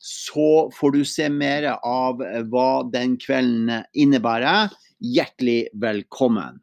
så 0.00 0.70
får 0.74 0.94
du 0.94 1.02
se 1.04 1.28
mer 1.32 1.66
av 1.82 2.22
hva 2.50 2.70
den 2.92 3.16
kvelden 3.20 3.84
innebærer. 3.94 4.72
Hjertelig 4.98 5.68
velkommen. 5.78 6.62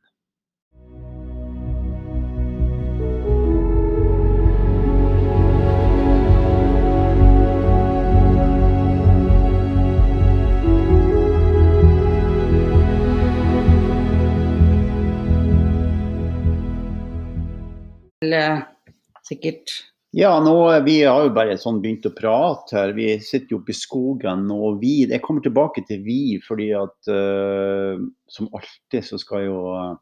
Sikkert 19.25 19.94
ja, 20.15 20.39
nå, 20.39 20.79
vi 20.85 21.01
har 21.03 21.25
jo 21.25 21.31
bare 21.35 21.57
sånn 21.59 21.81
begynt 21.83 22.05
å 22.07 22.13
prate 22.15 22.77
her. 22.77 22.93
Vi 22.95 23.17
sitter 23.19 23.51
jo 23.51 23.57
oppe 23.59 23.73
i 23.73 23.75
skogen. 23.75 24.45
Og 24.53 24.77
vi 24.79 25.03
Jeg 25.03 25.19
kommer 25.25 25.43
tilbake 25.43 25.83
til 25.89 26.05
vi, 26.05 26.37
fordi 26.39 26.69
at 26.71 27.09
uh, 27.11 27.99
som 28.31 28.47
alltid 28.55 29.03
så 29.03 29.19
skal 29.19 29.43
jo 29.49 29.57
uh, 29.75 29.97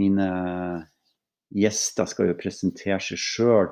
mine 0.00 0.30
gjester 1.52 2.08
skal 2.08 2.30
jo 2.30 2.38
presentere 2.40 2.96
seg 3.04 3.20
sjøl. 3.20 3.68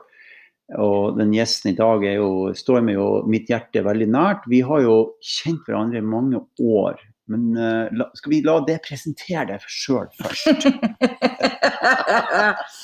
Og 0.76 1.16
den 1.16 1.32
gjesten 1.32 1.72
i 1.72 1.78
dag 1.78 2.04
jo, 2.04 2.52
står 2.52 2.84
meg 2.84 3.00
jo 3.00 3.24
mitt 3.24 3.48
hjerte 3.48 3.80
veldig 3.88 4.12
nært. 4.12 4.44
Vi 4.44 4.60
har 4.60 4.84
jo 4.84 5.16
kjent 5.24 5.64
hverandre 5.64 6.04
i 6.04 6.06
mange 6.18 6.44
år. 6.60 7.00
Men 7.32 7.56
uh, 7.56 7.88
la, 7.96 8.12
skal 8.12 8.36
vi 8.36 8.44
la 8.44 8.60
det 8.68 8.82
presentere 8.84 9.54
deg 9.54 9.68
sjøl 9.72 10.12
først? 10.20 10.68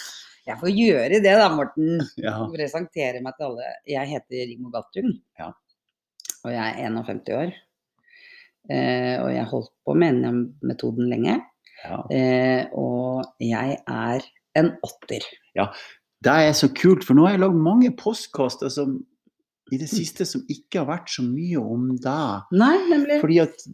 Jeg 0.46 0.58
får 0.60 0.70
gjøre 0.70 1.20
det 1.24 1.34
da, 1.40 1.48
Morten. 1.54 2.00
Ja. 2.26 2.36
Presentere 2.52 3.22
meg 3.24 3.34
til 3.38 3.48
alle. 3.50 3.70
Jeg 3.90 4.10
heter 4.12 4.44
Rigmor 4.52 4.74
Galtung. 4.76 5.12
Ja. 5.40 5.50
Og 6.46 6.52
jeg 6.54 6.62
er 6.62 6.86
51 6.86 7.32
år. 7.34 7.52
Eh, 8.70 9.16
og 9.22 9.28
jeg 9.30 9.42
har 9.42 9.50
holdt 9.50 9.72
på 9.86 9.94
med 9.98 10.20
NM-metoden 10.20 11.10
lenge. 11.10 11.36
Ja. 11.84 11.98
Eh, 12.14 12.62
og 12.78 13.26
jeg 13.42 13.76
er 13.86 14.24
en 14.58 14.72
åtter. 14.86 15.26
Det 16.26 16.32
er 16.32 16.54
så 16.56 16.70
kult, 16.74 17.04
for 17.06 17.14
nå 17.18 17.26
har 17.26 17.36
jeg 17.36 17.42
lagd 17.44 17.58
mange 17.60 17.90
postkaster 17.98 18.70
som 18.72 18.96
i 19.74 19.78
det 19.80 19.88
siste 19.90 20.22
som 20.26 20.44
ikke 20.50 20.80
har 20.84 20.88
vært 20.88 21.10
så 21.10 21.24
mye 21.26 21.58
om 21.58 21.90
deg. 21.98 22.46
Nei, 22.54 22.74
nemlig. 22.90 23.18
Fordi 23.22 23.38
at 23.42 23.66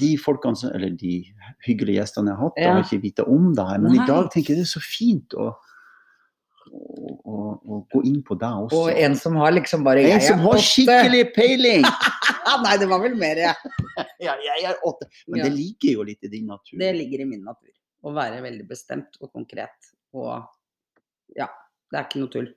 de 0.00 0.10
folkene 0.20 0.70
eller 0.76 0.92
de 0.96 1.18
hyggelige 1.66 1.98
gjestene 2.00 2.32
jeg 2.32 2.38
har 2.38 2.48
hatt, 2.48 2.60
Ja. 2.60 2.72
har 2.76 2.84
ikke 2.84 3.02
vite 3.02 3.24
om 3.28 3.50
det 3.56 3.66
her. 3.68 3.78
Men 3.80 3.92
Nei. 3.96 4.04
i 4.04 4.06
dag 4.08 4.30
tenker 4.32 4.54
jeg 4.54 4.62
det 4.62 4.68
er 4.68 4.72
så 4.78 4.84
fint 4.84 5.34
å, 5.36 5.50
å, 6.74 7.36
å, 7.58 7.78
gå 7.92 8.02
inn 8.08 8.20
på 8.26 8.36
deg 8.40 8.64
også. 8.66 8.80
Og 8.80 9.00
en 9.04 9.16
som 9.18 9.36
har 9.40 9.54
liksom 9.54 9.84
bare 9.86 10.04
En 10.08 10.22
som 10.22 10.42
har 10.44 10.58
åtte. 10.58 10.66
skikkelig 10.66 11.22
peiling! 11.36 11.86
Nei, 12.64 12.74
det 12.80 12.88
var 12.90 13.02
vel 13.02 13.16
mer 13.18 13.40
jeg. 13.40 13.72
ja, 14.22 14.34
jeg 14.44 14.66
er 14.70 14.82
åtte. 14.86 15.08
Men 15.26 15.40
Ja. 15.40 15.48
det 15.48 15.54
ligger 15.56 15.98
jo 15.98 16.08
litt 16.10 16.26
i 16.26 16.32
din 16.32 16.46
natur. 16.50 16.76
Det 16.80 16.92
ligger 16.96 17.24
i 17.24 17.28
min 17.28 17.44
natur. 17.46 17.72
Å 18.04 18.12
være 18.14 18.42
veldig 18.44 18.66
bestemt 18.68 19.18
og 19.20 19.32
konkret. 19.32 19.92
Og 20.14 20.30
ja, 21.38 21.48
det 21.90 21.98
er 21.98 22.08
ikke 22.08 22.22
noe 22.22 22.32
tull. 22.32 22.52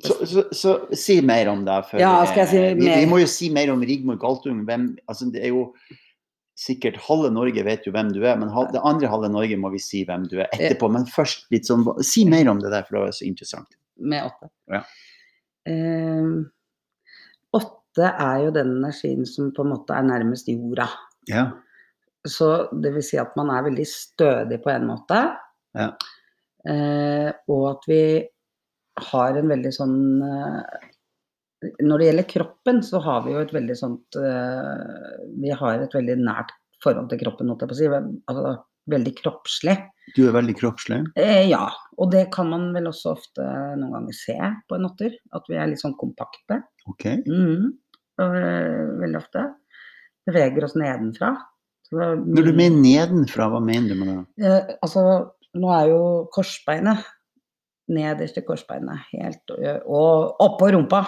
Så, 0.00 0.14
så, 0.24 0.42
så 0.56 0.70
si 0.96 1.18
mer 1.20 1.50
om 1.52 1.64
deg. 1.66 1.90
Ja, 2.00 2.14
skal 2.24 2.46
jeg 2.46 2.48
si 2.48 2.60
mer? 2.60 2.78
vi, 2.78 2.92
vi 3.02 3.08
må 3.10 3.18
jo 3.20 3.26
si 3.28 3.50
mer 3.52 3.72
om 3.72 3.82
Rigmor 3.84 4.16
Galtung. 4.20 4.62
Hvem, 4.68 4.94
altså, 5.10 5.28
det 5.32 5.42
er 5.44 5.52
jo 5.52 5.66
sikkert 6.60 6.98
halve 7.06 7.30
Norge 7.32 7.64
vet 7.64 7.86
jo 7.88 7.92
hvem 7.94 8.10
du 8.12 8.20
er, 8.22 8.36
men 8.40 8.50
det 8.74 8.82
andre 8.84 9.10
halve 9.10 9.30
Norge 9.32 9.56
må 9.60 9.72
vi 9.72 9.80
si 9.82 10.02
hvem 10.08 10.26
du 10.28 10.38
er 10.42 10.50
etterpå. 10.52 10.90
Men 10.92 11.06
først 11.08 11.46
litt 11.54 11.68
sånn, 11.68 11.86
si 12.04 12.26
mer 12.28 12.50
om 12.52 12.60
det 12.60 12.72
der, 12.72 12.84
for 12.86 12.98
det 12.98 13.04
var 13.06 13.16
så 13.16 13.26
interessant. 13.28 13.78
Med 14.00 14.28
åtte. 14.28 14.50
Ja. 14.72 14.82
Eh, 15.68 16.28
åtte 17.56 18.10
er 18.10 18.44
jo 18.44 18.52
den 18.56 18.76
energien 18.78 19.26
som 19.28 19.50
på 19.56 19.64
en 19.64 19.72
måte 19.74 19.96
er 19.96 20.06
nærmest 20.08 20.50
jorda. 20.52 20.88
Ja. 21.30 21.48
Så 22.28 22.50
det 22.76 22.92
vil 22.96 23.04
si 23.04 23.16
at 23.20 23.32
man 23.40 23.52
er 23.54 23.64
veldig 23.70 23.86
stødig 23.88 24.60
på 24.64 24.72
en 24.74 24.88
måte. 24.90 25.22
Ja. 25.76 25.94
Eh, 26.68 27.30
og 27.48 27.66
at 27.70 27.88
vi 27.88 28.02
har 29.00 29.38
en 29.38 29.48
veldig 29.48 29.72
sånn 29.72 30.00
eh, 30.26 30.88
Når 31.60 32.00
det 32.00 32.06
gjelder 32.08 32.28
kroppen, 32.30 32.80
så 32.86 33.00
har 33.04 33.24
vi 33.26 33.34
jo 33.34 33.42
et 33.42 33.52
veldig 33.52 33.76
sånt 33.76 34.16
eh, 34.16 35.16
Vi 35.42 35.52
har 35.52 35.82
et 35.84 35.94
veldig 35.96 36.16
nært 36.22 36.54
forhold 36.80 37.10
til 37.10 37.20
kroppen, 37.20 37.50
holdt 37.52 37.66
jeg 37.66 37.70
på 37.70 37.76
å 37.76 37.80
si. 37.80 37.88
Altså, 38.32 38.52
veldig 38.90 39.12
kroppslig. 39.18 39.76
Du 40.16 40.22
er 40.26 40.34
veldig 40.34 40.56
kroppslig. 40.58 41.02
Eh, 41.20 41.44
ja, 41.50 41.66
og 42.00 42.10
det 42.14 42.26
kan 42.34 42.48
man 42.50 42.70
vel 42.74 42.88
også 42.90 43.12
ofte 43.14 43.44
noen 43.78 43.92
ganger 43.98 44.16
se 44.16 44.36
på 44.68 44.78
en 44.78 44.88
åtter. 44.88 45.14
At 45.36 45.46
vi 45.50 45.58
er 45.60 45.70
litt 45.70 45.82
sånn 45.82 45.98
kompakte. 46.00 46.62
Ok. 46.90 47.06
Mm, 47.28 47.70
Og, 48.20 48.34
eh, 48.36 48.88
veldig 49.00 49.16
ofte. 49.20 49.46
Beveger 50.28 50.64
oss 50.64 50.76
nedenfra. 50.76 51.34
Så 51.88 51.96
Når 51.96 52.44
du 52.44 52.52
mener 52.52 52.76
nedenfra, 52.76 53.48
hva 53.50 53.60
mener 53.64 53.88
du 53.88 53.94
med 53.94 54.08
det? 54.08 54.44
Eh, 54.46 54.74
altså, 54.82 55.32
nå 55.54 55.70
er 55.74 55.88
jo 55.88 56.02
korsbeinet 56.32 57.04
nederst 57.90 58.36
i 58.38 58.44
korsbeinet 58.46 59.08
helt 59.10 59.50
Og 59.86 60.36
oppå 60.38 60.70
rumpa! 60.70 61.02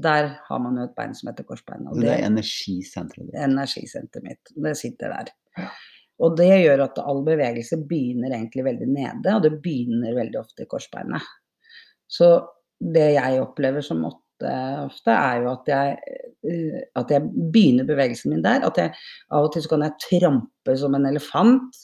Der 0.00 0.30
har 0.46 0.60
man 0.62 0.78
jo 0.78 0.86
et 0.88 0.96
bein 0.96 1.14
som 1.16 1.30
heter 1.30 1.46
korsbein. 1.48 1.86
Det 1.90 2.04
det 2.04 2.12
er 2.14 2.26
energisenteret 2.28 3.26
ditt. 3.26 3.34
er 3.36 3.48
energisenteret 3.48 4.26
mitt. 4.26 4.52
Det 4.66 4.76
sitter 4.78 5.14
der. 5.16 5.32
Og 6.20 6.36
det 6.36 6.50
gjør 6.62 6.84
at 6.84 6.98
all 7.00 7.22
bevegelse 7.24 7.78
begynner 7.88 8.34
egentlig 8.36 8.64
veldig 8.66 8.88
nede, 8.92 9.34
og 9.34 9.44
det 9.44 9.54
begynner 9.64 10.16
veldig 10.18 10.40
ofte 10.42 10.66
i 10.66 10.68
korsbeinet. 10.70 11.24
Så 12.10 12.34
det 12.80 13.12
jeg 13.14 13.40
opplever 13.40 13.84
som 13.84 14.04
åtte 14.08 14.50
ofte, 14.86 15.12
er 15.12 15.42
jo 15.42 15.50
at 15.52 15.68
jeg, 15.68 15.96
eh, 16.48 16.80
at 16.96 17.12
jeg 17.12 17.28
begynner 17.52 17.88
bevegelsen 17.88 18.32
min 18.32 18.44
der. 18.44 18.64
At 18.66 18.78
jeg 18.80 18.94
av 19.30 19.48
og 19.48 19.52
til 19.52 19.64
så 19.64 19.72
kan 19.74 19.84
jeg 19.84 20.00
trampe 20.06 20.76
som 20.80 20.96
en 20.96 21.08
elefant. 21.10 21.76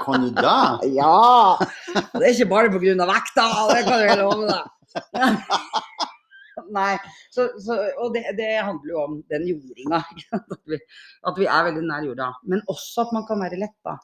Kan 0.00 0.24
du 0.24 0.30
det? 0.34 0.90
Ja! 0.96 1.54
Det 1.94 2.24
er 2.24 2.32
ikke 2.32 2.50
bare 2.50 2.70
pga. 2.72 3.06
vekta, 3.12 3.46
det 3.70 3.82
kan 3.86 4.00
jeg 4.02 4.18
love 4.18 4.46
deg. 4.48 4.79
Nei, 6.76 6.92
så, 7.32 7.46
så, 7.62 7.76
og 8.02 8.12
det, 8.14 8.24
det 8.38 8.50
handler 8.58 8.92
jo 8.92 8.98
om 9.04 9.14
den 9.30 9.46
jordinga. 9.48 10.02
At 10.36 10.60
vi, 10.68 10.78
at 11.26 11.38
vi 11.38 11.46
er 11.48 11.64
veldig 11.70 11.86
nær 11.86 12.04
jorda. 12.10 12.28
Men 12.50 12.62
også 12.70 13.06
at 13.06 13.14
man 13.16 13.24
kan 13.28 13.40
være 13.42 13.58
lett, 13.60 13.78
da. 13.86 13.96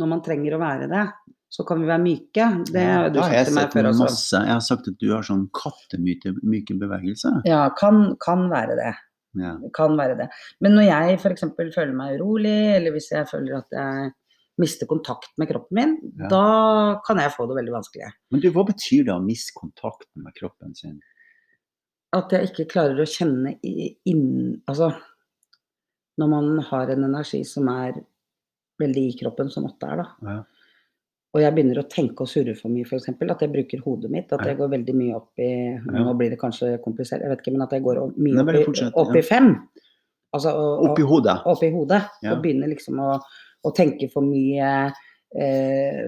Når 0.00 0.08
man 0.10 0.22
trenger 0.24 0.54
å 0.56 0.62
være 0.62 0.88
det, 0.90 1.04
så 1.50 1.64
kan 1.66 1.80
vi 1.82 1.88
være 1.90 2.02
myke. 2.02 2.46
Det 2.70 2.82
har 2.86 3.08
du 3.10 3.18
sagt 3.20 3.48
til 3.48 3.56
meg 3.58 3.72
før 3.74 3.90
også. 3.90 4.06
masse. 4.06 4.42
Jeg 4.46 4.54
har 4.54 4.64
sagt 4.64 4.90
at 4.90 4.98
du 5.02 5.08
har 5.10 5.26
sånn 5.26 5.44
kattemyke 5.56 6.76
bevegelse. 6.78 7.32
Ja, 7.48 7.64
kan, 7.78 8.14
kan 8.22 8.46
være 8.52 8.78
det. 8.78 8.92
Ja. 9.38 9.56
Kan 9.74 9.96
være 9.98 10.16
det. 10.18 10.28
Men 10.62 10.78
når 10.78 10.88
jeg 10.88 11.18
f.eks. 11.20 11.46
føler 11.58 11.94
meg 11.96 12.18
urolig, 12.18 12.58
eller 12.76 12.94
hvis 12.94 13.10
jeg 13.12 13.28
føler 13.30 13.60
at 13.60 13.76
jeg 13.76 14.12
mister 14.60 14.88
kontakt 14.90 15.30
med 15.40 15.48
kroppen 15.50 15.76
min, 15.78 15.94
Ja. 16.20 16.28
da 16.28 17.00
kan 17.06 17.18
jeg 17.18 17.32
få 17.32 17.46
det 17.48 17.56
veldig 17.60 17.72
vanskelig. 17.78 18.10
Men 18.30 18.42
du, 18.42 18.50
hva 18.52 18.66
betyr 18.68 19.06
det 19.08 19.14
å 19.14 19.22
miste 19.24 19.54
kontakten 19.56 20.24
med 20.26 20.36
kroppen 20.36 20.74
sin? 20.76 21.00
At 22.12 22.32
jeg 22.34 22.50
ikke 22.50 22.68
klarer 22.72 22.98
å 23.00 23.06
kjenne 23.08 23.54
inn 23.62 24.60
Altså, 24.68 24.90
når 26.18 26.28
man 26.28 26.58
har 26.70 26.90
en 26.90 27.04
energi 27.06 27.44
som 27.46 27.68
er 27.72 28.00
veldig 28.80 29.04
i 29.08 29.18
kroppen, 29.20 29.50
som 29.52 29.68
åtte 29.68 29.86
er, 29.88 30.02
da. 30.02 30.08
Ja. 30.26 30.40
Og 31.30 31.40
jeg 31.44 31.54
begynner 31.54 31.78
å 31.78 31.86
tenke 31.86 32.24
og 32.24 32.28
surre 32.30 32.56
for 32.58 32.72
mye, 32.72 32.82
f.eks. 32.88 33.06
At 33.12 33.44
jeg 33.44 33.52
bruker 33.52 33.82
hodet 33.84 34.10
mitt. 34.10 34.32
At 34.34 34.42
jeg 34.48 34.56
går 34.58 34.72
veldig 34.72 34.94
mye 34.98 35.14
opp 35.14 35.38
i 35.38 35.50
Nå 35.78 36.14
blir 36.18 36.32
det 36.32 36.40
kanskje 36.40 36.72
komplisert, 36.82 37.22
jeg 37.22 37.30
vet 37.30 37.44
ikke, 37.44 37.52
men 37.54 37.62
at 37.68 37.76
jeg 37.76 37.84
går 37.84 38.00
mye 38.18 38.42
opp 38.42 38.50
i, 38.50 38.88
opp 39.04 39.14
i 39.14 39.22
fem. 39.22 39.52
Altså, 40.34 40.50
og, 40.54 40.88
opp 40.90 40.98
i 40.98 41.06
hodet. 41.06 41.36
oppi 41.46 41.70
hodet. 41.74 42.02
Ja. 42.24 42.34
Og 42.34 42.42
begynner 42.42 42.70
liksom 42.70 42.98
å, 43.02 43.12
å 43.64 43.72
tenker 43.76 44.10
for 44.12 44.22
mye. 44.26 44.92
Eh, 45.36 46.02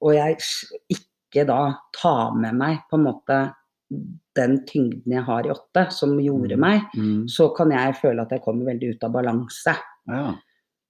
og 0.00 0.14
jeg 0.14 0.36
ikke 0.92 1.46
da 1.48 1.60
tar 1.96 2.34
med 2.38 2.54
meg 2.54 2.78
på 2.90 2.98
en 2.98 3.06
måte 3.08 3.40
den 4.36 4.58
tyngden 4.68 5.12
jeg 5.12 5.24
har 5.26 5.44
i 5.44 5.50
åtte, 5.52 5.90
som 5.92 6.14
gjorde 6.20 6.56
Mm. 6.56 6.60
meg, 6.60 6.80
Mm. 6.96 7.26
så 7.28 7.54
kan 7.54 7.70
jeg 7.70 7.94
føle 7.96 8.22
at 8.22 8.30
jeg 8.30 8.42
kommer 8.42 8.64
veldig 8.72 8.94
ut 8.94 9.04
av 9.04 9.12
balanse. 9.12 9.74
Ja. 10.08 10.34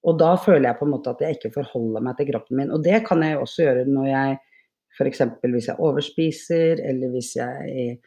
Og 0.04 0.19
da 0.19 0.37
føler 0.37 0.62
jeg 0.70 0.78
på 0.78 0.87
en 0.87 0.93
måte 0.93 1.10
at 1.10 1.19
jeg 1.20 1.37
ikke 1.38 1.52
forholder 1.54 2.00
meg 2.02 2.16
til 2.16 2.26
kroppen 2.26 2.56
min. 2.56 2.70
Og 2.70 2.82
det 2.82 3.04
kan 3.06 3.20
jeg 3.22 3.34
jo 3.34 3.40
også 3.43 3.62
gjøre 3.66 3.87
når 3.87 4.06
jeg 4.06 4.38
f.eks. 4.99 5.19
hvis 5.43 5.66
jeg 5.66 5.76
overspiser, 5.78 6.81
eller 6.88 7.08
hvis 7.08 7.34
jeg 7.37 7.99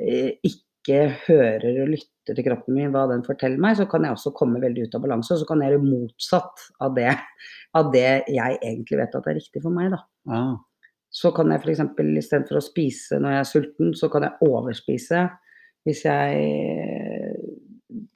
eh, 0.00 0.32
ikke 0.42 1.14
hører 1.28 1.82
og 1.82 1.88
lytter 1.88 2.11
til 2.26 2.44
kroppen 2.46 2.76
min, 2.76 2.90
hva 2.94 3.06
den 3.10 3.24
forteller 3.26 3.60
meg, 3.62 3.76
så 3.78 3.86
kan 3.90 4.04
jeg 4.06 4.16
også 4.16 4.32
komme 4.36 4.60
veldig 4.62 4.86
ut 4.86 4.96
av 4.96 5.04
balanse. 5.04 5.34
Og 5.34 5.42
så 5.42 5.48
kan 5.48 5.62
jeg 5.62 5.72
gjøre 5.72 5.86
motsatt 5.86 6.66
av 6.84 6.94
det, 6.98 7.14
av 7.78 7.90
det 7.94 8.10
jeg 8.30 8.60
egentlig 8.60 9.00
vet 9.00 9.16
at 9.18 9.30
er 9.30 9.38
riktig 9.40 9.64
for 9.64 9.74
meg, 9.74 9.92
da. 9.94 10.02
Ah. 10.30 10.54
Så 11.12 11.32
kan 11.36 11.52
jeg 11.52 11.60
f.eks. 11.60 11.82
istedenfor 12.22 12.56
å 12.56 12.64
spise 12.64 13.18
når 13.20 13.34
jeg 13.34 13.42
er 13.42 13.50
sulten, 13.50 13.90
så 13.98 14.08
kan 14.12 14.24
jeg 14.28 14.48
overspise. 14.48 15.26
Hvis 15.84 16.04
jeg 16.06 16.36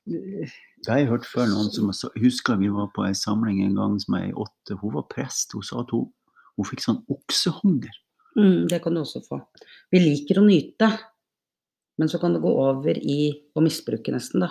Det 0.07 0.89
har 0.89 1.01
jeg 1.03 1.11
hørt 1.11 1.27
før 1.29 1.51
noen 1.51 1.69
som 1.75 1.91
husker 2.23 2.61
vi 2.61 2.71
var 2.73 2.89
på 2.95 3.05
en 3.05 3.19
samling 3.19 3.65
en 3.65 3.77
gang 3.77 3.99
som 4.01 4.17
ei 4.17 4.31
åtte. 4.33 4.79
Hun 4.81 4.95
var 4.97 5.09
prest. 5.13 5.53
Hun 5.53 5.67
sa 5.67 5.83
at 5.83 5.93
hun, 5.93 6.07
hun 6.57 6.69
fikk 6.71 6.87
sånn 6.87 7.03
oksehunger. 7.13 7.93
Mm, 8.37 8.69
det 8.71 8.81
kan 8.85 8.95
du 8.95 9.03
også 9.03 9.25
få. 9.27 9.41
Vi 9.93 10.01
liker 10.01 10.41
å 10.41 10.47
nyte, 10.47 10.89
men 11.99 12.09
så 12.13 12.19
kan 12.21 12.35
det 12.37 12.43
gå 12.45 12.51
over 12.53 12.99
i 12.99 13.31
å 13.57 13.63
misbruke 13.65 14.13
nesten, 14.15 14.43
da. 14.45 14.51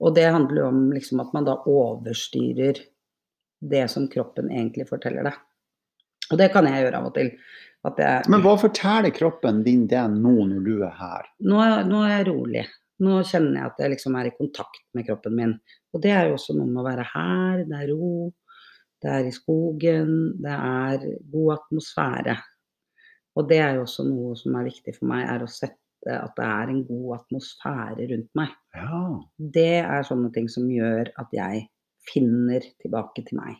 Og 0.00 0.14
det 0.14 0.28
handler 0.30 0.60
jo 0.62 0.66
om 0.70 0.82
liksom 0.94 1.20
at 1.24 1.32
man 1.34 1.46
da 1.48 1.56
overstyrer 1.66 2.78
det 3.60 3.84
som 3.90 4.06
kroppen 4.08 4.50
egentlig 4.54 4.86
forteller 4.88 5.26
deg. 5.26 5.38
Og 6.30 6.38
det 6.38 6.50
kan 6.52 6.66
jeg 6.68 6.84
gjøre 6.84 7.00
av 7.00 7.08
og 7.08 7.14
til. 7.16 7.32
At 7.88 7.98
jeg, 8.02 8.28
Men 8.30 8.42
hva 8.44 8.52
forteller 8.60 9.10
kroppen 9.14 9.62
din 9.66 9.86
det 9.90 10.02
nå 10.12 10.34
når 10.50 10.62
du 10.66 10.74
er 10.84 10.94
her? 10.98 11.26
nå, 11.40 11.58
er- 11.62 11.84
nå 11.88 12.02
er 12.04 12.12
jeg 12.18 12.28
rolig. 12.28 12.66
Nå 13.00 13.20
kjenner 13.26 13.54
jeg 13.60 13.66
at 13.70 13.78
jeg 13.78 13.90
liksom 13.94 14.16
er 14.18 14.26
i 14.26 14.34
kontakt 14.38 14.80
med 14.94 15.06
kroppen 15.06 15.34
min. 15.38 15.52
Og 15.94 16.02
det 16.02 16.10
er 16.10 16.28
jo 16.28 16.34
også 16.34 16.54
noe 16.58 16.66
med 16.66 16.82
å 16.82 16.86
være 16.88 17.06
her, 17.14 17.64
det 17.64 17.78
er 17.82 17.92
ro, 17.94 18.32
det 19.02 19.10
er 19.14 19.26
i 19.28 19.34
skogen, 19.34 20.14
det 20.42 20.54
er 20.54 21.04
god 21.32 21.52
atmosfære. 21.58 22.34
Og 23.38 23.48
det 23.48 23.58
er 23.62 23.74
jo 23.78 23.84
også 23.86 24.06
noe 24.08 24.34
som 24.36 24.56
er 24.58 24.66
viktig 24.66 24.96
for 24.98 25.06
meg, 25.10 25.26
er 25.30 25.42
å 25.46 25.50
sette 25.50 25.78
at 26.06 26.34
det 26.38 26.44
er 26.46 26.70
en 26.72 26.84
god 26.86 27.16
atmosfære 27.18 28.06
rundt 28.12 28.30
meg. 28.38 28.52
Ja. 28.76 29.00
Det 29.38 29.80
er 29.80 30.06
sånne 30.06 30.30
ting 30.34 30.46
som 30.52 30.68
gjør 30.70 31.10
at 31.18 31.34
jeg 31.34 31.64
finner 32.08 32.64
tilbake 32.82 33.24
til 33.26 33.40
meg. 33.40 33.58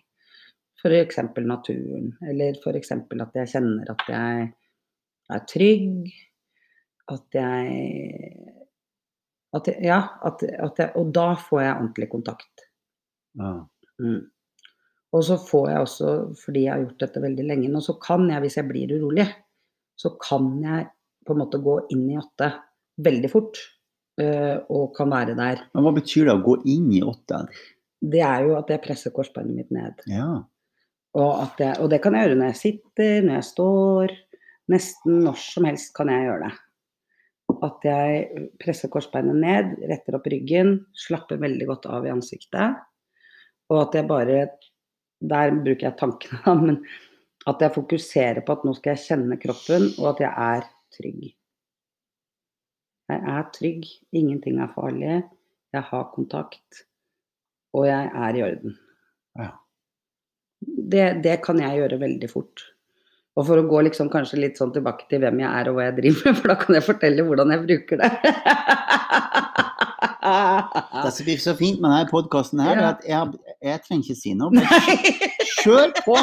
F.eks. 0.78 1.18
naturen, 1.42 2.12
eller 2.22 2.54
f.eks. 2.62 2.92
at 2.94 3.36
jeg 3.40 3.50
kjenner 3.50 3.90
at 3.90 4.04
jeg 4.08 4.48
er 5.34 5.44
trygg, 5.50 6.12
at 7.10 7.34
jeg 7.34 8.54
at 9.56 9.68
jeg, 9.68 9.78
Ja, 9.88 10.00
at, 10.28 10.42
at 10.44 10.78
jeg, 10.78 10.92
og 11.00 11.12
da 11.16 11.32
får 11.40 11.62
jeg 11.64 11.76
ordentlig 11.76 12.10
kontakt. 12.12 12.68
ja. 13.38 13.54
Mm. 13.98 14.28
Og 15.16 15.24
så 15.24 15.38
får 15.40 15.68
jeg 15.70 15.80
også, 15.80 16.08
fordi 16.44 16.62
jeg 16.66 16.72
har 16.72 16.82
gjort 16.82 17.00
dette 17.00 17.20
veldig 17.22 17.44
lenge 17.48 17.68
nå, 17.72 17.80
så 17.80 17.94
kan 18.02 18.26
jeg, 18.28 18.42
hvis 18.44 18.58
jeg 18.58 18.68
blir 18.68 18.90
urolig, 18.92 19.24
så 19.96 20.12
kan 20.20 20.50
jeg 20.62 20.84
på 21.28 21.36
en 21.36 21.42
måte 21.44 21.60
gå 21.62 21.78
inn 21.94 22.06
i 22.10 22.18
åtte 22.20 22.52
veldig 23.04 23.32
fort. 23.32 23.58
øh, 24.18 24.58
og 24.74 24.96
kan 24.96 25.12
være 25.12 25.36
der. 25.38 25.60
Men 25.74 25.84
hva 25.84 25.92
betyr 25.94 26.26
det 26.26 26.32
å 26.34 26.42
gå 26.42 26.56
inn 26.66 26.88
i 26.90 27.04
åtte? 27.06 27.44
Det 28.02 28.18
er 28.18 28.48
jo 28.48 28.56
at 28.58 28.70
jeg 28.72 28.82
presser 28.82 29.12
korsbeinet 29.14 29.54
mitt 29.54 29.70
ned. 29.70 30.00
Ja. 30.10 30.42
Og, 31.18 31.30
at 31.44 31.60
jeg, 31.62 31.76
og 31.78 31.90
det 31.92 32.00
kan 32.02 32.16
jeg 32.16 32.26
gjøre 32.26 32.38
når 32.40 32.50
jeg 32.50 32.60
sitter, 32.62 33.12
når 33.22 33.38
jeg 33.38 33.46
står. 33.48 34.16
Nesten 34.74 35.20
når 35.24 35.38
som 35.40 35.68
helst 35.68 35.94
kan 35.96 36.10
jeg 36.12 36.26
gjøre 36.26 36.48
det. 36.48 36.56
At 37.64 37.86
jeg 37.86 38.48
presser 38.60 38.90
korsbeinet 38.92 39.38
ned, 39.38 39.70
retter 39.88 40.18
opp 40.18 40.26
ryggen, 40.30 40.74
slapper 41.06 41.40
veldig 41.42 41.68
godt 41.70 41.88
av 41.90 42.06
i 42.06 42.12
ansiktet. 42.12 42.82
Og 43.72 43.84
at 43.86 43.96
jeg 43.98 44.08
bare 44.10 44.48
Der 45.18 45.50
bruker 45.50 45.88
jeg 45.88 45.98
tankene, 45.98 46.52
men 46.62 46.76
at 47.50 47.62
jeg 47.64 47.74
fokuserer 47.74 48.44
på 48.46 48.54
at 48.54 48.66
nå 48.66 48.74
skal 48.76 48.94
jeg 48.94 49.04
kjenne 49.08 49.38
kroppen, 49.42 49.88
og 49.98 50.12
at 50.12 50.20
jeg 50.22 50.30
er 50.30 50.68
trygg. 50.94 51.28
Jeg 53.08 53.24
er 53.32 53.46
trygg, 53.54 53.86
ingenting 54.12 54.58
er 54.60 54.72
farlig, 54.74 55.22
jeg 55.72 55.84
har 55.90 56.10
kontakt, 56.12 56.82
og 57.76 57.86
jeg 57.88 58.10
er 58.12 58.36
i 58.36 58.42
orden. 58.44 58.74
Ja. 59.38 59.52
Det, 60.60 61.06
det 61.24 61.38
kan 61.44 61.60
jeg 61.62 61.80
gjøre 61.80 62.00
veldig 62.02 62.30
fort. 62.30 62.66
Og 63.38 63.46
for 63.46 63.60
å 63.60 63.66
gå 63.70 63.84
liksom 63.86 64.10
kanskje 64.10 64.40
litt 64.42 64.58
sånn 64.58 64.72
tilbake 64.74 65.06
til 65.10 65.22
hvem 65.22 65.44
jeg 65.44 65.60
er 65.60 65.70
og 65.70 65.78
hva 65.78 65.86
jeg 65.86 65.96
driver 66.00 66.26
med, 66.26 66.36
for 66.40 66.52
da 66.52 66.58
kan 66.64 66.78
jeg 66.78 66.86
fortelle 66.88 67.26
hvordan 67.28 67.54
jeg 67.54 67.64
bruker 67.68 68.02
det. 68.02 68.12
Det 70.28 71.10
som 71.14 71.24
blir 71.24 71.38
så 71.40 71.54
fint 71.56 71.78
med 71.80 71.88
denne 71.88 72.10
podkasten, 72.10 72.60
er 72.60 72.82
at 72.90 73.06
jeg, 73.06 73.38
jeg 73.64 73.80
trenger 73.86 74.04
ikke 74.04 74.18
si 74.18 74.34
noe. 74.36 74.50
Kjør 75.62 75.94
på! 76.04 76.18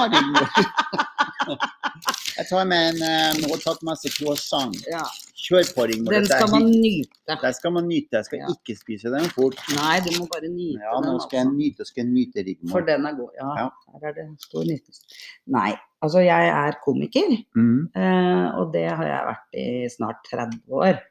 Jeg 2.45 2.51
tar 2.51 2.65
med 2.69 2.81
en 2.94 3.00
eh, 3.01 3.38
Nå 3.42 3.47
har 3.56 3.62
tatt 3.63 3.80
masse 3.88 4.09
croissant. 4.13 4.75
ja, 4.86 5.01
Kjør 5.45 5.65
på, 5.75 5.83
Rigmor. 5.89 6.13
den 6.13 6.25
skal 6.30 6.47
man 6.51 6.65
nyte. 6.69 7.36
Den 7.42 7.53
skal 7.57 7.71
man 7.74 7.88
nyte. 7.89 8.13
Jeg 8.19 8.25
skal 8.25 8.39
Ja. 8.39 8.47
ikke 8.53 8.75
spise 8.77 9.09
den 9.13 9.25
fort. 9.33 9.57
Nei, 9.74 9.95
du 10.06 10.12
må 10.19 10.27
bare 10.30 10.47
nyte 10.50 10.80
Ja, 10.81 10.94
nå 11.01 11.12
den. 11.15 11.19
skal 11.25 11.38
jeg 11.38 11.45
Altså. 11.47 11.57
nyte, 11.57 11.86
skal 11.89 12.03
jeg 12.06 12.12
nyte 12.13 12.45
Rigmor. 12.45 12.71
For 12.71 12.81
den 12.86 13.06
er 13.06 13.13
god. 13.18 13.31
Ja, 13.42 13.50
Ja. 13.57 13.69
her 13.94 14.07
er 14.09 14.13
det 14.13 14.42
stor 14.45 14.63
nytelse. 14.63 15.01
Nei, 15.47 15.74
altså 16.01 16.19
jeg 16.21 16.47
er 16.50 16.71
komiker, 16.86 17.30
Mm. 17.56 17.89
eh, 17.95 18.47
og 18.59 18.74
det 18.74 18.86
har 18.89 19.06
jeg 19.06 19.21
vært 19.31 19.50
i 19.53 19.89
snart 19.89 20.21
30 20.30 20.62
år. 20.69 21.01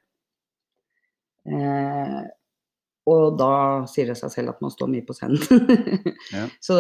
Eh, 1.47 2.23
og 3.07 3.37
da 3.39 3.85
sier 3.91 4.07
det 4.09 4.17
seg 4.17 4.31
selv 4.33 4.49
at 4.55 4.61
man 4.65 4.71
står 4.73 4.89
mye 4.89 5.05
på 5.07 5.13
scenen. 5.17 5.41
Ja. 6.35 6.47
Så 6.65 6.75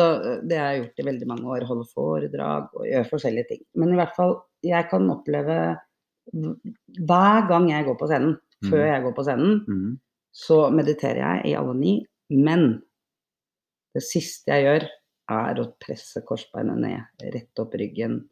det 0.48 0.56
har 0.58 0.70
jeg 0.72 0.80
gjort 0.84 1.00
i 1.02 1.06
veldig 1.10 1.26
mange 1.28 1.50
år. 1.52 1.66
Holde 1.68 1.84
foredrag 1.92 2.70
og 2.72 2.86
gjøre 2.88 3.08
forskjellige 3.10 3.48
ting. 3.50 3.60
Men 3.76 3.92
i 3.92 3.98
hvert 3.98 4.14
fall, 4.16 4.38
jeg 4.64 4.88
kan 4.90 5.10
oppleve 5.12 5.58
Hver 6.32 7.48
gang 7.50 7.66
jeg 7.68 7.84
går 7.84 7.98
på 8.00 8.06
scenen, 8.08 8.38
før 8.64 8.80
Mhm. 8.80 8.88
jeg 8.94 9.02
går 9.04 9.12
på 9.18 9.24
scenen, 9.26 9.64
Mm. 9.68 9.98
så 10.32 10.70
mediterer 10.72 11.20
jeg 11.20 11.46
i 11.50 11.54
alle 11.60 11.74
ni. 11.76 12.06
Men 12.30 12.82
det 13.94 14.02
siste 14.02 14.48
jeg 14.48 14.64
gjør, 14.64 14.88
er 15.28 15.54
å 15.60 15.72
presse 15.80 16.22
korsbeinet 16.24 16.78
ned, 16.80 17.00
rette 17.34 17.58
opp 17.60 17.72
ryggen, 17.74 18.24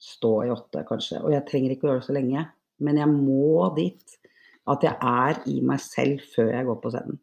stå 0.00 0.32
i 0.46 0.50
åtte 0.50 0.84
kanskje. 0.86 1.22
Og 1.24 1.30
jeg 1.32 1.46
trenger 1.46 1.70
ikke 1.76 1.86
å 1.86 1.90
gjøre 1.92 2.00
det 2.02 2.08
så 2.08 2.14
lenge, 2.18 2.48
men 2.80 2.96
jeg 2.96 3.08
må 3.08 3.74
dit. 3.76 4.18
At 4.66 4.82
jeg 4.82 4.96
er 5.00 5.40
i 5.46 5.60
meg 5.64 5.78
selv 5.80 6.20
før 6.34 6.52
jeg 6.52 6.66
går 6.66 6.80
på 6.82 6.90
scenen. 6.92 7.18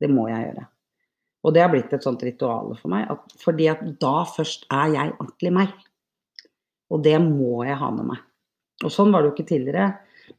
Det 0.00 0.10
må 0.12 0.26
jeg 0.30 0.48
gjøre. 0.48 0.66
Og 1.46 1.54
det 1.54 1.62
har 1.62 1.70
blitt 1.70 1.92
et 1.94 2.04
sånt 2.04 2.22
ritual 2.26 2.72
for 2.78 2.90
meg, 2.90 3.06
at, 3.12 3.36
fordi 3.38 3.68
at 3.70 3.84
da 4.02 4.24
først 4.28 4.66
er 4.72 4.94
jeg 4.96 5.14
ordentlig 5.14 5.52
meg. 5.54 5.74
Og 6.90 7.02
det 7.04 7.16
må 7.22 7.62
jeg 7.66 7.78
ha 7.78 7.90
med 7.94 8.10
meg. 8.10 8.24
Og 8.84 8.92
sånn 8.92 9.12
var 9.14 9.22
det 9.22 9.30
jo 9.30 9.36
ikke 9.36 9.50
tidligere. 9.52 9.86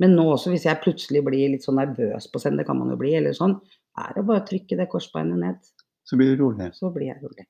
Men 0.04 0.14
nå 0.18 0.26
også, 0.34 0.52
hvis 0.52 0.68
jeg 0.68 0.82
plutselig 0.84 1.24
blir 1.26 1.54
litt 1.54 1.66
sånn 1.66 1.80
nervøs 1.80 2.28
på 2.32 2.42
scenen, 2.42 2.60
det 2.62 2.68
kan 2.68 2.78
man 2.80 2.92
jo 2.92 3.00
bli, 3.00 3.14
eller 3.18 3.36
sånn, 3.36 3.56
er 3.98 4.12
det 4.14 4.26
bare 4.28 4.44
å 4.44 4.48
trykke 4.48 4.78
det 4.78 4.90
korsbeinet 4.92 5.40
ned, 5.42 5.72
Så 6.08 6.20
blir 6.20 6.34
det 6.34 6.42
rolig. 6.42 6.68
så 6.76 6.92
blir 6.94 7.10
jeg 7.10 7.22
rolig. 7.24 7.48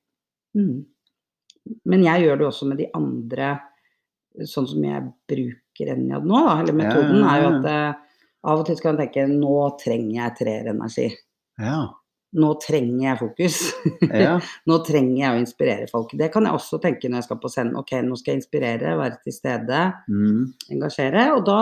Mm. 0.56 0.86
Men 1.84 2.04
jeg 2.06 2.24
gjør 2.24 2.38
det 2.40 2.46
også 2.48 2.68
med 2.70 2.80
de 2.80 2.88
andre, 2.96 3.50
sånn 4.48 4.68
som 4.70 4.84
jeg 4.86 5.02
bruker 5.28 5.92
Enjad 5.92 6.24
nå, 6.26 6.38
da. 6.46 6.54
Eller 6.62 6.78
metoden 6.78 7.20
Ja, 7.20 7.26
ja, 7.26 7.34
er 7.34 7.42
jo 7.42 7.50
at 7.58 7.66
uh, 7.68 8.22
av 8.50 8.62
og 8.62 8.66
til 8.66 8.78
skal 8.78 8.94
man 8.94 9.02
tenke 9.02 9.26
nå 9.30 9.56
trenger 9.82 10.14
jeg 10.16 10.36
treerenergi. 10.40 11.08
Ja. 11.60 11.82
Nå 12.36 12.48
trenger 12.60 13.04
jeg 13.06 13.18
fokus. 13.22 13.58
ja. 14.12 14.34
Nå 14.68 14.76
trenger 14.84 15.16
jeg 15.22 15.30
å 15.32 15.40
inspirere 15.40 15.86
folk. 15.88 16.10
Det 16.18 16.28
kan 16.34 16.44
jeg 16.44 16.52
også 16.58 16.78
tenke 16.82 17.08
når 17.08 17.22
jeg 17.22 17.28
skal 17.30 17.38
på 17.40 17.48
scenen. 17.54 17.76
Ok, 17.80 17.94
nå 18.04 18.18
skal 18.20 18.34
jeg 18.34 18.42
inspirere, 18.42 18.96
være 19.00 19.20
til 19.24 19.32
stede, 19.32 19.78
Mm. 20.12 20.42
engasjere. 20.76 21.24
Og 21.38 21.44
da, 21.48 21.60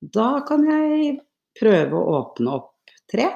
da 0.00 0.28
kan 0.48 0.64
jeg 0.70 1.18
prøve 1.60 2.00
å 2.00 2.16
åpne 2.22 2.54
opp 2.56 2.70
tre. 3.12 3.28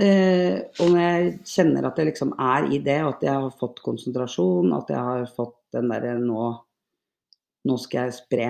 Eh, 0.00 0.60
og 0.80 0.86
når 0.92 1.00
jeg 1.02 1.32
kjenner 1.50 1.84
at 1.88 1.98
jeg 2.00 2.08
liksom 2.12 2.30
er 2.40 2.68
i 2.72 2.78
det, 2.84 3.00
og 3.04 3.16
at 3.16 3.24
jeg 3.26 3.34
har 3.36 3.50
fått 3.60 3.82
konsentrasjon, 3.84 4.70
at 4.76 4.88
jeg 4.94 5.00
har 5.10 5.26
fått 5.36 5.58
den 5.76 5.90
derre 5.92 6.14
nå, 6.22 6.46
nå 7.68 7.76
skal 7.82 8.06
jeg 8.08 8.16
spre 8.20 8.46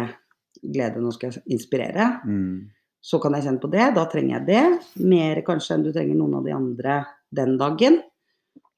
glede, 0.63 1.03
nå 1.03 1.11
skal 1.15 1.31
jeg 1.33 1.43
inspirere, 1.57 2.11
Mm. 2.27 2.71
Så 3.05 3.19
kan 3.21 3.35
jeg 3.37 3.45
kjenne 3.47 3.61
på 3.61 3.69
det. 3.73 3.85
Da 3.99 4.07
trenger 4.09 4.39
jeg 4.39 4.47
det. 4.49 5.05
Mer 5.05 5.41
kanskje 5.45 5.77
enn 5.77 5.85
du 5.85 5.93
trenger 5.93 6.17
noen 6.17 6.39
av 6.41 6.47
de 6.49 6.55
andre 6.57 6.99
den 7.37 7.59
dagen. 7.61 7.99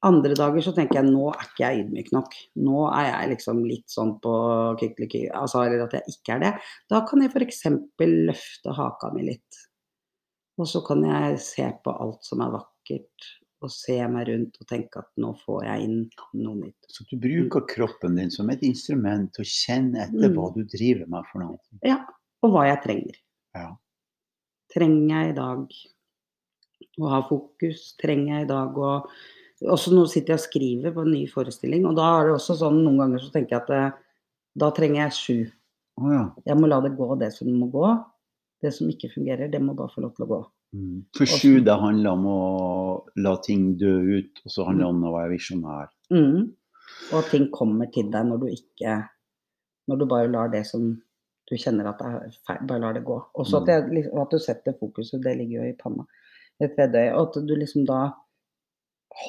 Andre 0.05 0.35
dager 0.37 0.61
så 0.61 0.73
tenker 0.77 0.99
jeg 0.99 1.07
nå 1.09 1.29
er 1.31 1.45
ikke 1.47 1.63
jeg 1.63 1.85
ydmyk 1.85 2.11
nok. 2.13 2.35
Nå 2.61 2.83
er 2.91 3.07
jeg 3.07 3.31
liksom 3.33 3.63
litt 3.65 3.87
sånn 3.89 4.11
på 4.21 4.33
kykeliky, 4.81 5.23
altså, 5.33 5.63
eller 5.65 5.87
at 5.87 5.95
jeg 5.97 6.13
ikke 6.13 6.35
er 6.35 6.43
det. 6.43 6.51
Da 6.91 7.01
kan 7.07 7.23
jeg 7.23 7.31
f.eks. 7.33 7.63
løfte 8.03 8.75
haka 8.77 9.09
mi 9.15 9.23
litt. 9.31 9.63
Og 10.61 10.67
så 10.69 10.83
kan 10.85 11.01
jeg 11.05 11.39
se 11.41 11.65
på 11.85 11.95
alt 12.03 12.23
som 12.25 12.43
er 12.45 12.53
vakkert, 12.53 13.27
og 13.65 13.71
se 13.73 13.97
meg 14.13 14.27
rundt 14.29 14.59
og 14.61 14.67
tenke 14.69 15.01
at 15.01 15.09
nå 15.21 15.31
får 15.41 15.65
jeg 15.65 15.87
inn 15.87 15.97
noe 16.43 16.59
nytt. 16.59 16.91
Så 16.93 17.07
du 17.09 17.15
bruker 17.21 17.65
kroppen 17.69 18.19
din 18.19 18.29
som 18.33 18.49
et 18.53 18.61
instrument 18.65 19.31
til 19.33 19.45
å 19.45 19.49
kjenne 19.49 20.03
etter 20.05 20.29
Mm. 20.29 20.35
hva 20.37 20.51
du 20.53 20.61
driver 20.63 21.07
med 21.09 21.25
for 21.31 21.41
noe. 21.41 21.57
Ja, 21.81 22.03
og 22.43 22.53
hva 22.53 22.67
jeg 22.69 22.83
trenger. 22.85 23.17
Ja. 23.57 23.71
Trenger 24.73 25.13
jeg 25.13 25.31
i 25.31 25.37
dag 25.37 25.77
å 26.97 27.11
ha 27.11 27.21
fokus? 27.29 27.91
Trenger 28.01 28.33
jeg 28.35 28.47
i 28.47 28.51
dag 28.51 28.77
å 28.77 28.91
Også 29.73 29.89
nå 29.89 30.03
sitter 30.05 30.35
jeg 30.35 30.41
og 30.41 30.43
skriver 30.43 30.93
på 30.93 31.01
en 31.01 31.15
ny 31.15 31.23
forestilling, 31.31 31.87
og 31.89 31.95
da 31.97 32.11
er 32.19 32.27
det 32.27 32.33
også 32.35 32.59
sånn 32.59 32.83
noen 32.83 32.99
ganger 33.01 33.23
så 33.23 33.31
tenker 33.33 33.55
jeg 33.55 33.63
at 33.63 33.71
eh, 33.73 33.95
da 34.61 34.67
trenger 34.69 34.99
jeg 35.01 35.15
sju. 35.17 35.39
Oh, 35.97 36.11
ja. 36.13 36.27
Jeg 36.45 36.59
må 36.59 36.69
la 36.69 36.77
det 36.83 36.91
gå 36.93 37.07
det 37.17 37.31
som 37.33 37.49
må 37.57 37.65
gå. 37.73 37.87
Det 38.61 38.69
som 38.73 38.89
ikke 38.89 39.09
fungerer, 39.15 39.49
det 39.49 39.61
må 39.61 39.73
bare 39.77 39.89
få 39.95 40.03
lov 40.05 40.13
til 40.13 40.27
å 40.27 40.29
gå. 40.29 40.39
Mm. 40.77 40.95
For 41.17 41.29
sju, 41.29 41.59
det 41.65 41.73
handler 41.79 42.17
om 42.17 42.25
å 42.29 42.39
la 43.23 43.33
ting 43.45 43.71
dø 43.81 43.95
ut, 44.17 44.41
og 44.43 44.53
så 44.53 44.67
handler 44.67 44.85
det 44.85 44.91
om 44.91 45.03
å 45.07 45.13
være 45.15 45.33
visjonær. 45.33 45.91
Mm. 46.13 46.39
Og 47.11 47.19
at 47.21 47.29
ting 47.33 47.47
kommer 47.53 47.89
til 47.93 48.09
deg 48.13 48.29
når 48.29 48.45
du 48.45 48.47
ikke 48.51 48.97
Når 49.87 49.99
du 49.99 50.05
bare 50.07 50.29
lar 50.31 50.49
det 50.51 50.65
som 50.67 50.89
du 51.47 51.55
kjenner 51.55 51.87
at 51.89 51.99
det 52.01 52.07
er 52.11 52.37
feil, 52.47 52.63
bare 52.67 52.83
lar 52.83 52.95
det 52.97 53.05
gå. 53.07 53.17
Også 53.39 53.61
at, 53.61 53.69
jeg, 53.71 53.89
liksom- 53.95 54.21
at 54.21 54.31
du 54.33 54.39
setter 54.43 54.75
fokuset, 54.79 55.21
det 55.23 55.37
ligger 55.37 55.63
jo 55.63 55.69
i 55.69 55.77
panna. 55.79 56.05
Et 56.59 56.73
tredje. 56.75 57.13
Og 57.15 57.27
at 57.27 57.47
du 57.47 57.55
liksom 57.55 57.85
da 57.85 58.13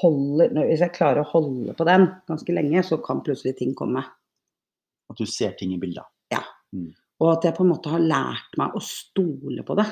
holder 0.02 0.50
Hvis 0.52 0.80
jeg 0.80 0.92
klarer 0.92 1.22
å 1.22 1.30
holde 1.30 1.72
på 1.72 1.84
den 1.88 2.02
ganske 2.28 2.52
lenge, 2.52 2.82
så 2.84 2.98
kan 3.02 3.22
plutselig 3.24 3.56
ting 3.56 3.74
komme. 3.74 4.02
At 5.08 5.16
du 5.16 5.24
ser 5.24 5.52
ting 5.56 5.72
i 5.72 5.78
bilder. 5.80 6.04
Og 7.20 7.32
at 7.32 7.44
jeg 7.44 7.54
på 7.56 7.64
en 7.64 7.70
måte 7.72 7.90
har 7.90 8.02
lært 8.04 8.58
meg 8.60 8.74
å 8.76 8.82
stole 8.84 9.64
på 9.64 9.76
det. 9.78 9.86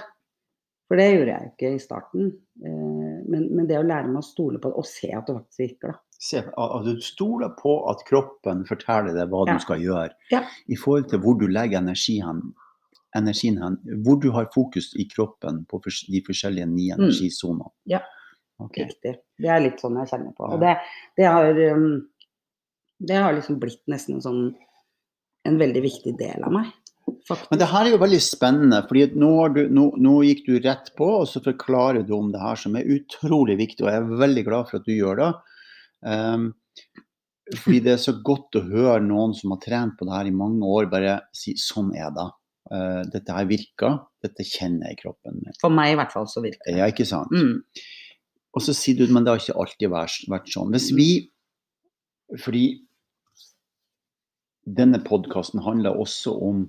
For 0.87 0.97
det 1.00 1.07
gjorde 1.11 1.33
jeg 1.33 1.43
jo 1.43 1.52
ikke 1.52 1.71
i 1.75 1.78
starten. 1.83 2.26
Eh, 2.64 3.05
Men, 3.26 3.49
men 3.57 3.66
det 3.66 3.78
å 3.81 3.83
lære 3.87 4.07
meg 4.07 4.21
å 4.23 4.26
stole 4.26 4.61
på 4.62 4.71
det, 4.71 4.76
og 4.78 4.87
se 4.87 5.09
at 5.11 5.26
det 5.26 5.35
faktisk 5.35 5.59
virker, 5.64 5.93
da. 5.93 6.00
Se, 6.23 6.38
at 6.40 6.85
du 6.87 7.00
stoler 7.05 7.50
på 7.59 7.73
at 7.90 8.05
kroppen 8.09 8.62
forteller 8.69 9.12
deg 9.16 9.28
hva 9.33 9.43
Ja. 9.49 9.55
du 9.57 9.61
skal 9.61 9.81
gjøre. 9.83 10.12
Ja. 10.31 10.45
I 10.69 10.76
forhold 10.78 11.09
til 11.11 11.19
hvor 11.21 11.35
du 11.40 11.47
legger 11.50 11.78
energi 11.83 12.21
hen, 12.23 12.55
energien 13.16 13.59
hen. 13.61 13.76
Hvor 14.05 14.21
du 14.23 14.31
har 14.33 14.47
fokus 14.55 14.93
i 14.97 15.05
kroppen 15.11 15.64
på 15.69 15.83
de 15.83 16.23
forskjellige 16.23 16.66
ni 16.71 16.88
Mm. 16.93 17.61
Ja. 17.87 18.00
okay. 18.61 18.85
Riktig. 18.87 19.16
Det 19.38 19.49
er 19.50 19.61
litt 19.61 19.81
sånn 19.81 19.97
jeg 19.99 20.09
kjenner 20.09 20.33
på. 20.38 20.52
Og 20.55 20.61
det, 20.61 20.76
det 21.16 21.26
har 21.26 21.50
um, 21.76 22.07
Det 22.99 23.16
har 23.16 23.33
liksom 23.35 23.59
blitt 23.61 23.83
nesten 23.88 24.14
en 24.14 24.23
sånn 24.23 24.57
En 25.45 25.59
veldig 25.59 25.83
viktig 25.83 26.16
del 26.19 26.43
av 26.43 26.50
meg, 26.52 26.73
faktisk. 27.28 27.50
Men 27.52 27.61
det 27.61 27.68
her 27.73 27.87
er 27.87 27.95
jo 27.95 28.02
veldig 28.02 28.21
spennende, 28.23 28.78
fordi 28.88 29.18
nå, 29.18 29.33
du, 29.54 29.61
nå, 29.73 29.87
nå 30.02 30.14
gikk 30.26 30.45
du 30.47 30.54
rett 30.64 30.92
på, 30.99 31.09
og 31.23 31.26
så 31.30 31.42
forklarer 31.45 32.06
du 32.06 32.14
om 32.16 32.30
det 32.35 32.42
her 32.42 32.61
som 32.61 32.78
er 32.78 32.88
utrolig 32.97 33.59
viktig, 33.61 33.85
og 33.85 33.90
jeg 33.92 34.02
er 34.02 34.23
veldig 34.23 34.47
glad 34.47 34.71
for 34.71 34.80
at 34.80 34.88
du 34.88 34.95
gjør 34.95 35.21
det. 35.23 35.28
Um, 36.06 36.49
fordi 37.54 37.83
det 37.85 37.92
er 37.95 38.02
så 38.02 38.16
godt 38.26 38.59
å 38.59 38.64
høre 38.66 39.02
noen 39.04 39.35
som 39.38 39.54
har 39.54 39.62
trent 39.62 39.95
på 39.99 40.09
det 40.09 40.16
her 40.16 40.30
i 40.30 40.35
mange 40.35 40.66
år, 40.66 40.90
bare 40.90 41.21
si 41.37 41.54
sånn 41.61 41.92
er 41.95 42.11
det. 42.14 42.26
Uh, 42.66 43.02
dette 43.12 43.35
her 43.35 43.47
virker, 43.47 44.00
dette 44.25 44.47
kjenner 44.47 44.90
jeg 44.90 44.97
i 44.97 45.02
kroppen 45.04 45.38
min. 45.38 45.59
For 45.61 45.75
meg 45.75 45.92
i 45.92 46.00
hvert 46.00 46.14
fall 46.14 46.26
så 46.30 46.42
virker 46.42 46.66
det. 46.66 46.80
Ja, 46.80 46.90
ikke 46.90 47.06
sant? 47.06 47.30
Mm. 47.30 47.62
Og 48.56 48.64
så 48.64 48.75
sier 48.75 48.99
du 48.99 49.12
men 49.12 49.26
det 49.26 49.35
har 49.35 49.42
ikke 49.42 49.61
alltid 49.62 49.92
vært, 49.92 50.26
vært 50.33 50.50
sånn. 50.50 50.75
Hvis 50.75 50.90
vi 50.97 51.11
Fordi 52.42 52.64
denne 54.66 54.99
podkasten 55.06 55.62
handler 55.62 55.95
også 55.95 56.33
om 56.42 56.64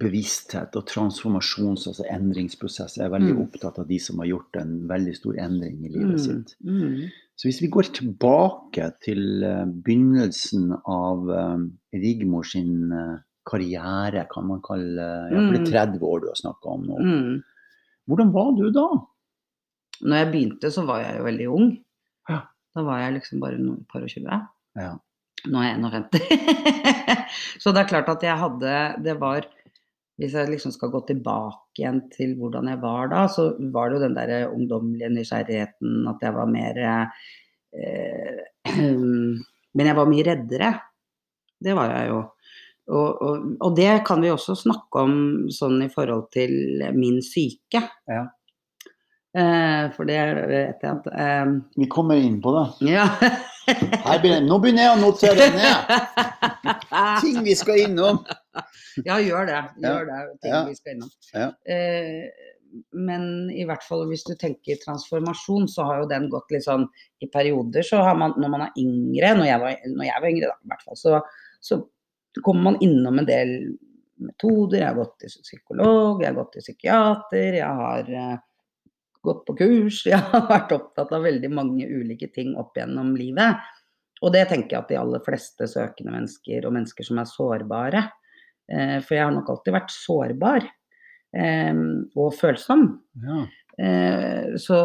bevissthet 0.00 0.76
og 0.78 0.84
transformasjons- 0.86 1.88
altså 1.90 2.04
endringsprosess. 2.14 2.96
Jeg 2.98 3.06
er 3.06 3.10
veldig 3.18 3.34
Mm. 3.34 3.40
opptatt 3.42 3.78
av 3.78 3.88
de 3.88 3.98
som 3.98 4.18
har 4.18 4.26
gjort 4.26 4.56
en 4.60 4.86
veldig 4.88 5.16
stor 5.16 5.34
endring 5.36 5.84
i 5.84 5.88
livet 5.88 6.14
Mm. 6.14 6.18
sitt. 6.18 6.54
Mm. 6.64 7.10
Så 7.36 7.48
hvis 7.48 7.60
vi 7.60 7.68
går 7.68 7.82
tilbake 7.92 8.92
til 9.02 9.42
eh, 9.42 9.64
begynnelsen 9.64 10.72
av 10.86 11.28
eh, 11.30 11.58
Rigmor 11.98 12.44
sin 12.44 12.92
eh, 12.92 13.18
karriere, 13.44 14.28
kan 14.32 14.46
man 14.46 14.60
kalle 14.60 15.30
Ja, 15.32 15.40
for 15.48 15.52
det 15.58 15.60
er 15.68 15.86
30 15.86 15.98
år 16.02 16.20
du 16.20 16.26
har 16.28 16.34
snakka 16.36 16.66
om 16.66 16.82
nå. 16.86 16.98
Mm. 17.00 17.42
Hvordan 18.08 18.32
var 18.32 18.52
du 18.56 18.70
da? 18.70 18.86
Når 20.02 20.16
jeg 20.16 20.32
begynte, 20.32 20.70
så 20.70 20.86
var 20.86 21.00
jeg 21.02 21.18
jo 21.18 21.24
veldig 21.24 21.48
ung. 21.48 21.78
Ja. 22.28 22.42
Da 22.76 22.82
var 22.82 22.98
jeg 23.00 23.14
liksom 23.20 23.40
bare 23.40 23.58
noen 23.58 23.84
par 23.88 24.02
og 24.02 24.08
tjue. 24.08 24.46
Ja. 24.76 24.98
Nå 25.48 25.62
er 25.62 25.70
jeg 25.70 25.80
51. 25.80 26.18
så 27.62 27.72
det 27.72 27.82
er 27.82 27.90
klart 27.92 28.10
at 28.12 28.24
jeg 28.26 28.36
hadde 28.36 28.72
Det 29.04 29.14
var 29.20 29.46
Hvis 30.20 30.34
jeg 30.36 30.50
liksom 30.50 30.74
skal 30.74 30.92
gå 30.92 31.00
tilbake 31.08 31.80
igjen 31.80 32.02
til 32.12 32.34
hvordan 32.36 32.68
jeg 32.68 32.80
var 32.82 33.08
da, 33.12 33.22
så 33.32 33.54
var 33.72 33.88
det 33.88 33.96
jo 33.96 34.02
den 34.04 34.18
der 34.18 34.50
ungdommelige 34.50 35.08
nysgjerrigheten, 35.14 36.02
at 36.10 36.26
jeg 36.26 36.34
var 36.36 36.50
mer 36.50 36.80
eh, 36.84 38.42
Men 39.76 39.86
jeg 39.86 39.96
var 39.96 40.10
mye 40.10 40.26
reddere. 40.26 40.70
Det 41.62 41.72
var 41.78 41.94
jeg 41.94 42.10
jo. 42.10 42.20
Og, 42.90 43.22
og, 43.22 43.48
og 43.62 43.76
det 43.78 43.90
kan 44.04 44.20
vi 44.20 44.32
også 44.32 44.56
snakke 44.58 45.04
om 45.06 45.14
sånn 45.54 45.78
i 45.86 45.90
forhold 45.92 46.26
til 46.34 46.52
min 46.96 47.20
syke. 47.22 47.84
Ja. 48.10 48.24
Eh, 49.30 49.84
for 49.94 50.08
det 50.10 50.18
vet 50.50 50.80
jeg 50.82 50.90
at 50.90 51.04
eh, 51.14 51.50
Vi 51.78 51.86
kommer 51.92 52.18
inn 52.18 52.40
på 52.42 52.50
det. 52.56 52.90
Ja. 52.90 53.04
Begynner, 53.70 54.42
nå 54.42 54.56
begynner 54.58 54.88
jeg 54.88 54.94
å 54.96 55.02
notere 55.04 55.44
ned 55.54 55.92
ting 57.22 57.36
vi 57.46 57.54
skal 57.54 57.84
innom. 57.84 58.18
Ja, 59.06 59.20
gjør 59.22 59.46
det. 59.46 59.60
Gjør 59.84 60.08
det. 60.08 60.16
Ting 60.42 60.50
Ja. 60.56 60.62
vi 60.66 60.74
skal 60.78 60.96
innom. 60.96 61.12
Ja. 61.36 61.50
Eh, 61.70 62.48
men 62.94 63.24
i 63.54 63.64
hvert 63.66 63.82
fall 63.86 64.04
hvis 64.10 64.22
du 64.26 64.32
tenker 64.38 64.78
transformasjon, 64.82 65.68
så 65.70 65.86
har 65.86 66.02
jo 66.02 66.10
den 66.10 66.28
gått 66.30 66.50
litt 66.54 66.66
sånn 66.66 66.88
i 67.22 67.28
perioder. 67.30 67.86
Så 67.86 68.02
har 68.02 68.18
man, 68.18 68.34
når 68.38 68.52
man 68.56 68.66
er 68.66 68.74
yngre, 68.82 69.32
når 69.38 69.46
jeg 69.52 69.62
var, 69.62 69.78
når 69.94 70.06
jeg 70.10 70.24
var 70.24 70.30
yngre 70.34 70.50
da, 70.50 70.58
i 70.58 70.72
hvert 70.74 70.84
fall, 70.88 70.98
så, 70.98 71.22
så 71.62 71.80
kommer 72.46 72.70
man 72.72 72.78
innom 72.82 73.22
en 73.22 73.30
del 73.30 73.54
metoder. 74.22 74.82
Jeg 74.82 74.88
har 74.90 74.98
gått 75.00 75.16
til 75.22 75.34
psykolog, 75.38 76.22
jeg 76.22 76.30
har 76.32 76.38
gått 76.42 76.54
til 76.58 76.66
psykiater, 76.66 77.58
jeg 77.62 77.82
har 77.84 78.10
eh, 78.24 78.38
gått 79.26 79.44
på 79.46 79.56
kurs. 79.58 80.04
Jeg 80.12 80.20
har 80.32 80.46
vært 80.50 80.72
opptatt 80.76 81.12
av 81.16 81.26
veldig 81.26 81.50
mange 81.52 81.86
ulike 81.88 82.30
ting 82.34 82.54
opp 82.60 82.76
gjennom 82.78 83.14
livet. 83.18 83.60
Og 84.20 84.32
det 84.34 84.46
tenker 84.50 84.76
jeg 84.76 84.82
at 84.82 84.90
de 84.92 84.96
aller 85.00 85.22
fleste 85.24 85.64
søkende 85.64 86.12
mennesker, 86.12 86.66
og 86.68 86.74
mennesker 86.76 87.06
som 87.06 87.22
er 87.22 87.28
sårbare, 87.30 88.02
Eh, 88.70 89.00
For 89.02 89.16
jeg 89.16 89.26
har 89.26 89.34
nok 89.34 89.50
alltid 89.50 89.74
vært 89.74 89.94
sårbar 89.94 90.62
eh, 91.34 91.82
og 92.14 92.30
følsom. 92.38 92.86
Ja. 93.24 93.42
Eh, 93.80 94.56
Så 94.60 94.78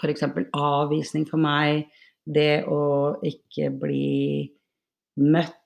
f.eks. 0.00 0.24
avvisning 0.54 1.26
for 1.28 1.42
meg, 1.42 1.88
det 2.26 2.64
å 2.70 3.18
ikke 3.22 3.68
bli 3.78 4.50
møtt, 5.20 5.60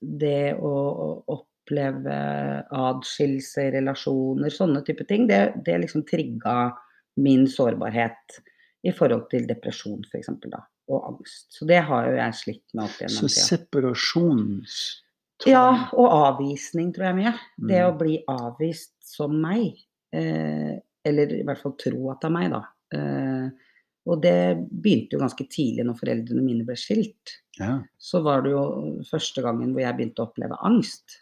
det 0.00 0.54
å 0.62 0.72
å 1.28 1.36
oppleve 1.68 2.14
adskillelse, 2.72 3.68
relasjoner, 3.76 4.50
sånne 4.52 4.82
type 4.86 5.04
ting, 5.08 5.26
det, 5.28 5.40
det 5.66 5.78
liksom 5.82 6.04
trigga 6.08 6.72
min 7.20 7.46
sårbarhet 7.50 8.38
i 8.86 8.92
forhold 8.94 9.26
til 9.30 9.46
depresjon 9.48 10.04
f.eks. 10.06 10.28
da, 10.48 10.60
og 10.88 11.08
angst. 11.12 11.48
Så 11.52 11.66
det 11.68 11.80
har 11.88 12.06
jo 12.08 12.16
jeg 12.16 12.34
slitt 12.38 12.74
med 12.74 12.84
opp 12.86 12.94
Så 12.96 13.04
gjennom 13.04 13.28
tida. 13.28 13.46
separasjons... 13.50 14.78
Ja, 15.46 15.66
og 15.94 16.08
avvisning 16.10 16.88
tror 16.94 17.04
jeg 17.12 17.16
mye. 17.20 17.32
Det 17.68 17.82
å 17.86 17.92
Mm. 17.92 17.98
bli 18.00 18.16
avvist 18.26 18.94
som 19.06 19.36
meg. 19.40 19.76
Eh, 20.12 20.72
eller 21.06 21.30
i 21.36 21.44
hvert 21.46 21.60
fall 21.62 21.76
tro 21.78 22.08
at 22.10 22.20
det 22.24 22.26
er 22.26 22.34
meg, 22.34 22.50
da. 22.50 22.62
Eh, 22.96 23.44
og 24.10 24.22
det 24.24 24.34
begynte 24.66 25.14
jo 25.14 25.20
ganske 25.22 25.46
tidlig 25.46 25.84
når 25.86 25.98
foreldrene 26.00 26.42
mine 26.42 26.66
ble 26.66 26.74
skilt. 26.74 27.36
Ja. 27.60 27.76
Så 28.02 28.18
var 28.24 28.42
det 28.42 28.50
jo 28.50 28.64
første 29.06 29.42
gangen 29.46 29.70
hvor 29.76 29.84
jeg 29.84 29.94
begynte 30.00 30.24
å 30.24 30.26
oppleve 30.32 30.58
angst. 30.66 31.20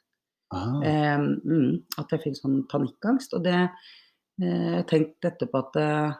Eh, 0.55 1.19
mm, 1.19 1.99
at 2.01 2.15
jeg 2.15 2.23
fikk 2.23 2.39
sånn 2.39 2.63
panikkangst. 2.71 3.35
Og 3.39 3.45
det 3.47 3.59
eh, 3.59 4.81
tenkte 4.89 5.33
etterpå 5.33 5.63
at 5.65 5.79
eh, 5.83 6.17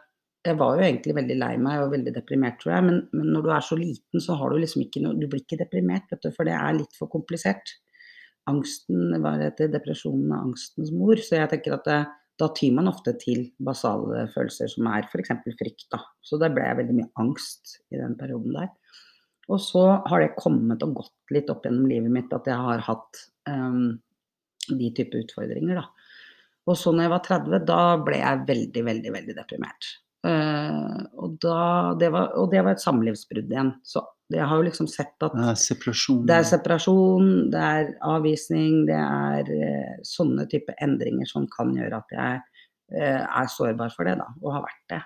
jeg 0.47 0.59
var 0.61 0.79
jo 0.79 0.87
egentlig 0.87 1.17
veldig 1.17 1.39
lei 1.41 1.55
meg 1.59 1.83
og 1.83 1.95
veldig 1.95 2.13
deprimert, 2.15 2.61
tror 2.61 2.77
jeg. 2.77 2.87
Men, 2.89 3.01
men 3.17 3.33
når 3.35 3.47
du 3.47 3.51
er 3.55 3.67
så 3.67 3.79
liten, 3.79 4.23
så 4.23 4.37
har 4.39 4.53
du 4.53 4.61
liksom 4.63 4.85
ikke 4.85 5.03
noe 5.05 5.19
Du 5.19 5.27
blir 5.27 5.43
ikke 5.43 5.59
deprimert, 5.63 6.07
vet 6.13 6.23
du, 6.23 6.31
for 6.35 6.49
det 6.49 6.55
er 6.59 6.79
litt 6.79 6.95
for 6.99 7.11
komplisert. 7.13 7.75
Angsten 8.47 9.17
var 9.25 9.43
etter 9.43 9.73
depresjonen 9.73 10.31
er 10.31 10.45
angstens 10.45 10.93
mor, 10.95 11.19
så 11.19 11.41
jeg 11.41 11.51
tenker 11.51 11.75
at 11.75 11.89
det, 11.89 11.99
da 12.39 12.51
tyr 12.55 12.75
man 12.77 12.91
ofte 12.91 13.17
til 13.19 13.47
basale 13.65 14.27
følelser 14.35 14.71
som 14.71 14.87
er 14.93 15.09
f.eks. 15.09 15.33
frykt. 15.57 15.89
Da. 15.91 16.03
Så 16.23 16.39
der 16.39 16.53
ble 16.55 16.67
jeg 16.69 16.79
veldig 16.83 16.97
mye 16.99 17.11
angst 17.23 17.79
i 17.91 17.99
den 17.99 18.15
perioden 18.21 18.55
der. 18.55 18.71
Og 19.51 19.63
så 19.63 19.83
har 20.05 20.23
det 20.23 20.35
kommet 20.39 20.83
og 20.85 20.99
gått 21.01 21.35
litt 21.35 21.51
opp 21.51 21.67
gjennom 21.67 21.89
livet 21.91 22.13
mitt 22.13 22.35
at 22.35 22.49
jeg 22.51 22.59
har 22.69 22.83
hatt 22.87 23.23
um, 23.49 23.97
de 24.69 24.91
type 24.97 25.23
utfordringer, 25.23 25.79
da. 25.81 25.87
Og 26.67 26.75
så 26.79 26.91
når 26.91 27.07
jeg 27.07 27.13
var 27.13 27.23
30, 27.29 27.63
da 27.69 27.81
ble 28.03 28.19
jeg 28.19 28.43
veldig, 28.49 28.83
veldig, 28.89 29.13
veldig 29.15 29.37
deprimert. 29.39 29.93
Uh, 30.27 31.07
og, 31.23 31.37
da, 31.43 31.95
det 32.01 32.09
var, 32.11 32.33
og 32.41 32.51
det 32.51 32.63
var 32.67 32.75
et 32.75 32.83
samlivsbrudd 32.83 33.53
igjen. 33.53 33.73
Så 33.87 34.03
Jeg 34.35 34.43
har 34.43 34.59
jo 34.59 34.67
liksom 34.67 34.89
sett 34.91 35.23
at 35.23 35.35
Ja, 35.39 35.53
separasjon. 35.55 36.25
det 36.27 36.35
er 36.35 36.47
separasjon, 36.49 37.29
det 37.53 37.61
er 37.63 37.93
avvisning, 38.03 38.81
det 38.89 38.97
er 38.99 39.47
uh, 39.47 40.01
sånne 40.03 40.49
type 40.51 40.75
endringer 40.83 41.29
som 41.31 41.47
kan 41.53 41.71
gjøre 41.77 42.01
at 42.03 42.17
jeg 42.17 42.41
uh, 42.43 43.23
er 43.23 43.53
sårbar 43.55 43.95
for 43.95 44.11
det, 44.11 44.17
da, 44.19 44.27
og 44.43 44.57
har 44.57 44.67
vært 44.67 44.87
det. 44.97 45.03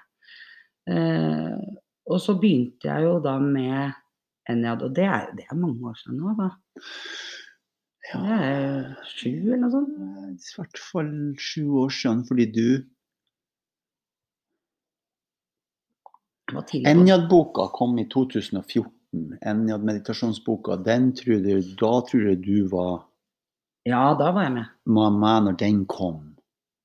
Og 2.11 2.19
så 2.19 2.33
begynte 2.41 2.89
jeg 2.89 3.05
jo 3.05 3.19
da 3.23 3.37
med 3.39 3.93
Enjad, 4.51 4.81
og 4.83 4.95
det 4.97 5.05
er, 5.07 5.29
det 5.37 5.45
er 5.47 5.59
mange 5.61 5.85
år 5.87 5.99
siden 6.01 6.17
nå, 6.19 6.33
da. 6.39 6.49
Det 8.11 8.19
Ja, 8.19 8.95
sju 9.07 9.53
eller 9.53 9.61
noe 9.63 9.71
sånt. 9.71 9.99
i 10.41 10.55
hvert 10.57 10.79
fall 10.79 11.13
sju 11.39 11.63
år 11.85 11.91
siden, 11.95 12.25
fordi 12.27 12.47
du 12.47 12.87
Det 16.51 16.83
Enjad-boka 16.91 17.69
kom 17.73 17.99
i 17.99 18.09
2014. 18.09 19.39
Enjad-meditasjonsboka, 19.41 20.77
den 20.83 21.13
tror 21.15 21.45
du, 21.45 21.61
da 21.79 21.93
tror 22.11 22.25
jeg 22.27 22.43
du 22.43 22.67
var 22.69 23.05
Ja, 23.87 24.15
da 24.19 24.33
var 24.33 24.43
jeg 24.43 24.53
med. 24.53 24.67
med 24.87 25.45
når 25.45 25.57
den 25.59 25.87
kom. 25.87 26.37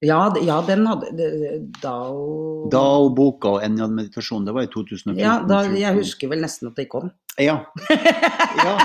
Ja, 0.01 0.33
ja 0.41 0.61
den 0.67 0.85
hadde 0.85 1.69
Dao 1.81 2.69
Dao-boka 2.69 3.57
og 3.57 3.63
Enjad-meditasjon, 3.63 4.45
det 4.45 4.53
var 4.53 4.67
i 4.67 4.67
2014. 4.67 5.17
Ja, 5.19 5.39
da, 5.47 5.63
jeg 5.73 5.97
husker 5.97 6.29
vel 6.29 6.41
nesten 6.45 6.69
at 6.69 6.75
de 6.75 6.85
kom. 6.85 7.09
Ja. 7.39 7.65
ja. 8.65 8.77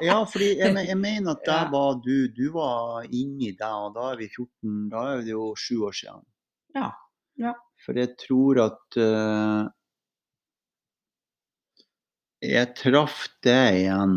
Ja, 0.08 0.24
fordi 0.26 0.48
jeg, 0.58 0.74
jeg 0.88 0.96
mener 0.98 1.30
at 1.36 1.44
der 1.46 1.70
var 1.70 1.94
du 2.04 2.28
Du 2.34 2.52
var 2.52 3.04
inni 3.10 3.52
deg, 3.52 3.62
og 3.86 3.94
da 3.94 4.10
er 4.12 4.16
vi 4.22 4.28
14 4.28 4.88
Da 4.92 5.02
er 5.14 5.22
det 5.22 5.32
jo 5.34 5.54
sju 5.58 5.84
år 5.86 5.92
siden. 5.92 6.24
Ja. 6.74 6.90
Ja. 7.38 7.52
For 7.84 7.98
jeg 7.98 8.14
tror 8.18 8.60
at 8.64 8.98
uh, 8.98 9.66
Jeg 12.44 12.74
traff 12.76 13.28
det 13.42 13.60
igjen 13.80 14.16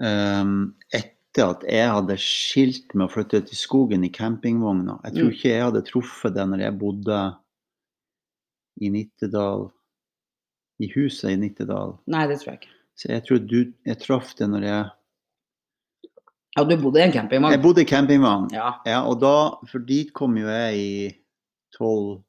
um, 0.00 0.54
etter 0.94 1.52
at 1.54 1.64
jeg 1.70 1.90
hadde 1.94 2.16
skilt 2.20 2.94
meg 2.96 3.06
og 3.08 3.14
flyttet 3.14 3.50
til 3.50 3.58
skogen 3.58 4.04
i 4.06 4.10
campingvogna. 4.14 4.98
Jeg 5.06 5.14
tror 5.16 5.28
Mm. 5.28 5.34
ikke 5.36 5.48
jeg 5.52 5.64
hadde 5.64 5.82
truffet 5.86 6.34
det 6.34 6.46
når 6.48 6.58
jeg 6.64 6.78
bodde 6.78 7.18
i 8.80 8.88
Nittedal, 8.90 9.68
i 10.80 10.88
huset 10.94 11.34
i 11.34 11.36
Nittedal. 11.40 11.98
Nei, 12.10 12.24
det 12.30 12.40
tror 12.40 12.54
jeg 12.54 12.62
ikke. 12.62 12.74
Så 13.00 13.12
jeg 13.12 13.24
tror 13.26 13.44
du, 13.48 13.60
jeg 13.88 14.00
traff 14.02 14.32
det 14.38 14.48
når 14.52 14.66
jeg 14.66 14.88
Ja, 16.56 16.64
du 16.66 16.74
bodde 16.82 16.98
i 17.00 17.06
en 17.06 17.14
Jeg 17.14 17.62
bodde 17.62 17.84
i 17.84 17.88
campingvogn. 17.88 18.48
Ja. 18.52 18.74
Ja, 18.88 19.04
og 19.06 19.20
da, 19.22 19.54
for 19.70 19.84
dit 19.86 20.10
kom 20.16 20.36
jo 20.40 20.48
jeg 20.50 20.80
i 20.80 20.90
12 21.78 22.20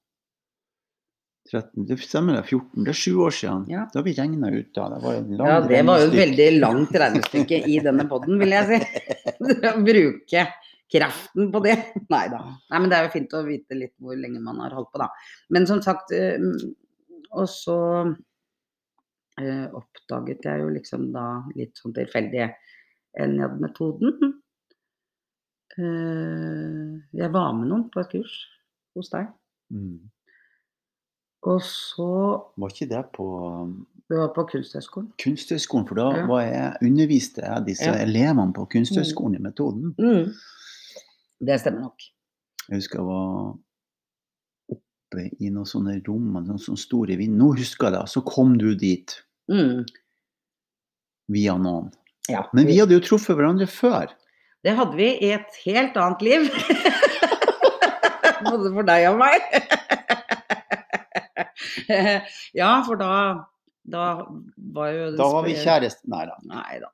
13, 1.52 1.86
det 1.90 1.98
stemmer 2.06 2.38
det, 2.38 2.46
14, 2.48 2.84
det 2.86 2.92
er 2.94 2.98
sju 2.98 3.12
år 3.26 3.34
siden. 3.36 3.64
Ja. 3.72 3.86
Da 3.92 4.04
vi 4.06 4.14
regna 4.16 4.52
ut 4.54 4.70
da. 4.78 4.88
Det 4.94 5.00
var 5.04 5.18
en 5.18 5.32
lang 5.36 5.50
ja, 5.50 5.56
det 5.66 5.80
var 5.88 6.00
jo 6.00 6.08
et 6.08 6.18
veldig 6.20 6.50
langt 6.62 6.98
regnestykke 7.04 7.62
i 7.68 7.80
denne 7.84 8.06
poden, 8.08 8.38
vil 8.40 8.56
jeg 8.56 8.70
si. 8.70 8.80
Å 9.72 9.74
Bruke 9.84 10.46
kraften 10.92 11.52
på 11.52 11.62
det. 11.66 11.78
Nei 12.12 12.26
da. 12.32 12.42
Nei, 12.72 12.80
men 12.80 12.92
det 12.92 13.00
er 13.00 13.08
jo 13.08 13.14
fint 13.16 13.36
å 13.36 13.44
vite 13.48 13.78
litt 13.80 13.96
hvor 14.00 14.18
lenge 14.20 14.42
man 14.44 14.62
har 14.64 14.76
holdt 14.78 14.92
på, 14.94 15.02
da. 15.02 15.10
Men 15.56 15.68
som 15.70 15.82
sagt 15.84 16.14
eh, 16.16 16.40
Og 17.32 17.48
så 17.48 17.78
eh, 19.42 19.68
oppdaget 19.78 20.46
jeg 20.46 20.62
jo 20.64 20.70
liksom 20.70 21.10
da 21.14 21.26
litt 21.56 21.78
sånn 21.82 21.94
tilfeldig 21.98 22.48
NJAD-metoden. 23.20 24.34
Eh, 25.78 26.90
jeg 27.16 27.32
var 27.34 27.54
med 27.56 27.70
noen 27.72 27.86
på 27.94 28.02
et 28.04 28.12
kurs 28.12 28.34
hos 28.98 29.12
deg. 29.14 29.30
Mm. 29.72 30.10
Og 31.48 31.62
så 31.66 32.08
Var 32.60 32.74
ikke 32.74 32.90
det 32.92 33.02
på 33.16 33.26
um, 33.64 33.72
Det 34.12 34.18
var 34.20 34.34
på 34.36 34.44
Kunsthøgskolen. 34.52 35.08
Kunsthøgskolen, 35.24 35.88
for 35.88 35.96
da 35.98 36.08
Ja. 36.20 36.26
var 36.28 36.42
jeg, 36.44 36.78
underviste 36.84 37.42
jeg 37.42 37.66
disse 37.66 37.88
Ja. 37.88 37.96
elevene 38.04 38.54
på 38.54 38.66
Kunsthøgskolen 38.70 39.36
i 39.40 39.42
metoden. 39.42 39.96
Mm. 39.98 40.34
Det 41.48 41.60
stemmer 41.60 41.82
nok. 41.88 42.02
Jeg 42.70 42.76
husker 42.78 43.00
jeg 43.00 43.06
var 43.08 43.58
oppe 44.76 45.24
i 45.40 45.50
noen 45.50 45.66
sånne 45.66 45.96
rom, 46.08 46.34
noen 46.34 46.60
sånne 46.60 46.78
store 46.78 47.18
vind. 47.18 47.38
Nå 47.40 47.56
husker 47.58 47.88
jeg 47.90 47.94
det, 48.00 48.10
så 48.10 48.22
kom 48.22 48.58
du 48.58 48.76
dit 48.76 49.16
Mm. 49.52 49.84
via 51.32 51.56
noen. 51.60 51.92
Ja. 52.30 52.46
Men 52.56 52.68
vi 52.70 52.80
hadde 52.80 52.96
jo 52.96 53.04
truffet 53.04 53.36
hverandre 53.38 53.68
før. 53.68 54.12
Det 54.62 54.76
hadde 54.78 54.98
vi 54.98 55.10
i 55.26 55.32
et 55.36 55.62
helt 55.66 55.98
annet 55.98 56.22
liv. 56.26 56.50
Både 58.46 58.72
for 58.74 58.88
deg 58.88 59.08
og 59.10 59.20
meg. 59.22 59.48
ja, 62.62 62.72
for 62.86 63.00
da 63.00 63.14
Da 63.92 64.06
var 64.76 64.92
jo 64.94 65.12
Da 65.18 65.28
var 65.34 65.46
vi 65.48 65.56
kjærester. 65.58 66.08
Nei 66.12 66.26
da. 66.30 66.38
Nei 66.48 66.82
da. 66.84 66.90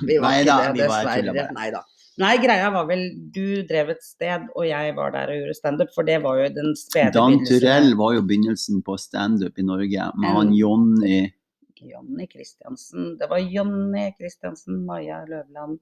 Vi 0.00 0.18
var 0.18 0.36
Neida, 0.36 0.58
ikke 0.64 0.76
det, 0.76 0.86
dessverre. 0.86 1.48
Nei 1.56 1.70
da. 1.74 1.82
Nei, 2.20 2.34
greia 2.42 2.68
var 2.74 2.88
vel 2.88 3.04
du 3.32 3.62
drev 3.68 3.94
et 3.94 4.02
sted, 4.04 4.48
og 4.52 4.64
jeg 4.66 4.94
var 4.96 5.12
der 5.14 5.30
og 5.32 5.38
gjorde 5.38 5.56
standup, 5.56 5.92
for 5.94 6.04
det 6.04 6.18
var 6.24 6.40
jo 6.40 6.48
den 6.52 6.74
spede 6.76 7.14
Dan. 7.16 7.38
Turell 7.48 7.94
var 7.96 8.16
jo 8.18 8.24
begynnelsen 8.26 8.82
på 8.84 8.96
standup 9.00 9.56
i 9.56 9.64
Norge, 9.64 10.08
med 10.20 10.36
han 10.36 10.50
Jonny 10.56 11.22
Jonny 11.82 12.26
Kristiansen. 12.30 13.16
Det 13.18 13.28
var 13.30 13.38
Jonny 13.38 14.10
Kristiansen, 14.18 14.82
Maja 14.86 15.22
Løvland, 15.28 15.78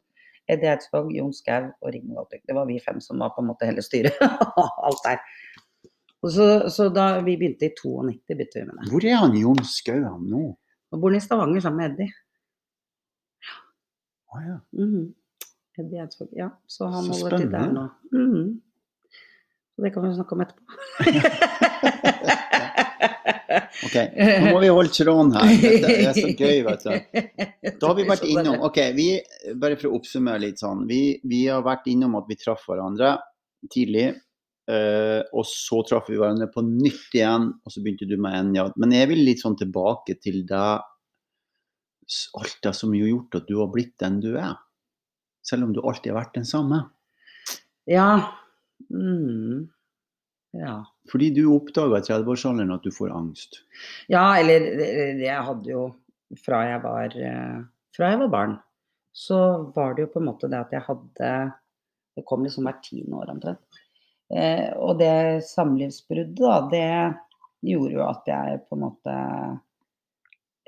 Eddie 0.49 0.71
Eidsvåg, 0.73 1.11
Jon 1.17 1.33
Skau 1.37 1.69
og 1.81 1.93
Rigmor 1.93 2.23
Galtvik. 2.23 2.45
Det 2.49 2.57
var 2.57 2.67
vi 2.69 2.79
fem 2.81 3.01
som 3.05 3.21
var 3.21 3.35
på 3.37 3.43
en 3.45 3.51
måte 3.51 3.69
hele 3.69 3.85
styret. 3.85 4.17
Alt 4.89 5.03
der. 5.05 5.21
Så, 6.29 6.47
så 6.75 6.89
da 6.91 7.21
vi 7.23 7.37
begynte 7.39 7.69
i 7.69 7.75
92, 7.77 8.17
begynte 8.35 8.59
vi 8.59 8.65
med 8.67 8.81
det. 8.81 8.89
Hvor 8.91 9.05
er 9.07 9.21
han 9.23 9.37
Jon 9.39 9.61
Skau 9.69 10.01
han 10.03 10.25
nå? 10.31 10.45
bor 10.91 11.03
bor 11.03 11.15
i 11.15 11.21
Stavanger 11.21 11.61
sammen 11.63 11.83
med 11.83 11.93
Eddie. 11.93 12.15
Å 14.29 14.41
ja. 14.45 14.57
Mhm. 14.77 15.05
Eddie 15.79 16.01
Eidsvåg, 16.03 16.33
ja. 16.37 16.49
Så 16.67 16.89
han 16.91 17.07
Så 17.07 17.21
holder 17.23 17.37
til 17.39 17.53
der 17.53 17.69
spennende. 17.69 17.91
Mm 18.13 18.25
Mhm. 18.33 18.49
Det 19.79 19.93
kan 19.95 20.03
vi 20.05 20.15
snakke 20.17 20.35
om 20.35 20.45
etterpå. 20.47 20.63
Ok, 23.89 23.95
nå 24.19 24.51
må 24.53 24.61
vi 24.61 24.69
holde 24.73 24.93
tråden 24.93 25.31
her. 25.37 25.51
Dette 25.63 25.95
er 26.11 26.17
så 26.17 26.31
gøy, 26.35 26.59
vet 26.67 26.83
du. 26.85 27.71
Da 27.79 27.89
har 27.89 27.97
vi 27.97 28.07
vært 28.09 28.25
innom 28.29 28.65
Ok, 28.67 28.81
vi, 28.97 29.07
bare 29.61 29.79
for 29.79 29.89
å 29.89 29.99
oppsummere 29.99 30.43
litt 30.43 30.61
sånn. 30.61 30.83
Vi, 30.89 31.19
vi 31.29 31.45
har 31.47 31.63
vært 31.65 31.89
innom 31.91 32.17
at 32.19 32.29
vi 32.29 32.37
traff 32.41 32.67
hverandre 32.69 33.15
tidlig. 33.73 34.11
Uh, 34.69 35.25
og 35.33 35.47
så 35.49 35.81
traff 35.89 36.11
vi 36.11 36.19
hverandre 36.21 36.51
på 36.53 36.61
nytt 36.67 37.15
igjen, 37.17 37.49
og 37.65 37.73
så 37.73 37.81
begynte 37.81 38.09
du 38.09 38.19
med 38.21 38.37
Enjad. 38.37 38.77
Men 38.77 38.93
jeg 38.93 39.09
vil 39.15 39.25
litt 39.25 39.41
sånn 39.41 39.57
tilbake 39.57 40.19
til 40.21 40.43
deg, 40.49 40.85
alt 42.43 42.59
det 42.65 42.75
som 42.77 42.93
har 42.93 43.09
gjort 43.09 43.41
at 43.41 43.49
du 43.49 43.57
har 43.63 43.73
blitt 43.73 43.97
den 44.03 44.21
du 44.25 44.35
er. 44.35 44.59
Selv 45.47 45.69
om 45.69 45.73
du 45.73 45.81
alltid 45.81 46.13
har 46.13 46.21
vært 46.21 46.37
den 46.37 46.49
samme. 46.49 46.83
Ja. 47.89 48.11
Mhm. 48.95 49.67
Ja. 50.57 50.79
Fordi 51.13 51.29
du 51.37 51.43
oppdaga 51.53 52.01
i 52.01 52.07
30-årsalderen 52.07 52.73
at 52.73 52.87
du 52.87 52.93
får 52.95 53.13
angst. 53.13 53.61
Ja, 54.09 54.39
eller 54.39 54.65
eller 54.65 55.25
jeg 55.25 55.45
hadde 55.45 55.73
jo 55.73 55.83
fra 56.45 56.63
jeg 56.69 56.81
var 56.85 57.15
eh, 57.17 57.61
Fra 57.97 58.11
jeg 58.13 58.21
var 58.21 58.33
barn, 58.33 58.57
så 59.17 59.39
var 59.75 59.95
det 59.97 60.07
jo 60.07 60.13
på 60.15 60.23
en 60.23 60.29
måte 60.29 60.51
det 60.51 60.61
at 60.61 60.75
jeg 60.77 60.85
hadde 60.87 61.31
Det 62.17 62.25
kom 62.29 62.45
liksom 62.45 62.67
hvert 62.67 62.83
tiende 62.83 63.21
år 63.21 63.31
omtrent. 63.31 63.81
Eh, 64.35 64.73
og 64.77 64.99
det 65.01 65.45
samlivsbruddet, 65.49 66.37
da, 66.37 66.59
det 66.69 67.71
gjorde 67.71 67.95
jo 67.95 68.05
at 68.05 68.29
jeg 68.29 68.61
på 68.69 68.77
en 68.77 68.85
måte 68.85 69.15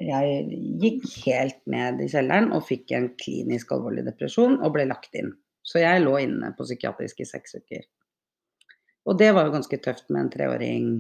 Jeg 0.01 0.61
gikk 0.81 1.09
helt 1.27 1.61
ned 1.69 2.01
i 2.01 2.09
kjelleren 2.09 2.53
og 2.57 2.65
fikk 2.69 2.93
en 2.97 3.11
klinisk 3.21 3.73
alvorlig 3.77 4.07
depresjon 4.07 4.61
og 4.61 4.77
ble 4.77 4.87
lagt 4.89 5.17
inn. 5.19 5.33
Så 5.61 5.83
jeg 5.83 6.05
lå 6.05 6.15
inne 6.23 6.55
på 6.57 6.65
psykiatrisk 6.65 7.21
i 7.21 7.29
seks 7.29 7.59
uker. 7.61 7.85
Og 9.09 9.17
det 9.19 9.31
var 9.33 9.47
jo 9.47 9.55
ganske 9.55 9.81
tøft 9.81 10.11
med 10.13 10.27
en 10.27 10.33
treåring 10.35 10.91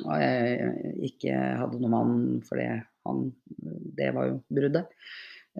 og 0.00 0.22
jeg 0.22 0.92
ikke 1.10 1.38
hadde 1.60 1.80
noen 1.80 1.92
mann, 1.92 2.18
for 2.46 2.60
det, 2.60 2.68
han, 3.06 3.26
det 3.98 4.10
var 4.16 4.30
jo 4.30 4.38
bruddet. 4.52 4.92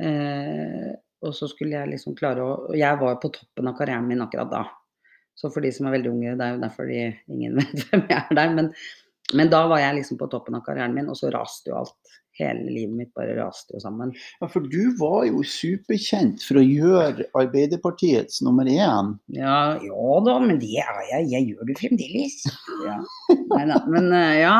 Eh, 0.01 0.89
og 1.23 1.35
så 1.37 1.49
skulle 1.51 1.77
jeg 1.77 1.93
liksom 1.93 2.17
klare 2.19 2.43
å 2.43 2.55
og 2.71 2.79
Jeg 2.79 2.99
var 2.99 3.19
på 3.21 3.31
toppen 3.35 3.69
av 3.69 3.77
karrieren 3.79 4.09
min 4.09 4.25
akkurat 4.25 4.51
da. 4.51 4.63
Så 5.39 5.51
for 5.53 5.65
de 5.65 5.71
som 5.75 5.87
er 5.89 5.97
veldig 5.97 6.11
unge, 6.13 6.35
det 6.39 6.47
er 6.47 6.57
jo 6.57 6.63
derfor 6.65 6.89
de, 6.89 7.03
ingen 7.33 7.57
vet 7.61 7.85
hvem 7.91 8.07
jeg 8.09 8.19
er 8.19 8.39
der. 8.41 8.57
Men, 8.57 8.73
men 9.39 9.53
da 9.53 9.63
var 9.71 9.83
jeg 9.83 10.01
liksom 10.01 10.21
på 10.21 10.31
toppen 10.33 10.59
av 10.59 10.65
karrieren 10.67 10.97
min, 10.97 11.11
og 11.13 11.19
så 11.19 11.31
raste 11.35 11.73
jo 11.73 11.79
alt. 11.83 12.17
Hele 12.39 12.65
livet 12.73 12.95
mitt 12.97 13.11
bare 13.19 13.35
raste 13.37 13.75
jo 13.77 13.81
sammen. 13.83 14.15
Ja, 14.41 14.47
for 14.49 14.65
du 14.73 14.95
var 14.97 15.27
jo 15.29 15.43
superkjent 15.45 16.41
for 16.47 16.61
å 16.61 16.65
gjøre 16.65 17.27
Arbeiderpartiets 17.37 18.41
nummer 18.47 18.65
én. 18.69 19.11
Ja, 19.37 19.77
ja 19.85 20.15
da, 20.25 20.39
men 20.41 20.57
det 20.63 20.71
er 20.81 21.03
jeg. 21.11 21.27
Jeg 21.35 21.51
gjør 21.53 21.69
det 21.69 21.77
fremdeles. 21.83 22.39
Ja. 22.87 22.97
Nei 23.53 23.67
da. 23.69 23.83
Men 23.93 24.09
eh, 24.17 24.39
ja. 24.43 24.57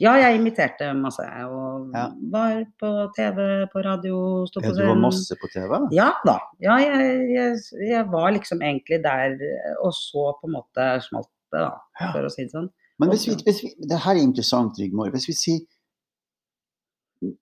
Ja, 0.00 0.14
jeg 0.18 0.38
imiterte 0.40 0.88
masse. 0.98 1.22
Og 1.50 1.90
Ja. 1.94 2.06
var 2.32 2.62
på 2.80 2.92
TV, 3.18 3.66
på 3.70 3.82
radio, 3.84 4.16
sto 4.48 4.62
på 4.62 4.70
Ja, 4.70 4.78
du 4.78 4.86
var 4.88 4.96
masse 5.02 5.36
på 5.38 5.50
TV. 5.52 5.74
Ja 5.94 6.08
da. 6.26 6.38
Ja, 6.64 6.78
jeg, 6.80 7.18
jeg, 7.34 7.58
jeg 7.90 8.06
var 8.10 8.32
liksom 8.34 8.62
egentlig 8.64 9.02
der 9.04 9.36
eh, 9.36 9.74
og 9.84 9.92
så 9.94 10.30
på 10.40 10.48
en 10.48 10.56
måte 10.56 10.86
smalt 11.04 11.28
det, 11.52 11.60
da, 11.66 12.08
for 12.14 12.24
å 12.24 12.32
si 12.32 12.46
det 12.46 12.54
sånn. 12.54 12.70
Men 13.02 13.10
hvis 13.12 13.26
vi, 13.28 13.36
hvis 13.44 13.60
vi, 13.66 13.70
det 13.90 13.98
her 14.06 14.14
er 14.16 14.22
interessant, 14.24 14.78
Rigmor. 14.80 15.10
Hvis 15.12 15.26
vi 15.28 15.34
sier 15.36 15.62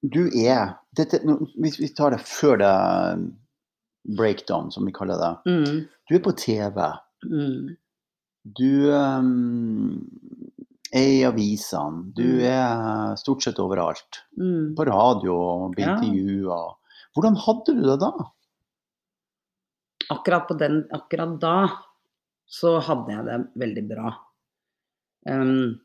du 0.03 0.27
er 0.47 0.75
dette, 0.97 1.21
Hvis 1.59 1.79
vi 1.81 1.89
tar 1.97 2.11
det 2.15 2.21
før 2.21 2.59
det 2.61 2.73
breakdown, 4.17 4.71
som 4.73 4.85
vi 4.89 4.93
kaller 4.93 5.17
det. 5.21 5.33
Mm, 5.51 5.89
Du 6.09 6.15
er 6.17 6.23
på 6.25 6.33
TV. 6.37 6.77
mm, 7.25 7.77
Du 8.57 8.91
um, 8.91 10.09
er 10.93 11.09
i 11.21 11.23
avisene. 11.29 12.13
Du 12.17 12.23
Mm. 12.25 12.41
er 12.49 13.17
stort 13.17 13.43
sett 13.43 13.59
overalt. 13.59 14.23
mm. 14.39 14.75
På 14.77 14.87
radio 14.87 15.69
blir 15.75 15.87
Ja. 15.87 16.01
Hvordan 17.15 17.37
hadde 17.37 17.75
du 17.77 17.83
det 17.83 18.01
da? 18.01 18.13
akkurat 20.11 20.49
på 20.49 20.55
den 20.59 20.89
akkurat 20.93 21.39
da 21.41 21.69
så 22.49 22.81
hadde 22.83 23.13
jeg 23.13 23.25
det 23.25 23.37
veldig 23.57 23.89
bra. 23.89 24.11
Um, 25.29 25.79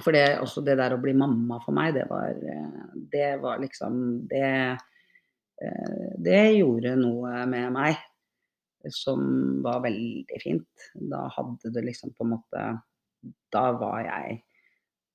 for 0.00 0.14
det, 0.16 0.38
også 0.40 0.62
det 0.64 0.78
der 0.80 0.94
å 0.94 1.00
bli 1.02 1.12
mamma 1.16 1.58
for 1.64 1.76
meg, 1.76 1.92
det 1.98 2.06
var, 2.08 2.32
eh, 2.32 2.94
det 3.12 3.34
var 3.42 3.60
liksom 3.60 3.98
det, 4.30 4.52
eh, 5.60 6.06
det 6.16 6.40
gjorde 6.56 6.94
noe 7.00 7.44
med 7.50 7.74
meg 7.74 8.00
som 8.90 9.20
var 9.62 9.82
veldig 9.84 10.40
fint. 10.42 10.88
Da 11.10 11.26
hadde 11.36 11.74
det 11.74 11.84
liksom 11.86 12.14
på 12.16 12.26
en 12.26 12.34
måte 12.36 12.64
Da 13.52 13.68
var 13.78 14.00
jeg 14.02 14.40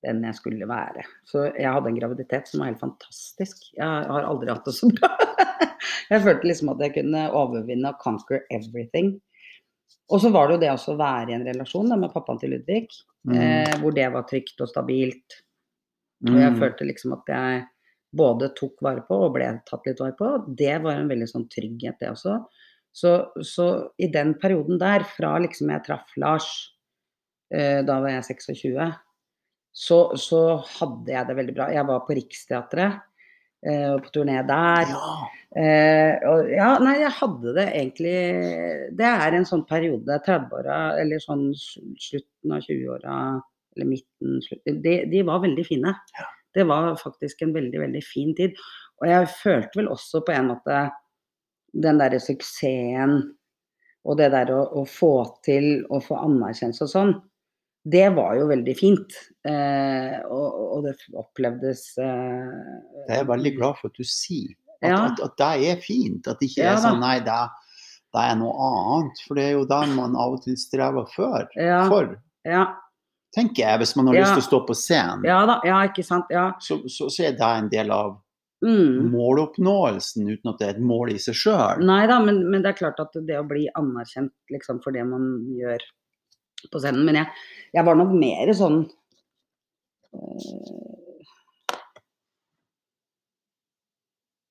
den 0.06 0.22
jeg 0.24 0.38
skulle 0.38 0.68
være. 0.70 1.04
Så 1.28 1.48
jeg 1.50 1.68
hadde 1.74 1.90
en 1.92 1.98
graviditet 1.98 2.48
som 2.48 2.62
var 2.62 2.70
helt 2.70 2.80
fantastisk. 2.80 3.66
Jeg 3.76 3.84
har 3.84 4.28
aldri 4.30 4.54
hatt 4.54 4.68
det 4.68 4.76
så 4.78 4.88
bra. 4.94 5.10
Jeg 6.08 6.24
følte 6.24 6.48
liksom 6.48 6.70
at 6.72 6.80
jeg 6.80 6.94
kunne 6.96 7.22
overvinne 7.36 7.90
og 7.92 7.98
conquer 8.00 8.46
everything. 8.56 9.18
Og 10.10 10.22
så 10.24 10.32
var 10.32 10.48
det 10.48 10.56
jo 10.58 10.62
det 10.62 10.70
også 10.72 10.94
å 10.96 11.00
være 11.00 11.32
i 11.32 11.36
en 11.36 11.46
relasjon 11.46 11.90
da, 11.92 11.98
med 12.00 12.14
pappaen 12.14 12.40
til 12.40 12.52
Ludvig, 12.56 12.88
Mm. 13.28 13.36
eh, 13.36 13.74
hvor 13.82 13.92
det 13.94 14.06
var 14.14 14.24
trygt 14.24 14.62
og 14.64 14.70
stabilt. 14.70 15.42
Og 16.30 16.38
jeg 16.40 16.52
Mm. 16.54 16.60
følte 16.62 16.86
liksom 16.88 17.12
at 17.14 17.26
jeg 17.28 17.66
både 18.16 18.56
tok 18.56 18.78
vare 18.82 19.02
på 19.06 19.12
og 19.26 19.34
ble 19.34 19.62
tatt 19.66 19.86
litt 19.86 20.00
vare 20.00 20.16
på. 20.16 20.56
Det 20.56 20.82
var 20.82 20.94
en 20.94 21.10
veldig 21.10 21.28
sånn 21.28 21.50
trygghet, 21.50 22.00
det 22.00 22.08
også. 22.10 22.46
Så, 22.96 23.30
så 23.44 23.92
i 24.00 24.08
den 24.08 24.34
perioden 24.36 24.80
der, 24.80 25.04
fra 25.04 25.38
liksom 25.40 25.70
jeg 25.70 25.84
traff 25.84 26.08
Lars, 26.18 26.48
eh, 27.54 27.82
da 27.84 28.00
var 28.00 28.10
jeg 28.10 28.24
26, 28.24 28.96
så, 29.76 30.16
så 30.18 30.64
hadde 30.80 31.08
jeg 31.12 31.28
det 31.28 31.36
veldig 31.36 31.56
bra. 31.56 31.68
Jeg 31.70 31.86
var 31.86 32.00
på 32.08 32.16
Riksteatret, 32.16 33.02
på 33.64 34.12
turné 34.14 34.42
der. 34.48 34.92
Ja. 34.92 35.14
Eh, 35.58 36.14
og 36.30 36.50
ja, 36.52 36.74
nei, 36.84 36.98
jeg 37.00 37.14
hadde 37.18 37.54
det 37.56 37.64
egentlig 37.72 38.18
Det 39.00 39.08
er 39.08 39.34
en 39.34 39.48
sånn 39.48 39.64
periode, 39.66 40.20
30-åra, 40.28 40.80
eller 41.02 41.24
sånn 41.24 41.48
slutten 41.56 42.54
av 42.54 42.66
20-åra, 42.68 43.16
eller 43.74 43.90
midten 43.90 44.42
de, 44.84 44.98
de 45.10 45.24
var 45.26 45.42
veldig 45.46 45.66
fine. 45.66 45.96
Ja. 46.20 46.28
Det 46.58 46.66
var 46.68 46.94
faktisk 47.00 47.42
en 47.42 47.56
veldig, 47.56 47.80
veldig 47.86 48.04
fin 48.06 48.36
tid. 48.38 48.60
Og 49.02 49.10
jeg 49.10 49.34
følte 49.40 49.82
vel 49.82 49.90
også 49.94 50.24
på 50.26 50.34
en 50.36 50.52
måte 50.52 50.84
den 51.78 52.00
derre 52.02 52.20
suksessen 52.24 53.20
og 54.08 54.18
det 54.20 54.30
der 54.34 54.52
å, 54.56 54.62
å 54.80 54.86
få 54.88 55.14
til 55.46 55.84
å 55.94 56.00
få 56.04 56.18
anerkjennelse 56.24 56.86
og 56.86 56.92
sånn, 56.92 57.14
det 57.94 58.08
var 58.16 58.36
jo 58.40 58.48
veldig 58.50 58.74
fint. 58.78 59.14
Eh, 59.48 60.18
og, 60.28 60.56
og 60.78 60.84
det 60.88 60.96
opplevdes 61.16 61.84
eh, 62.04 62.58
Det 63.08 63.14
er 63.14 63.22
jeg 63.22 63.30
veldig 63.30 63.54
glad 63.58 63.78
for 63.80 63.92
at 63.94 64.00
du 64.02 64.08
sier. 64.08 64.56
At, 64.82 64.90
Ja. 64.90 64.98
at, 65.08 65.22
at 65.26 65.38
det 65.42 65.70
er 65.72 65.80
fint. 65.82 66.28
At 66.28 66.40
det 66.42 66.52
ikke 66.52 66.66
Ja 66.66 66.76
er 66.76 66.84
sånn 66.84 67.00
nei, 67.02 67.16
det, 67.26 67.38
det 68.14 68.26
er 68.28 68.36
noe 68.42 68.68
annet. 68.68 69.24
For 69.28 69.40
det 69.40 69.46
er 69.48 69.56
jo 69.56 69.66
det 69.70 69.82
man 69.96 70.18
av 70.20 70.36
og 70.38 70.44
til 70.44 70.58
strever 70.60 71.08
før. 71.16 71.48
Ja. 71.58 71.80
For, 71.90 72.12
tenker 73.36 73.64
jeg, 73.64 73.82
hvis 73.82 73.96
man 73.98 74.08
har 74.12 74.20
lyst 74.22 74.36
til 74.38 74.44
å 74.44 74.48
stå 74.48 74.60
på 74.70 74.76
scenen, 74.78 75.26
ja 75.28 75.42
da, 75.50 75.58
ja, 75.68 75.82
ikke 75.90 76.06
sant. 76.06 76.30
Ja. 76.34 76.52
så, 76.64 76.80
så, 76.90 77.10
så 77.14 77.28
er 77.28 77.36
det 77.38 77.52
en 77.58 77.70
del 77.74 77.92
av 77.96 78.16
Mm. 78.58 79.12
måloppnåelsen, 79.14 80.26
uten 80.34 80.50
at 80.50 80.58
det 80.58 80.66
er 80.66 80.72
et 80.72 80.82
mål 80.82 81.12
i 81.14 81.20
seg 81.22 81.36
sjøl. 81.38 81.84
Nei 81.86 82.08
da, 82.10 82.16
men, 82.26 82.40
men 82.50 82.64
det 82.66 82.72
er 82.72 82.78
klart 82.80 82.98
at 83.04 83.14
det 83.28 83.36
å 83.38 83.44
bli 83.46 83.68
anerkjent 83.78 84.32
liksom, 84.50 84.80
for 84.82 84.96
det 84.98 85.04
man 85.06 85.28
gjør 85.54 85.84
på 86.72 86.82
scenen 86.84 87.06
Men 87.08 87.22
jeg, 87.22 87.28
jeg 87.78 87.88
var 87.88 88.00
nok 88.00 88.14
mer 88.18 88.54
sånn 88.58 88.80
øh, 90.18 90.88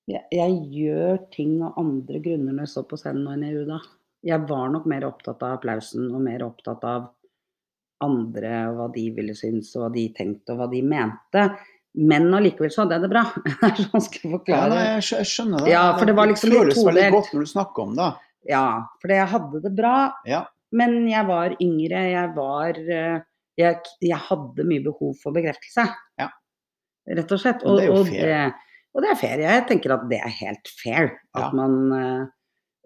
jeg, 0.07 0.23
jeg 0.31 0.57
gjør 0.79 1.21
ting 1.35 1.59
av 1.67 1.79
andre 1.83 2.23
grunner 2.23 2.53
når 2.53 2.67
jeg 2.67 2.75
står 2.75 2.89
på 2.91 3.01
scenen 3.01 3.25
nå 3.27 3.35
enn 3.35 3.47
jeg 3.47 3.57
gjorde 3.57 3.77
da. 3.77 3.95
Jeg 4.27 4.49
var 4.49 4.73
nok 4.75 4.91
mer 4.91 5.07
opptatt 5.07 5.43
av 5.47 5.57
applausen 5.59 6.09
og 6.11 6.21
mer 6.25 6.45
opptatt 6.47 6.85
av 6.87 7.09
andre 8.05 8.53
og 8.69 8.77
hva 8.79 8.91
de 8.93 9.07
ville 9.17 9.35
synes 9.37 9.71
og 9.77 9.87
hva 9.87 9.91
de 9.95 10.05
tenkte 10.17 10.55
og 10.55 10.61
hva 10.61 10.69
de 10.73 10.83
mente. 10.87 11.47
Men 11.97 12.29
allikevel 12.37 12.73
så 12.73 12.85
hadde 12.85 12.99
jeg 12.99 13.07
det 13.07 13.13
bra. 13.15 13.23
Det 13.47 13.71
er 13.71 13.79
så 13.79 13.89
vanskelig 13.95 14.33
å 14.37 14.41
Ja, 14.51 14.61
nei, 14.73 14.83
jeg, 15.01 15.29
skjønner 15.31 15.65
det. 15.65 15.73
Ja, 15.73 15.85
for 15.97 16.09
det 16.09 16.17
var 16.19 16.31
liksom 16.31 16.53
det 16.53 16.61
føles 16.61 16.83
veldig 16.91 17.07
godt 17.15 17.33
når 17.33 17.47
du 17.47 17.53
snakker 17.55 17.87
om 17.87 17.97
det. 17.97 18.11
Ja, 18.47 18.67
fordi 19.03 19.19
jeg 19.19 19.33
hadde 19.33 19.63
det 19.65 19.73
bra, 19.79 19.97
Ja. 20.29 20.45
Men 20.73 21.09
jeg 21.09 21.27
var 21.29 21.55
yngre. 21.63 22.03
Jeg 22.13 22.33
var 22.37 22.79
eh, 22.81 23.19
Jeg, 23.57 23.79
jeg 24.05 24.19
hadde 24.29 24.65
mye 24.69 24.83
behov 24.85 25.15
for 25.23 25.33
bekreftelse. 25.33 25.87
Ja. 26.21 26.27
Rett 27.09 27.31
og 27.33 27.41
slett. 27.41 27.63
Og, 27.65 27.71
Og, 27.73 27.79
det 27.81 27.87
er 27.87 27.93
jo 27.95 28.05
fair. 28.05 28.27
det, 28.27 28.81
og 28.97 29.03
det 29.05 29.11
er 29.13 29.21
fair. 29.21 29.39
Jeg 29.47 29.67
tenker 29.69 29.95
at 29.95 30.09
det 30.11 30.19
er 30.21 30.35
helt 30.43 30.69
fair. 30.83 31.13
At 31.37 31.47
Ja. 31.47 31.51
man 31.57 31.79
eh, 31.93 32.27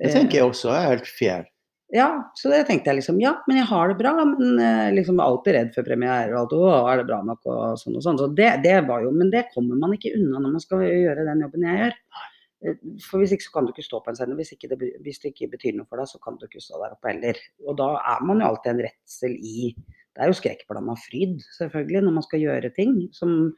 Det 0.00 0.12
tenker 0.14 0.38
jeg 0.38 0.50
også 0.52 0.70
er 0.70 0.86
helt 0.92 1.06
fair. 1.06 1.46
Ja, 1.92 2.06
så 2.38 2.52
det 2.52 2.68
tenkte 2.68 2.86
jeg 2.92 3.00
liksom. 3.00 3.16
Ja, 3.20 3.32
men 3.48 3.56
jeg 3.58 3.66
har 3.66 3.88
det 3.90 3.96
bra. 3.98 4.12
Men 4.24 4.60
eh, 4.62 4.92
liksom 4.94 5.18
alltid 5.18 5.56
redd 5.56 5.72
for 5.74 5.82
premiere 5.82 6.30
og 6.36 6.44
alt. 6.44 6.52
Å, 6.54 6.74
er 6.92 7.00
det 7.02 7.06
bra 7.10 7.18
nok 7.26 7.42
og 7.50 7.80
sånn 7.82 7.96
og 7.98 8.04
sånn. 8.06 8.20
Så 8.20 8.28
det, 8.38 8.52
det 8.62 8.76
var 8.86 9.02
jo 9.02 9.10
Men 9.10 9.32
det 9.34 9.48
kommer 9.54 9.74
man 9.80 9.96
ikke 9.96 10.12
unna 10.14 10.38
når 10.38 10.52
man 10.54 10.62
skal 10.62 10.84
gjøre 10.86 11.26
den 11.26 11.42
jobben 11.42 11.66
jeg 11.66 11.80
gjør. 11.82 11.96
Eh, 11.98 12.29
For 12.60 13.20
hvis 13.20 13.32
ikke 13.32 13.46
så 13.46 13.52
kan 13.54 13.66
du 13.66 13.72
ikke 13.72 13.86
stå 13.86 14.02
på 14.04 14.12
en 14.12 14.18
scene. 14.18 14.36
Hvis, 14.36 14.52
ikke 14.52 14.68
det, 14.68 14.90
hvis 15.04 15.20
det 15.22 15.32
ikke 15.32 15.52
betyr 15.54 15.76
noe 15.78 15.88
for 15.88 16.00
deg, 16.00 16.10
så 16.10 16.20
kan 16.20 16.36
du 16.36 16.44
ikke 16.44 16.60
stå 16.60 16.80
der 16.82 16.96
oppe 16.96 17.08
heller. 17.08 17.38
Og 17.64 17.78
da 17.80 17.94
er 18.12 18.24
man 18.28 18.42
jo 18.42 18.50
alltid 18.50 18.72
en 18.74 18.82
redsel 18.88 19.36
i 19.38 19.70
Det 20.10 20.24
er 20.24 20.28
jo 20.28 20.36
skrekkblanda 20.36 20.96
fryd, 20.98 21.38
selvfølgelig, 21.56 22.02
når 22.04 22.16
man 22.18 22.24
skal 22.26 22.42
gjøre 22.42 22.72
ting 22.76 22.96
som, 23.16 23.52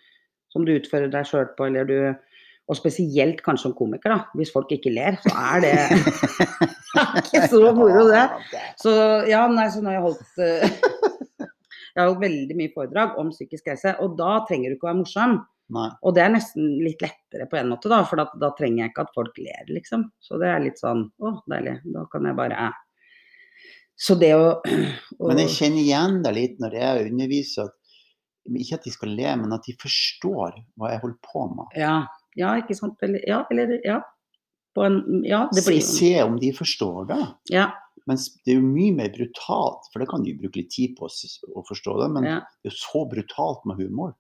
som 0.53 0.67
du 0.69 0.75
utfører 0.77 1.11
deg 1.11 1.27
sjøl 1.27 1.49
på, 1.57 1.67
eller 1.71 1.89
du 1.89 1.97
Og 2.71 2.77
spesielt 2.79 3.41
kanskje 3.43 3.67
som 3.67 3.73
komiker, 3.75 4.13
da. 4.13 4.19
Hvis 4.39 4.53
folk 4.55 4.71
ikke 4.71 4.93
ler, 4.95 5.17
så 5.25 5.33
er 5.35 5.65
det 5.65 5.73
ikke 7.25 7.49
så 7.51 7.73
moro, 7.75 8.05
det. 8.07 8.23
Så 8.79 8.93
ja, 9.27 9.41
nei, 9.51 9.67
så 9.75 9.83
nå 9.83 9.91
har 9.91 9.99
jeg 9.99 10.05
holdt 10.05 10.45
eh, 10.47 10.77
Jeg 11.93 11.99
har 12.01 12.07
holdt 12.07 12.23
veldig 12.23 12.57
mye 12.57 12.73
foredrag 12.73 13.19
om 13.21 13.33
psykisk 13.35 13.67
helse, 13.69 13.97
og 14.01 14.15
da 14.17 14.39
trenger 14.47 14.71
du 14.71 14.79
ikke 14.79 14.87
å 14.87 14.93
være 14.93 15.01
morsom. 15.03 15.35
Nei. 15.73 15.89
Og 16.05 16.15
det 16.17 16.25
er 16.25 16.33
nesten 16.35 16.73
litt 16.85 17.03
lettere 17.05 17.47
på 17.49 17.57
en 17.57 17.71
måte, 17.73 17.91
da, 17.93 18.03
for 18.09 18.21
da, 18.21 18.27
da 18.41 18.53
trenger 18.57 18.85
jeg 18.85 18.93
ikke 18.93 19.05
at 19.07 19.13
folk 19.17 19.39
ler, 19.41 19.63
liksom. 19.71 20.07
Så 20.21 20.41
det 20.43 20.51
er 20.53 20.65
litt 20.65 20.81
sånn 20.83 21.07
å, 21.23 21.37
deilig. 21.49 21.79
Da 21.95 22.07
kan 22.13 22.29
jeg 22.29 22.39
bare 22.39 22.71
Så 23.97 24.17
det 24.21 24.35
å, 24.37 24.49
å 25.21 25.31
Men 25.31 25.45
jeg 25.45 25.55
kjenner 25.57 25.85
igjen 25.85 26.19
det 26.27 26.35
litt 26.37 26.59
når 26.63 26.77
jeg 26.81 27.07
underviser. 27.13 27.71
at 27.71 28.59
Ikke 28.65 28.81
at 28.81 28.89
de 28.89 28.95
skal 28.97 29.15
le, 29.17 29.37
men 29.45 29.57
at 29.57 29.69
de 29.69 29.77
forstår 29.81 30.59
hva 30.77 30.93
jeg 30.93 31.05
holder 31.05 31.21
på 31.33 31.47
med. 31.55 31.79
ja, 31.81 32.01
ja, 32.39 32.57
ikke 32.61 32.77
sant. 32.77 32.99
Eller 33.05 33.25
ja, 33.29 33.45
eller 33.53 33.79
ja. 33.85 34.01
På 34.73 34.87
en 34.89 35.25
Ja, 35.29 35.47
det 35.53 35.65
blir 35.67 35.81
Se, 35.85 35.99
se 35.99 36.13
om 36.25 36.39
de 36.41 36.53
forstår 36.57 37.09
det. 37.11 37.23
Ja. 37.53 37.71
Mens 38.09 38.31
det 38.43 38.55
er 38.55 38.59
jo 38.59 38.67
mye 38.67 38.95
mer 38.97 39.13
brutalt, 39.15 39.85
for 39.93 40.03
det 40.03 40.09
kan 40.11 40.25
de 40.25 40.33
bruke 40.35 40.59
litt 40.59 40.73
tid 40.75 40.97
på 40.99 41.07
å 41.07 41.65
forstå 41.69 41.99
det. 42.01 42.09
Men 42.17 42.27
ja. 42.27 42.39
det 42.61 42.71
er 42.71 42.75
jo 42.75 42.81
så 42.81 43.05
brutalt 43.09 43.67
med 43.69 43.79
humor. 43.79 44.17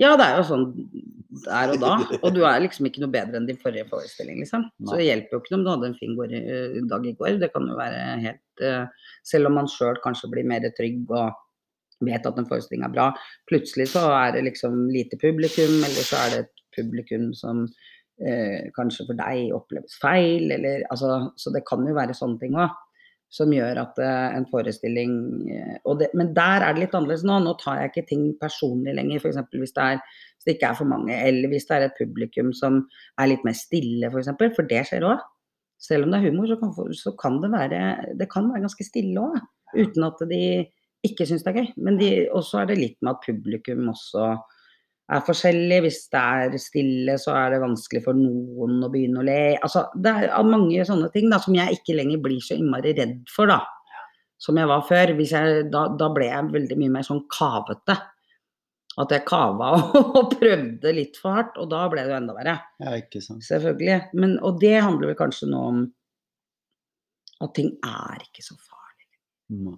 Ja, 0.00 0.12
det 0.18 0.26
er 0.26 0.38
jo 0.38 0.46
sånn 0.46 0.66
der 1.44 1.72
og 1.74 1.82
da. 1.82 1.92
Og 2.24 2.30
du 2.36 2.42
er 2.46 2.62
liksom 2.64 2.88
ikke 2.88 3.02
noe 3.02 3.12
bedre 3.12 3.40
enn 3.40 3.48
din 3.48 3.60
forrige 3.60 3.88
forestilling, 3.90 4.40
liksom. 4.42 4.68
Så 4.86 5.00
det 5.00 5.08
hjelper 5.08 5.36
jo 5.36 5.42
ikke 5.42 5.56
om 5.58 5.66
du 5.66 5.72
hadde 5.72 5.90
en 5.90 5.98
fin 5.98 6.14
går, 6.18 6.32
eh, 6.38 6.78
dag 6.90 7.04
i 7.06 7.14
går. 7.18 7.40
Det 7.42 7.50
kan 7.54 7.68
jo 7.68 7.76
være 7.78 8.00
helt 8.24 8.64
uh, 8.64 9.10
Selv 9.26 9.50
om 9.50 9.58
man 9.60 9.70
sjøl 9.70 10.00
kanskje 10.04 10.30
blir 10.32 10.48
mer 10.48 10.64
trygg 10.78 11.04
og 11.10 11.36
vet 12.06 12.26
at 12.30 12.38
en 12.38 12.46
forestilling 12.46 12.84
er 12.86 12.94
bra, 12.94 13.08
plutselig 13.50 13.88
så 13.90 14.04
er 14.14 14.36
det 14.36 14.44
liksom 14.46 14.84
lite 14.94 15.18
publikum, 15.18 15.80
eller 15.82 16.04
så 16.06 16.20
er 16.20 16.30
det 16.30 16.42
et 16.44 16.60
publikum 16.78 17.32
som 17.34 17.64
uh, 17.66 18.60
kanskje 18.76 19.08
for 19.08 19.18
deg 19.18 19.54
oppleves 19.56 19.98
feil, 20.02 20.52
eller 20.54 20.86
altså 20.92 21.32
Så 21.36 21.52
det 21.54 21.66
kan 21.68 21.82
jo 21.86 21.96
være 21.98 22.16
sånne 22.16 22.38
ting 22.42 22.54
òg. 22.58 22.70
Som 23.28 23.50
gjør 23.52 23.76
at 23.82 23.98
eh, 24.00 24.36
en 24.38 24.46
forestilling 24.48 25.16
eh, 25.52 25.96
det, 26.00 26.08
Men 26.16 26.30
der 26.36 26.64
er 26.64 26.72
det 26.72 26.86
litt 26.86 26.94
annerledes 26.96 27.26
nå. 27.28 27.40
Nå 27.44 27.52
tar 27.60 27.82
jeg 27.82 27.92
ikke 27.92 28.06
ting 28.08 28.22
personlig 28.40 28.94
lenger. 28.96 29.20
F.eks. 29.20 29.40
Hvis, 29.52 29.74
hvis 29.74 30.46
det 30.46 30.54
ikke 30.56 30.70
er 30.70 30.78
for 30.78 30.88
mange, 30.88 31.12
eller 31.12 31.52
hvis 31.52 31.68
det 31.68 31.76
er 31.76 31.88
et 31.88 31.98
publikum 32.00 32.54
som 32.56 32.80
er 33.20 33.32
litt 33.32 33.44
mer 33.44 33.56
stille, 33.58 34.08
f.eks. 34.08 34.14
For, 34.14 34.22
eksempel, 34.24 34.54
for 34.56 34.70
det 34.70 34.86
skjer 34.88 35.06
òg. 35.10 35.26
Selv 35.78 36.06
om 36.06 36.14
det 36.14 36.18
er 36.18 36.32
humor, 36.32 36.48
så 36.50 36.56
kan, 36.58 36.72
så 36.96 37.12
kan 37.20 37.38
det 37.42 37.52
være 37.52 37.82
det 38.18 38.26
kan 38.32 38.48
være 38.50 38.64
ganske 38.64 38.86
stille 38.86 39.28
òg. 39.28 39.38
Uten 39.76 40.08
at 40.08 40.24
de 40.30 40.42
ikke 41.06 41.26
syns 41.28 41.44
det 41.44 41.52
er 41.52 41.60
gøy. 41.60 41.68
Men 41.84 42.00
de, 42.00 42.12
også 42.34 42.62
er 42.62 42.72
det 42.72 42.80
litt 42.80 42.98
med 43.02 43.12
at 43.12 43.26
publikum 43.28 43.92
også 43.92 44.32
er 45.08 45.24
forskjellig. 45.24 45.80
Hvis 45.84 46.02
det 46.12 46.20
er 46.20 46.58
stille, 46.62 47.16
så 47.20 47.34
er 47.38 47.54
det 47.54 47.62
vanskelig 47.64 48.04
for 48.04 48.18
noen 48.18 48.84
å 48.84 48.90
begynne 48.92 49.22
å 49.22 49.26
le. 49.26 49.40
Altså, 49.56 49.86
det 49.96 50.12
er 50.28 50.46
mange 50.48 50.84
sånne 50.88 51.10
ting 51.14 51.28
da, 51.32 51.40
som 51.42 51.56
jeg 51.56 51.80
ikke 51.80 51.96
lenger 51.98 52.22
blir 52.24 52.44
så 52.44 52.58
innmari 52.58 52.94
redd 52.98 53.18
for, 53.32 53.50
da. 53.50 53.62
som 54.42 54.60
jeg 54.60 54.70
var 54.70 54.86
før. 54.88 55.14
Jeg, 55.18 55.66
da, 55.72 55.88
da 55.98 56.12
ble 56.14 56.30
jeg 56.30 56.54
veldig 56.54 56.80
mye 56.82 56.96
mer 56.98 57.08
sånn 57.08 57.24
kavete. 57.32 57.98
At 58.98 59.12
jeg 59.14 59.28
kava 59.28 59.74
og 60.18 60.32
prøvde 60.34 60.94
litt 60.94 61.20
for 61.20 61.36
hardt, 61.38 61.58
og 61.62 61.70
da 61.70 61.84
ble 61.90 62.02
det 62.02 62.12
jo 62.12 62.18
enda 62.18 62.34
verre. 62.34 62.56
Ja, 62.82 62.96
ikke 62.98 63.22
sant. 63.22 63.46
Selvfølgelig. 63.46 64.00
Men, 64.18 64.38
og 64.42 64.58
det 64.62 64.74
handler 64.80 65.12
vel 65.12 65.20
kanskje 65.20 65.50
nå 65.52 65.60
om 65.72 65.84
at 67.44 67.52
ting 67.54 67.76
er 67.86 68.24
ikke 68.24 68.42
så 68.42 68.56
farlig. 68.58 69.06
Mm. 69.54 69.76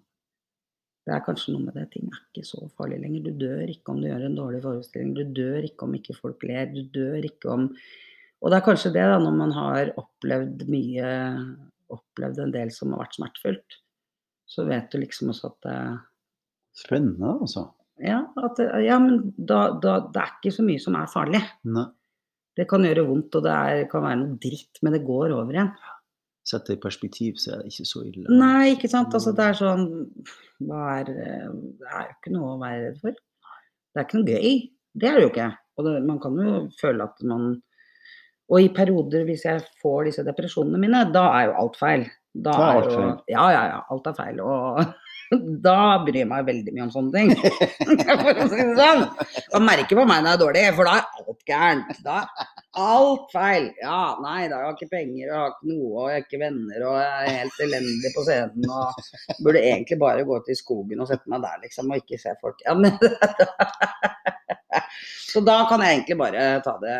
Det 1.11 1.17
er 1.17 1.25
kanskje 1.27 1.57
noe 1.57 1.65
med 1.67 1.75
det. 1.75 1.89
Ting 1.91 2.07
er 2.07 2.21
ikke 2.29 2.47
så 2.47 2.69
farlig 2.79 3.01
lenger. 3.03 3.25
Du 3.27 3.41
dør 3.41 3.73
ikke 3.73 3.91
om 3.91 3.99
du 3.99 4.07
gjør 4.07 4.29
en 4.29 4.37
dårlig 4.39 4.61
forestilling. 4.63 5.09
Du 5.17 5.25
dør 5.35 5.67
ikke 5.67 5.89
om 5.89 5.97
ikke 5.99 6.15
folk 6.15 6.45
ler. 6.47 6.71
Du 6.71 6.85
dør 6.95 7.27
ikke 7.27 7.51
om 7.51 7.67
Og 8.41 8.53
det 8.53 8.57
er 8.57 8.65
kanskje 8.65 8.93
det, 8.95 9.03
da, 9.11 9.19
når 9.19 9.35
man 9.37 9.51
har 9.53 9.91
opplevd 10.01 10.63
mye 10.71 11.09
Opplevd 11.91 12.39
en 12.39 12.55
del 12.55 12.71
som 12.71 12.95
har 12.95 13.03
vært 13.03 13.17
smertefullt, 13.19 13.75
så 14.47 14.63
vet 14.69 14.93
du 14.93 15.01
liksom 15.03 15.33
også 15.33 15.49
at 15.51 15.57
det 15.67 15.79
Spennende, 16.79 17.33
altså. 17.43 17.65
Ja, 17.99 18.21
at 18.39 18.61
ja 18.81 19.01
men 19.03 19.33
da, 19.35 19.73
da 19.83 19.97
Det 20.07 20.23
er 20.23 20.37
ikke 20.37 20.55
så 20.55 20.63
mye 20.63 20.81
som 20.81 20.95
er 20.95 21.11
farlig. 21.11 21.43
Nei. 21.67 21.89
Det 22.55 22.69
kan 22.71 22.87
gjøre 22.87 23.09
vondt, 23.09 23.35
og 23.35 23.43
det 23.49 23.57
er, 23.57 23.83
kan 23.91 24.07
være 24.07 24.21
noe 24.23 24.39
dritt, 24.43 24.79
men 24.87 24.95
det 24.95 25.03
går 25.07 25.35
over 25.35 25.51
igjen. 25.59 25.75
Sett 26.51 26.67
det 26.67 26.79
i 26.79 26.83
perspektiv, 26.83 27.39
så 27.39 27.55
er 27.55 27.63
det 27.63 27.71
ikke 27.71 27.87
så 27.87 28.03
ille. 28.09 28.27
Nei, 28.35 28.75
ikke 28.75 28.91
sant. 28.91 29.15
Altså, 29.15 29.33
det 29.37 29.47
er 29.47 29.59
sånn 29.59 29.85
er, 30.67 31.11
eh, 31.11 31.51
Det 31.79 31.91
er 31.91 32.07
jo 32.09 32.15
ikke 32.17 32.33
noe 32.35 32.55
å 32.55 32.61
være 32.61 32.81
redd 32.87 33.01
for. 33.03 33.19
Det 33.91 34.01
er 34.01 34.07
ikke 34.07 34.21
noe 34.21 34.37
gøy. 34.37 34.55
Det 35.01 35.09
er 35.09 35.19
det 35.19 35.27
jo 35.27 35.31
ikke. 35.31 35.51
Og 35.79 35.87
det, 35.87 35.93
man 36.09 36.19
kan 36.23 36.39
jo 36.41 36.55
føle 36.81 37.07
at 37.07 37.23
man 37.27 37.53
Og 38.51 38.65
i 38.65 38.73
perioder, 38.75 39.23
hvis 39.29 39.45
jeg 39.47 39.63
får 39.79 40.09
disse 40.09 40.25
depresjonene 40.27 40.79
mine, 40.83 41.05
da 41.15 41.29
er 41.37 41.45
jo 41.47 41.53
alt 41.61 41.77
feil. 41.79 42.09
Da 42.35 42.51
er 42.51 42.81
alt 42.81 42.89
jo, 42.91 42.97
feil. 42.97 43.13
Ja, 43.31 43.45
ja, 43.55 43.61
ja. 43.71 43.77
Alt 43.95 44.09
er 44.11 44.17
feil. 44.17 44.41
Og 44.43 44.81
da 45.67 45.77
bryr 46.03 46.19
jeg 46.25 46.31
meg 46.33 46.49
veldig 46.49 46.75
mye 46.75 46.87
om 46.89 46.91
sånne 46.91 47.15
ting. 47.15 47.31
For 48.25 48.33
å 48.33 48.49
si 48.51 48.59
det 48.59 48.75
sånn. 48.81 49.05
Man 49.55 49.69
merker 49.69 50.01
på 50.01 50.03
meg 50.03 50.25
når 50.25 50.33
jeg 50.33 50.35
er 50.35 50.43
dårlig, 50.43 50.65
for 50.75 50.91
da 50.91 50.97
er 50.99 51.23
alt 51.23 51.47
gærent. 51.53 52.03
Da 52.03 52.17
alt 52.79 53.33
feil. 53.33 53.71
Ja, 53.83 54.19
nei, 54.23 54.45
da 54.51 54.61
jeg 54.61 54.69
har 54.69 54.77
ikke 54.77 54.91
penger, 54.93 55.25
og 55.25 55.33
jeg 55.33 55.41
har 55.41 55.55
ikke 55.55 55.71
noe, 55.71 55.89
og 55.91 56.05
jeg 56.11 56.17
har 56.17 56.27
ikke 56.27 56.43
venner, 56.43 56.85
og 56.87 56.99
jeg 57.01 57.11
er 57.11 57.39
helt 57.41 57.63
elendig 57.67 58.13
på 58.15 58.25
scenen, 58.27 58.69
og 58.71 59.43
burde 59.45 59.65
egentlig 59.65 59.99
bare 60.03 60.27
gå 60.29 60.39
til 60.47 60.59
skogen 60.59 61.03
og 61.03 61.11
sette 61.11 61.33
meg 61.33 61.43
der, 61.47 61.59
liksom, 61.65 61.91
og 61.91 62.03
ikke 62.03 62.21
se 62.23 62.35
folk. 62.43 62.63
Ja, 62.67 62.77
men 62.79 62.95
Så 65.31 65.43
da 65.47 65.61
kan 65.71 65.83
jeg 65.83 65.95
egentlig 65.95 66.17
bare 66.19 66.47
ta 66.65 66.73
det 66.83 66.95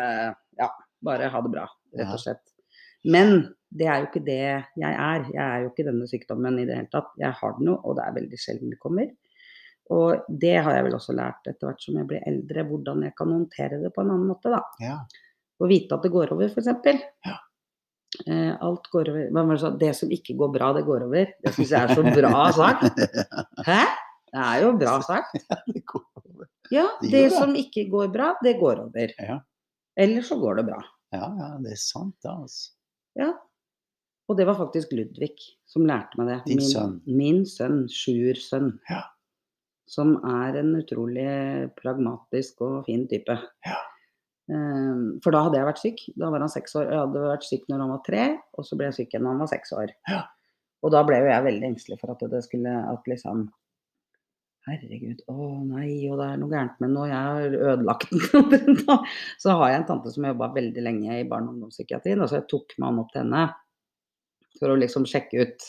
Ja, 0.59 0.69
bare 1.03 1.31
ha 1.33 1.41
det 1.43 1.51
bra, 1.51 1.65
rett 1.99 2.13
og 2.15 2.21
slett. 2.21 2.43
Men 3.03 3.41
det 3.71 3.87
er 3.87 4.01
jo 4.01 4.07
ikke 4.09 4.23
det 4.23 4.39
jeg 4.39 4.91
er. 4.91 5.25
Jeg 5.31 5.41
er 5.43 5.63
jo 5.63 5.71
ikke 5.71 5.87
denne 5.87 6.07
sykdommen 6.07 6.59
i 6.61 6.67
det 6.67 6.77
hele 6.77 6.91
tatt. 6.91 7.11
Jeg 7.19 7.33
har 7.39 7.57
den 7.57 7.71
jo, 7.71 7.75
og 7.79 7.97
det 7.97 8.05
er 8.05 8.17
veldig 8.19 8.39
sjelden 8.39 8.71
det 8.71 8.79
kommer. 8.83 9.09
Og 9.91 10.23
det 10.41 10.53
har 10.63 10.77
jeg 10.77 10.85
vel 10.87 10.95
også 10.95 11.15
lært 11.17 11.49
etter 11.49 11.67
hvert 11.67 11.83
som 11.83 11.97
jeg 11.99 12.07
blir 12.07 12.23
eldre, 12.29 12.63
hvordan 12.69 13.03
jeg 13.07 13.15
kan 13.17 13.33
håndtere 13.33 13.81
det 13.81 13.91
på 13.95 14.03
en 14.03 14.13
annen 14.13 14.29
måte, 14.31 14.51
da. 14.53 14.61
Ja. 14.83 14.97
Og 15.61 15.69
vite 15.69 15.95
at 15.95 16.05
det 16.05 16.11
går 16.13 16.33
over, 16.33 16.49
f.eks. 16.49 16.69
Ja. 17.25 17.37
Eh, 18.25 18.53
alt 18.59 18.87
går 18.91 19.11
over. 19.13 19.75
Det 19.79 19.91
som 19.97 20.11
ikke 20.11 20.35
går 20.39 20.53
bra, 20.55 20.71
det 20.75 20.85
går 20.87 21.05
over. 21.07 21.35
Det 21.43 21.53
syns 21.55 21.71
jeg 21.71 21.81
er 21.81 21.93
så 21.95 22.03
bra 22.15 22.47
sagt. 22.57 23.03
Hæ? 23.69 23.83
Det 24.31 24.41
er 24.47 24.65
jo 24.65 24.73
bra 24.79 24.97
sagt. 25.05 25.37
Ja, 26.71 26.85
Det 27.03 27.25
som 27.33 27.51
ikke 27.59 27.83
går 27.91 28.13
bra, 28.13 28.29
det 28.39 28.53
går 28.61 28.79
over. 28.85 29.09
Eller 29.99 30.23
så 30.23 30.37
går 30.39 30.61
det 30.61 30.69
bra. 30.69 30.77
ja, 31.11 31.25
ja, 31.35 31.49
det 31.59 31.73
er 31.73 31.79
sant, 31.81 32.15
det, 32.23 32.31
altså. 32.31 32.69
Ja. 33.19 33.33
Og 34.31 34.37
det 34.39 34.45
var 34.47 34.55
faktisk 34.55 34.93
Ludvig 34.95 35.35
som 35.67 35.83
lærte 35.83 36.15
meg 36.15 36.29
det. 36.31 36.37
Din 36.47 36.61
min, 36.61 36.69
sønn. 36.69 36.93
Min 37.19 37.41
sønn, 37.43 37.81
sjuersønn. 37.91 38.71
Ja. 38.87 39.01
Som 39.91 40.15
er 40.23 40.61
en 40.61 40.71
utrolig 40.79 41.27
pragmatisk 41.75 42.63
og 42.63 42.85
fin 42.87 43.03
type. 43.11 43.35
Ja. 43.67 43.75
Ehm, 44.51 45.05
For 45.23 45.33
da 45.33 45.45
hadde 45.45 45.59
jeg 45.59 45.69
vært 45.69 45.81
syk. 45.81 46.03
Da 46.19 46.29
var 46.33 46.43
han 46.43 46.51
seks 46.51 46.75
år. 46.75 46.89
Jeg 46.89 47.01
hadde 47.05 47.23
vært 47.29 47.47
syk 47.47 47.65
når 47.71 47.83
han 47.85 47.93
var 47.95 48.03
tre, 48.07 48.27
og 48.57 48.67
så 48.67 48.77
ble 48.77 48.89
jeg 48.89 48.99
syk 48.99 49.13
igjen 49.13 49.25
når 49.25 49.35
han 49.35 49.43
var 49.45 49.51
seks 49.53 49.73
år. 49.77 49.95
Og 50.81 50.93
da 50.95 51.03
ble 51.07 51.19
jo 51.21 51.29
jeg 51.29 51.47
veldig 51.47 51.67
engstelig 51.71 51.99
for 52.01 52.13
at 52.13 52.23
det 52.31 52.43
skulle 52.47 52.77
at 52.91 53.11
liksom 53.11 53.49
Herregud, 54.69 55.23
å 55.25 55.45
nei, 55.65 56.03
og 56.05 56.19
det 56.19 56.25
er 56.29 56.35
noe 56.37 56.51
gærent 56.51 56.75
med 56.83 56.91
den, 56.91 56.97
og 57.01 57.07
jeg 57.09 57.17
har 57.17 57.55
ødelagt 57.71 58.11
den. 58.51 58.75
så 59.41 59.55
har 59.57 59.71
jeg 59.71 59.79
en 59.79 59.87
tante 59.87 60.11
som 60.13 60.27
jobba 60.27 60.51
veldig 60.53 60.83
lenge 60.85 61.15
i 61.17 61.25
barne- 61.25 61.49
og 61.49 61.55
ungdomspsykiatrien, 61.55 62.21
og 62.21 62.29
så 62.29 62.37
jeg 62.37 62.45
tok 62.51 62.75
med 62.77 62.85
han 62.85 62.99
opp 63.01 63.09
til 63.09 63.23
henne 63.23 63.41
for 64.59 64.69
å 64.69 64.77
liksom 64.77 65.07
sjekke 65.09 65.47
ut. 65.47 65.65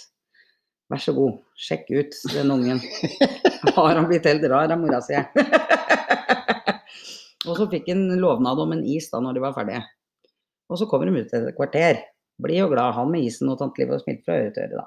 Vær 0.93 1.01
så 1.01 1.17
god, 1.17 1.41
sjekk 1.57 1.89
ut 1.89 2.21
den 2.35 2.53
ungen. 2.53 2.85
Har 3.79 3.97
han 3.97 4.11
blitt 4.11 4.29
helt 4.29 4.45
rar 4.53 4.77
av 4.77 4.85
mora 4.85 5.01
si? 5.01 5.17
Og 7.49 7.59
så 7.59 7.67
fikk 7.71 7.91
han 7.91 8.07
lovnad 8.21 8.61
om 8.63 8.75
en 8.77 8.85
is 8.87 9.09
da 9.11 9.21
når 9.23 9.37
de 9.37 9.43
var 9.43 9.55
ferdige. 9.57 9.83
Og 10.71 10.79
så 10.79 10.87
kommer 10.89 11.09
de 11.09 11.19
ut 11.19 11.25
etter 11.27 11.49
et 11.51 11.57
kvarter. 11.57 12.03
Blid 12.43 12.65
og 12.65 12.73
glad, 12.73 12.95
han 12.97 13.11
med 13.13 13.27
isen 13.27 13.51
og 13.53 13.59
tante 13.61 13.83
Liv 13.83 13.93
og 13.93 14.03
smilte 14.03 14.25
fra 14.27 14.39
øre 14.41 14.53
til 14.55 14.65
øre, 14.67 14.83
da. 14.83 14.87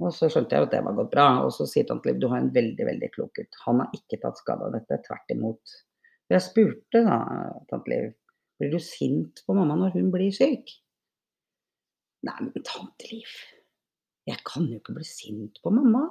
Og 0.00 0.14
så 0.16 0.30
skjønte 0.32 0.56
jeg 0.56 0.66
at 0.66 0.74
det 0.74 0.80
var 0.86 0.96
gått 0.96 1.12
bra. 1.12 1.28
Og 1.44 1.52
så 1.54 1.66
sier 1.68 1.86
tante 1.88 2.10
Liv 2.10 2.20
du 2.20 2.28
har 2.32 2.42
en 2.42 2.52
veldig, 2.54 2.86
veldig 2.88 3.10
klok 3.14 3.32
gutt. 3.38 3.60
Han 3.66 3.82
har 3.84 3.96
ikke 3.96 4.20
tatt 4.22 4.40
skade 4.42 4.66
av 4.66 4.74
dette, 4.76 5.00
tvert 5.06 5.34
imot. 5.34 5.76
Og 6.30 6.36
jeg 6.36 6.46
spurte 6.46 7.04
da, 7.06 7.18
tante 7.70 7.92
Liv, 7.92 8.12
blir 8.60 8.74
du 8.74 8.80
sint 8.84 9.42
på 9.46 9.56
mamma 9.56 9.78
når 9.80 9.96
hun 9.96 10.10
blir 10.12 10.34
syk? 10.36 10.74
Nei, 12.28 12.36
men 12.44 12.66
tante 12.66 13.08
Liv, 13.08 13.36
jeg 14.28 14.42
kan 14.46 14.66
jo 14.68 14.80
ikke 14.80 14.98
bli 14.98 15.06
sint 15.08 15.62
på 15.64 15.72
mamma. 15.72 16.08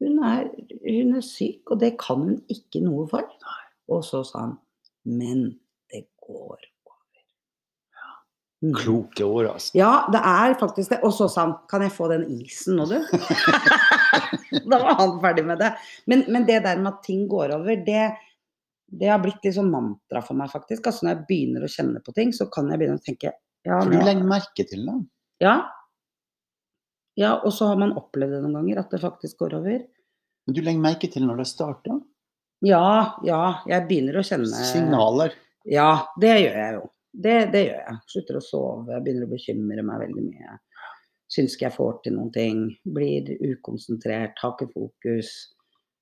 Hun 0.00 0.20
er, 0.24 0.50
hun 0.84 1.16
er 1.16 1.24
syk, 1.24 1.62
og 1.72 1.80
det 1.80 1.94
kan 2.00 2.20
hun 2.24 2.36
ikke 2.52 2.82
noe 2.84 3.06
for. 3.08 3.24
Og 3.90 4.04
så 4.06 4.22
sa 4.28 4.44
han, 4.44 4.58
men 5.08 5.46
det 5.90 6.04
går 6.20 6.58
over. 6.58 6.70
Mm. 8.62 8.74
Kloke 8.76 9.24
ord, 9.24 9.46
altså. 9.54 9.72
Ja, 9.78 9.92
det 10.12 10.20
er 10.20 10.54
faktisk 10.60 10.92
det. 10.92 11.00
Og 11.06 11.14
så 11.16 11.28
sa 11.32 11.46
han, 11.46 11.54
kan 11.70 11.84
jeg 11.84 11.94
få 11.94 12.10
den 12.12 12.26
isen 12.28 12.76
nå, 12.76 12.84
du? 12.90 12.98
da 14.70 14.80
var 14.82 14.98
han 14.98 15.14
ferdig 15.22 15.46
med 15.48 15.62
det. 15.62 15.70
Men, 16.10 16.26
men 16.28 16.44
det 16.48 16.60
der 16.66 16.82
med 16.82 16.92
at 16.92 17.06
ting 17.06 17.24
går 17.30 17.54
over, 17.56 17.80
det, 17.86 18.02
det 19.00 19.08
har 19.08 19.22
blitt 19.22 19.40
litt 19.46 19.56
sånn 19.56 19.72
mantra 19.72 20.20
for 20.26 20.36
meg, 20.36 20.52
faktisk. 20.52 20.84
Altså 20.84 21.06
når 21.06 21.14
jeg 21.14 21.28
begynner 21.30 21.64
å 21.64 21.72
kjenne 21.72 22.04
på 22.04 22.14
ting, 22.16 22.34
så 22.36 22.50
kan 22.52 22.68
jeg 22.68 22.82
begynne 22.82 23.00
å 23.00 23.06
tenke 23.06 23.32
ja, 23.32 23.78
For 23.78 23.92
du 23.92 23.96
legger 24.00 24.28
merke 24.28 24.64
til 24.68 24.84
det. 24.88 24.98
ja. 25.44 25.56
ja, 27.20 27.32
og 27.40 27.52
så 27.52 27.72
har 27.72 27.80
man 27.80 27.96
opplevd 27.96 28.36
det 28.36 28.44
noen 28.44 28.60
ganger, 28.60 28.84
at 28.84 28.92
det 28.92 29.02
faktisk 29.02 29.40
går 29.40 29.56
over. 29.58 29.82
Men 30.44 30.56
du 30.56 30.60
legger 30.64 30.84
merke 30.84 31.08
til 31.12 31.24
når 31.28 31.42
det 31.42 31.48
starter. 31.48 32.00
Ja, 32.64 33.16
ja, 33.24 33.42
jeg 33.68 33.86
begynner 33.88 34.20
å 34.20 34.24
kjenne 34.26 34.64
Signaler. 34.68 35.36
Ja, 35.68 35.92
det 36.20 36.34
gjør 36.42 36.58
jeg 36.60 36.74
jo. 36.76 36.82
Det, 37.10 37.36
det 37.52 37.62
gjør 37.66 37.78
jeg. 37.78 38.00
Slutter 38.12 38.38
å 38.38 38.42
sove, 38.44 38.98
begynner 39.00 39.26
å 39.26 39.30
bekymre 39.30 39.84
meg 39.86 40.04
veldig 40.04 40.26
mye. 40.26 40.58
Syns 41.30 41.54
ikke 41.54 41.68
jeg 41.68 41.76
får 41.76 41.96
til 42.04 42.16
noen 42.18 42.30
ting. 42.34 42.60
Blir 42.84 43.32
ukonsentrert, 43.52 44.38
har 44.42 44.54
ikke 44.54 44.70
fokus. 44.74 45.32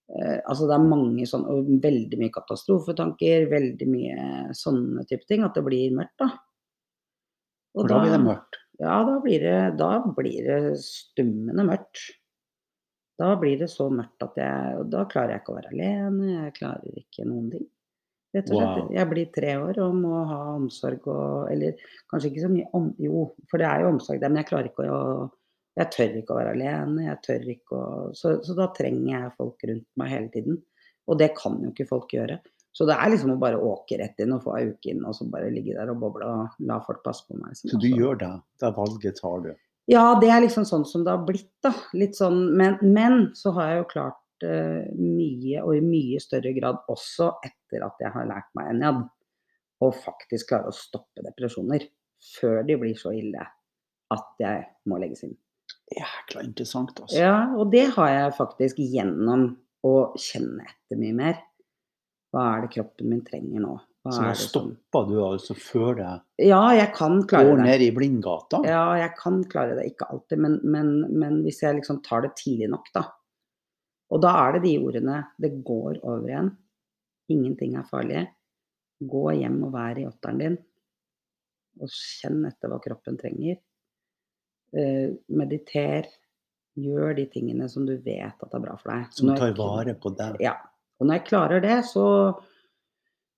Eh, 0.08 0.38
altså 0.40 0.68
det 0.68 0.76
er 0.76 0.88
mange 0.88 1.26
sånne, 1.28 1.54
og 1.54 1.72
veldig 1.84 2.20
mye 2.20 2.34
katastrofetanker, 2.34 3.48
veldig 3.50 3.88
mye 3.92 4.28
sånne 4.56 5.04
type 5.08 5.28
ting. 5.30 5.44
At 5.46 5.58
det 5.58 5.64
blir 5.68 5.94
mørkt, 5.96 6.16
da. 6.24 6.32
Og 7.76 7.84
For 7.84 7.92
da 7.92 8.00
blir 8.02 8.16
det 8.16 8.22
mørkt. 8.24 8.62
Ja, 8.78 9.00
da 9.06 9.18
blir 9.22 9.42
det, 9.42 9.58
da 9.78 9.92
blir 10.16 10.38
det 10.46 10.60
stummende 10.82 11.66
mørkt. 11.66 12.02
Da 13.18 13.32
blir 13.38 13.58
det 13.58 13.70
så 13.72 13.88
mørkt 13.90 14.22
at 14.22 14.38
jeg 14.38 14.84
Da 14.92 15.02
klarer 15.10 15.34
jeg 15.34 15.42
ikke 15.42 15.54
å 15.54 15.58
være 15.58 15.72
alene, 15.74 16.28
jeg 16.44 16.54
klarer 16.60 17.00
ikke 17.02 17.26
noen 17.26 17.48
ting. 17.54 17.66
Rett 18.36 18.50
og 18.50 18.58
slett. 18.58 18.82
Wow. 18.82 18.90
Jeg 18.92 19.08
blir 19.08 19.30
tre 19.32 19.54
år 19.56 19.80
og 19.86 19.96
må 19.96 20.20
ha 20.28 20.40
omsorg 20.52 21.06
og 21.08 21.48
Eller 21.52 21.80
kanskje 22.10 22.30
ikke 22.32 22.44
så 22.44 22.52
mye 22.52 22.68
om... 22.76 22.90
Jo, 23.00 23.24
for 23.48 23.62
det 23.62 23.70
er 23.70 23.84
jo 23.84 23.94
omsorg 23.94 24.20
der, 24.20 24.32
men 24.32 24.42
jeg 24.42 24.50
klarer 24.50 24.70
ikke 24.70 24.88
å 24.92 25.02
Jeg 25.78 25.92
tør 25.94 26.20
ikke 26.20 26.34
å 26.34 26.38
være 26.40 26.52
alene, 26.56 27.06
jeg 27.06 27.22
tør 27.24 27.48
ikke 27.54 27.78
å 27.78 27.88
Så, 28.18 28.36
så 28.44 28.56
da 28.58 28.68
trenger 28.76 29.10
jeg 29.14 29.34
folk 29.40 29.66
rundt 29.70 29.88
meg 30.00 30.14
hele 30.14 30.32
tiden. 30.34 30.62
Og 31.08 31.18
det 31.18 31.32
kan 31.38 31.56
jo 31.64 31.72
ikke 31.72 31.88
folk 31.88 32.12
gjøre. 32.12 32.38
Så 32.76 32.86
det 32.86 32.94
er 33.00 33.10
liksom 33.10 33.32
å 33.32 33.40
bare 33.40 33.58
åke 33.58 33.96
rett 33.98 34.20
inn 34.22 34.34
og 34.36 34.44
få 34.44 34.52
ei 34.58 34.68
uke 34.68 34.92
inn, 34.92 35.00
og 35.08 35.16
så 35.16 35.24
bare 35.32 35.48
ligge 35.50 35.74
der 35.74 35.88
og 35.90 36.02
boble 36.02 36.28
og 36.28 36.60
la 36.68 36.76
folk 36.84 37.00
passe 37.06 37.24
på 37.26 37.34
meg. 37.38 37.54
liksom. 37.54 37.72
Så 37.72 37.80
du 37.82 37.88
gjør 37.88 38.20
det. 38.20 38.34
Det 38.60 38.70
valget 38.76 39.18
tar 39.18 39.40
du. 39.46 39.48
Ja, 39.88 40.18
det 40.20 40.28
er 40.28 40.42
liksom 40.44 40.66
sånn 40.68 40.84
som 40.84 41.04
det 41.04 41.14
har 41.14 41.22
blitt, 41.24 41.54
da. 41.64 41.72
Litt 41.96 42.18
sånn, 42.18 42.42
men, 42.60 42.76
men 42.84 43.30
så 43.38 43.54
har 43.56 43.70
jeg 43.70 43.78
jo 43.78 43.86
klart 43.94 44.44
uh, 44.44 44.84
mye, 44.98 45.62
og 45.62 45.78
i 45.78 45.84
mye 45.84 46.20
større 46.20 46.52
grad 46.56 46.82
også 46.92 47.30
etter 47.46 47.86
at 47.86 48.04
jeg 48.04 48.12
har 48.12 48.28
lært 48.28 48.50
meg 48.58 48.74
Enjad, 48.74 49.06
å 49.80 49.88
faktisk 49.94 50.50
klare 50.50 50.68
å 50.68 50.76
stoppe 50.76 51.24
depresjoner 51.24 51.86
før 52.34 52.60
de 52.68 52.76
blir 52.80 52.98
så 52.98 53.14
ille 53.16 53.46
at 54.12 54.42
jeg 54.42 54.64
må 54.90 54.98
legges 55.00 55.24
inn. 55.24 55.36
Jækla 55.96 56.44
interessant, 56.44 56.92
altså. 57.00 57.16
Ja, 57.16 57.36
og 57.56 57.72
det 57.72 57.86
har 57.96 58.12
jeg 58.12 58.36
faktisk 58.36 58.80
gjennom 58.82 59.50
å 59.88 59.94
kjenne 60.20 60.66
etter 60.68 61.00
mye 61.00 61.16
mer. 61.16 61.38
Hva 62.28 62.44
er 62.54 62.66
det 62.66 62.74
kroppen 62.76 63.08
min 63.08 63.24
trenger 63.24 63.64
nå? 63.64 63.78
Så 64.14 64.62
da 64.92 65.02
det 65.04 65.14
du 65.14 65.20
altså 65.24 65.54
før 65.58 65.96
det 65.98 66.10
Ja, 66.48 66.62
jeg 66.76 66.92
kan 66.94 67.20
klare 67.28 67.50
går 67.50 67.60
det. 67.60 67.66
ned 67.66 67.84
i 67.86 67.90
blindgata? 67.94 68.60
Ja, 68.66 68.84
jeg 69.00 69.14
kan 69.18 69.42
klare 69.50 69.76
det. 69.78 69.86
Ikke 69.92 70.08
alltid, 70.12 70.38
men, 70.44 70.58
men, 70.62 70.92
men 71.18 71.42
hvis 71.46 71.62
jeg 71.62 71.78
liksom 71.80 72.02
tar 72.06 72.26
det 72.26 72.34
tidlig 72.40 72.70
nok, 72.72 72.90
da. 72.94 73.04
Og 74.14 74.22
da 74.24 74.32
er 74.46 74.56
det 74.56 74.64
de 74.64 74.78
ordene 74.80 75.18
Det 75.36 75.50
går 75.66 76.00
over 76.02 76.28
igjen. 76.28 76.52
Ingenting 77.28 77.76
er 77.76 77.88
farlig. 77.88 78.24
Gå 79.04 79.24
hjem 79.36 79.58
og 79.66 79.74
vær 79.74 80.00
i 80.00 80.06
åtteren 80.08 80.40
din. 80.40 80.56
Og 81.78 81.92
kjenn 81.92 82.40
etter 82.48 82.72
hva 82.72 82.80
kroppen 82.82 83.18
trenger. 83.20 83.60
Eh, 84.72 85.12
mediter. 85.28 86.08
Gjør 86.78 87.14
de 87.18 87.26
tingene 87.32 87.68
som 87.70 87.86
du 87.86 87.96
vet 87.96 88.44
at 88.44 88.54
er 88.54 88.62
bra 88.62 88.76
for 88.78 88.94
deg. 88.94 89.12
Som 89.14 89.34
tar 89.36 89.54
vare 89.58 89.94
på 89.98 90.12
deg. 90.16 90.38
Ja. 90.44 90.56
Og 90.98 91.06
når 91.06 91.20
jeg 91.20 91.28
klarer 91.28 91.62
det, 91.62 91.76
så, 91.90 92.06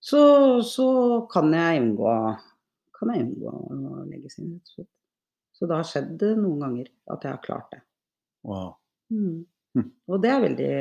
så, 0.01 0.21
så 0.65 0.87
kan 1.31 1.53
jeg 1.53 1.83
unngå 1.83 2.15
kan 3.01 3.15
jeg 3.15 3.25
unngå 3.25 3.51
å 3.51 4.03
legges 4.05 4.37
inn, 4.37 4.53
rett 4.53 4.67
og 4.69 4.75
slett. 4.75 4.91
Så 5.57 5.69
det 5.69 5.77
har 5.77 5.87
skjedd 5.89 6.23
noen 6.37 6.61
ganger 6.61 6.91
at 7.13 7.25
jeg 7.25 7.33
har 7.33 7.41
klart 7.41 7.73
det. 7.73 7.81
Wow. 8.45 8.75
Mm. 9.13 9.39
Hm. 9.77 9.87
Og 10.09 10.21
det 10.21 10.29
er 10.31 10.43
veldig 10.43 10.75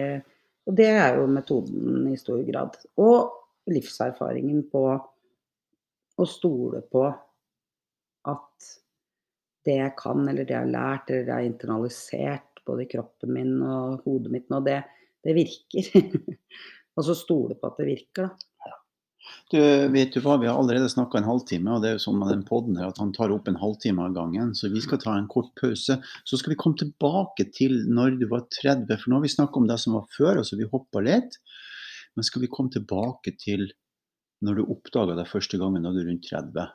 Og 0.69 0.77
det 0.77 0.87
er 0.91 1.17
jo 1.19 1.27
metoden 1.31 2.11
i 2.11 2.19
stor 2.21 2.43
grad. 2.47 2.77
Og 3.01 3.73
livserfaringen 3.73 4.63
på 4.73 4.85
å 6.21 6.27
stole 6.29 6.83
på 6.85 7.07
at 8.31 8.69
det 9.65 9.77
jeg 9.77 9.95
kan, 9.99 10.23
eller 10.29 10.45
det 10.45 10.55
jeg 10.55 10.67
har 10.67 10.73
lært, 10.73 11.11
eller 11.11 11.25
det 11.25 11.33
jeg 11.33 11.37
har 11.37 11.49
internalisert 11.49 12.63
både 12.69 12.85
i 12.85 12.91
kroppen 12.93 13.33
min 13.35 13.57
og 13.65 14.05
hodet 14.05 14.33
mitt 14.33 14.53
nå, 14.53 14.61
det, 14.65 14.79
det 15.25 15.37
virker. 15.37 15.91
og 16.97 17.07
så 17.09 17.17
stole 17.17 17.57
på 17.57 17.71
at 17.71 17.81
det 17.81 17.89
virker, 17.89 18.29
da. 18.29 18.80
Du, 19.51 19.59
vet 19.91 20.13
du 20.15 20.21
hva, 20.23 20.37
Vi 20.39 20.47
har 20.47 20.59
allerede 20.59 20.89
snakka 20.93 21.19
en 21.19 21.27
halvtime, 21.27 21.73
og 21.75 21.83
det 21.83 21.91
er 21.91 21.97
jo 21.97 22.03
sånn 22.05 22.21
med 22.21 22.31
den 22.31 22.45
podden 22.47 22.79
her 22.79 22.93
at 22.93 23.01
han 23.03 23.11
tar 23.17 23.33
opp 23.35 23.49
en 23.51 23.59
halvtime 23.59 24.05
av 24.05 24.15
gangen. 24.15 24.53
Så 24.55 24.71
vi 24.71 24.83
skal 24.85 25.01
ta 25.03 25.17
en 25.19 25.29
kort 25.31 25.51
pause. 25.59 25.99
Så 26.25 26.39
skal 26.39 26.55
vi 26.55 26.61
komme 26.61 26.79
tilbake 26.79 27.49
til 27.57 27.81
når 27.91 28.21
du 28.21 28.29
var 28.31 28.47
30, 28.61 28.87
for 28.95 29.11
nå 29.11 29.19
har 29.19 29.27
vi 29.27 29.33
snakka 29.35 29.61
om 29.61 29.69
det 29.71 29.79
som 29.83 29.99
var 29.99 30.07
før, 30.15 30.41
og 30.41 30.47
så 30.47 30.59
vi 30.61 30.71
hoppa 30.71 31.03
litt. 31.05 31.41
Men 32.15 32.27
skal 32.27 32.45
vi 32.45 32.53
komme 32.53 32.73
tilbake 32.75 33.35
til 33.41 33.69
når 34.47 34.61
du 34.61 34.73
oppdaga 34.73 35.19
det 35.19 35.29
første 35.29 35.61
gangen 35.61 35.85
da 35.85 35.93
du 35.95 36.03
er 36.05 36.09
rundt 36.11 36.31
30? 36.31 36.71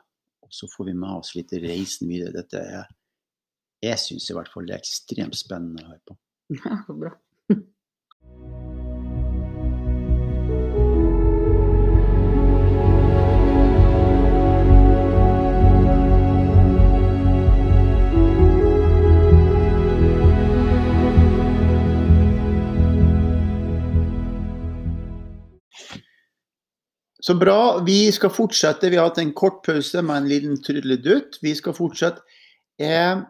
Og 0.46 0.54
så 0.54 0.68
får 0.70 0.90
vi 0.90 0.98
med 1.00 1.10
oss 1.16 1.34
litt 1.34 1.56
reisen 1.64 2.12
videre. 2.12 2.42
Dette 2.42 2.62
er 2.62 2.92
Jeg 3.84 4.00
syns 4.00 4.30
i 4.30 4.36
hvert 4.36 4.50
fall 4.52 4.68
det 4.68 4.76
er 4.76 4.84
ekstremt 4.84 5.36
spennende 5.36 5.84
å 5.84 5.92
høre 5.94 6.04
på. 6.06 6.20
Ja, 6.62 6.78
bra. 6.86 7.10
Så 27.26 27.34
bra. 27.34 27.78
Vi 27.82 28.12
skal 28.12 28.30
fortsette. 28.30 28.90
Vi 28.90 28.98
har 29.00 29.08
hatt 29.08 29.18
en 29.18 29.32
kort 29.34 29.64
pause 29.66 30.02
med 30.02 30.16
en 30.16 30.28
liten 30.30 30.60
trylledutt. 30.62 31.40
Vi 31.42 31.54
skal 31.58 31.74
fortsette. 31.74 32.22
Jeg, 32.78 33.24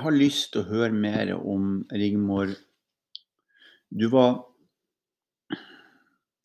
har 0.00 0.16
lyst 0.16 0.50
til 0.54 0.64
å 0.64 0.70
høre 0.70 0.90
mer 0.90 1.30
om 1.36 1.84
Rigmor. 1.94 2.56
Du 3.90 4.08
var 4.10 4.40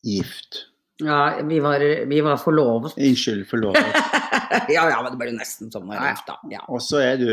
gift. 0.06 0.68
Ja, 1.02 1.42
vi 1.42 1.58
var, 1.64 1.82
vi 2.06 2.22
var 2.22 2.38
forlovet. 2.38 2.94
Unnskyld, 2.94 3.48
forlovet. 3.50 3.98
ja, 4.76 4.86
ja, 4.92 5.02
men 5.02 5.10
det 5.10 5.22
ble 5.24 5.32
nesten 5.40 5.74
sånn. 5.74 5.90
gift, 5.90 6.30
da. 6.30 6.38
Ja. 6.54 6.62
Og 6.70 6.86
så 6.86 7.02
er 7.02 7.18
du 7.18 7.32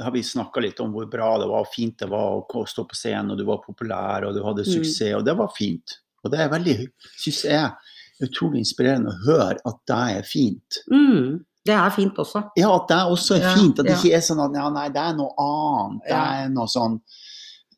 har 0.00 0.10
vi 0.14 0.22
snakka 0.26 0.62
litt 0.62 0.80
om 0.82 0.92
hvor 0.94 1.06
bra 1.10 1.34
det 1.38 1.48
var 1.50 1.64
og 1.66 1.72
fint 1.72 1.98
det 2.00 2.08
var 2.10 2.40
å 2.42 2.64
stå 2.66 2.86
på 2.90 2.98
scenen, 2.98 3.32
og 3.34 3.38
du 3.38 3.44
var 3.48 3.62
populær 3.62 4.26
og 4.26 4.34
du 4.34 4.42
hadde 4.44 4.66
suksess, 4.66 5.14
og 5.18 5.24
det 5.26 5.36
var 5.38 5.52
fint. 5.54 5.98
Og 6.24 6.32
det 6.32 6.40
er 6.40 6.52
veldig, 6.52 6.76
syns 7.20 7.42
jeg, 7.46 7.90
utrolig 8.24 8.62
inspirerende 8.64 9.12
å 9.12 9.20
høre 9.26 9.58
at 9.60 9.82
det 9.90 10.00
er 10.16 10.26
fint. 10.26 10.80
Mm, 10.90 11.42
det 11.68 11.76
er 11.76 11.92
fint 11.94 12.18
også. 12.20 12.46
Ja, 12.58 12.72
at 12.76 12.88
det 12.90 13.00
også 13.12 13.38
er 13.38 13.46
fint. 13.58 13.78
At 13.80 13.88
det 13.88 13.98
ikke 13.98 14.16
er 14.18 14.24
sånn 14.24 14.42
at 14.44 14.56
ja, 14.56 14.66
nei, 14.72 14.88
det 14.94 15.02
er 15.02 15.18
noe 15.18 15.32
annet. 15.44 16.02
Det 16.08 16.18
er 16.20 16.50
noe 16.54 16.70
sånn 16.70 16.98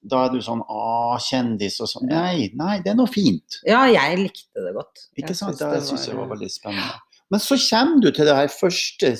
Da 0.06 0.20
er 0.26 0.30
du 0.30 0.38
sånn 0.44 0.62
ah, 0.70 1.16
kjendis 1.22 1.80
og 1.82 1.90
sånn. 1.90 2.06
Nei, 2.10 2.48
nei, 2.54 2.76
det 2.84 2.92
er 2.92 2.98
noe 2.98 3.10
fint. 3.10 3.58
Ja, 3.66 3.84
jeg 3.90 4.20
likte 4.22 4.62
det 4.62 4.74
godt. 4.76 5.08
Ikke 5.18 5.34
sant? 5.34 5.58
synes 5.58 5.74
Det 5.74 5.82
syns 5.88 6.06
jeg 6.10 6.18
var 6.18 6.30
veldig 6.30 6.50
spennende. 6.52 6.94
Men 7.34 7.42
så 7.42 7.58
kommer 7.58 8.04
du 8.04 8.12
til 8.14 8.28
det 8.28 8.36
her 8.38 8.52
første 8.52 9.16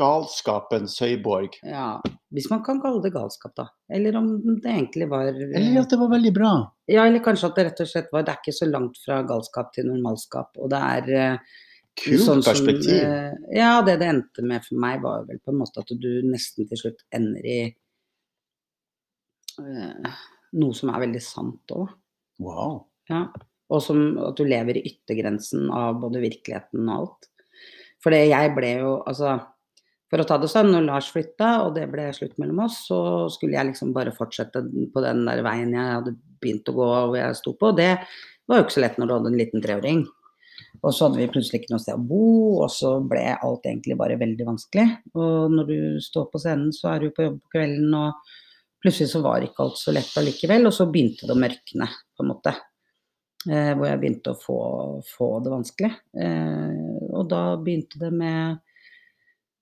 galskapens 0.00 0.96
høyborg. 1.04 1.58
Ja, 1.66 2.00
hvis 2.34 2.48
man 2.50 2.62
kan 2.66 2.80
kalle 2.82 3.02
det 3.04 3.12
galskap, 3.14 3.52
da. 3.58 3.66
Eller 3.92 4.16
om 4.20 4.30
det 4.62 4.70
egentlig 4.70 5.08
var 5.10 5.28
Eller 5.30 5.80
at 5.82 5.90
det 5.92 5.98
var 6.00 6.12
veldig 6.12 6.32
bra. 6.36 6.52
Ja, 6.90 7.04
eller 7.06 7.22
kanskje 7.24 7.50
at 7.50 7.58
det 7.58 7.66
rett 7.68 7.82
og 7.84 7.90
slett 7.90 8.12
var 8.14 8.24
Det 8.26 8.32
er 8.32 8.40
ikke 8.40 8.60
så 8.60 8.68
langt 8.70 9.00
fra 9.02 9.20
galskap 9.28 9.74
til 9.74 9.90
normalskap. 9.90 10.56
Og 10.58 10.70
det 10.72 10.80
er 10.94 11.12
eh, 11.18 11.58
Kult 12.00 12.22
sånn 12.22 12.42
perspektiv. 12.46 13.00
Som, 13.02 13.46
ja, 13.52 13.70
det 13.84 13.98
det 14.00 14.08
endte 14.08 14.44
med 14.46 14.64
for 14.64 14.80
meg, 14.80 15.00
var 15.04 15.26
vel 15.28 15.40
på 15.42 15.52
en 15.52 15.60
måte 15.60 15.82
at 15.82 15.90
du 15.90 16.10
nesten 16.24 16.68
til 16.70 16.78
slutt 16.80 17.02
ender 17.16 17.44
i 17.44 17.60
eh, 19.60 20.20
noe 20.60 20.76
som 20.76 20.92
er 20.94 21.02
veldig 21.04 21.22
sant 21.24 21.74
òg. 21.76 21.90
Wow. 22.40 22.84
Ja. 23.10 23.26
Og 23.70 23.82
som 23.84 24.00
at 24.22 24.38
du 24.38 24.46
lever 24.48 24.78
i 24.78 24.86
yttergrensen 24.88 25.68
av 25.74 26.00
både 26.02 26.22
virkeligheten 26.24 26.88
og 26.88 26.94
alt. 26.96 27.30
For 28.00 28.14
det 28.14 28.30
jeg 28.30 28.54
ble 28.56 28.70
jo 28.80 28.92
Altså, 29.04 29.36
for 30.10 30.22
å 30.22 30.26
ta 30.26 30.40
det 30.42 30.50
sånn, 30.50 30.72
når 30.74 30.88
Lars 30.88 31.08
flytta, 31.14 31.50
og 31.64 31.76
det 31.76 31.86
ble 31.92 32.08
slutt 32.16 32.34
mellom 32.42 32.64
oss, 32.66 32.80
så 32.88 33.00
skulle 33.30 33.54
jeg 33.54 33.70
liksom 33.70 33.92
bare 33.94 34.14
fortsette 34.14 34.64
på 34.94 35.04
den 35.04 35.22
der 35.28 35.42
veien 35.46 35.76
jeg 35.76 35.96
hadde 35.96 36.16
begynt 36.42 36.70
å 36.72 36.74
gå, 36.74 36.88
og 37.10 37.18
jeg 37.18 37.36
sto 37.38 37.54
på. 37.58 37.70
Det 37.78 37.92
var 38.50 38.58
jo 38.58 38.66
ikke 38.66 38.74
så 38.74 38.82
lett 38.82 38.98
når 38.98 39.06
du 39.06 39.14
hadde 39.14 39.30
en 39.30 39.38
liten 39.38 39.62
treåring. 39.62 40.02
Og 40.80 40.94
så 40.94 41.06
hadde 41.06 41.20
vi 41.20 41.28
plutselig 41.30 41.60
ikke 41.60 41.74
noe 41.74 41.82
sted 41.82 41.98
å 41.98 42.08
bo, 42.10 42.24
og 42.64 42.70
så 42.72 42.94
ble 43.06 43.22
alt 43.36 43.66
egentlig 43.68 43.96
bare 44.00 44.18
veldig 44.20 44.46
vanskelig. 44.48 44.86
Og 45.14 45.52
når 45.54 45.68
du 45.68 45.78
står 46.02 46.26
på 46.32 46.40
scenen, 46.42 46.72
så 46.74 46.94
er 46.94 47.04
du 47.04 47.14
på 47.14 47.26
jobb 47.26 47.36
på 47.42 47.54
kvelden, 47.54 47.94
og 47.98 48.32
plutselig 48.82 49.12
så 49.12 49.22
var 49.24 49.44
ikke 49.44 49.66
alt 49.66 49.78
så 49.78 49.94
lett 49.94 50.18
allikevel. 50.18 50.66
Og 50.70 50.74
så 50.74 50.88
begynte 50.90 51.28
det 51.28 51.36
å 51.36 51.42
mørkne, 51.42 51.90
på 52.16 52.24
en 52.24 52.32
måte. 52.32 52.54
Eh, 53.48 53.72
hvor 53.76 53.86
jeg 53.88 54.00
begynte 54.02 54.34
å 54.34 54.40
få, 54.40 54.58
få 55.14 55.30
det 55.44 55.52
vanskelig. 55.52 55.92
Eh, 56.24 57.06
og 57.12 57.28
da 57.30 57.44
begynte 57.60 58.00
det 58.00 58.10
med 58.16 58.60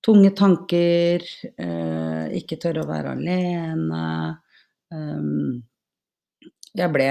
tunge 0.05 0.31
tanker, 0.37 1.25
eh, 1.59 2.27
ikke 2.39 2.59
tørre 2.63 2.85
å 2.85 2.89
være 2.89 3.15
alene. 3.17 4.39
Um, 4.95 5.63
jeg 6.79 6.93
ble 6.95 7.09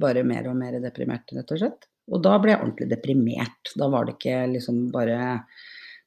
bare 0.00 0.22
mer 0.26 0.48
og 0.50 0.58
mer 0.58 0.78
deprimert, 0.82 1.32
rett 1.34 1.52
og 1.52 1.62
slett. 1.62 1.88
Og 2.12 2.22
da 2.22 2.36
ble 2.38 2.54
jeg 2.54 2.62
ordentlig 2.62 2.90
deprimert. 2.92 3.72
Da 3.78 3.88
var 3.90 4.06
det 4.06 4.16
ikke 4.16 4.44
liksom 4.52 4.86
bare 4.94 5.18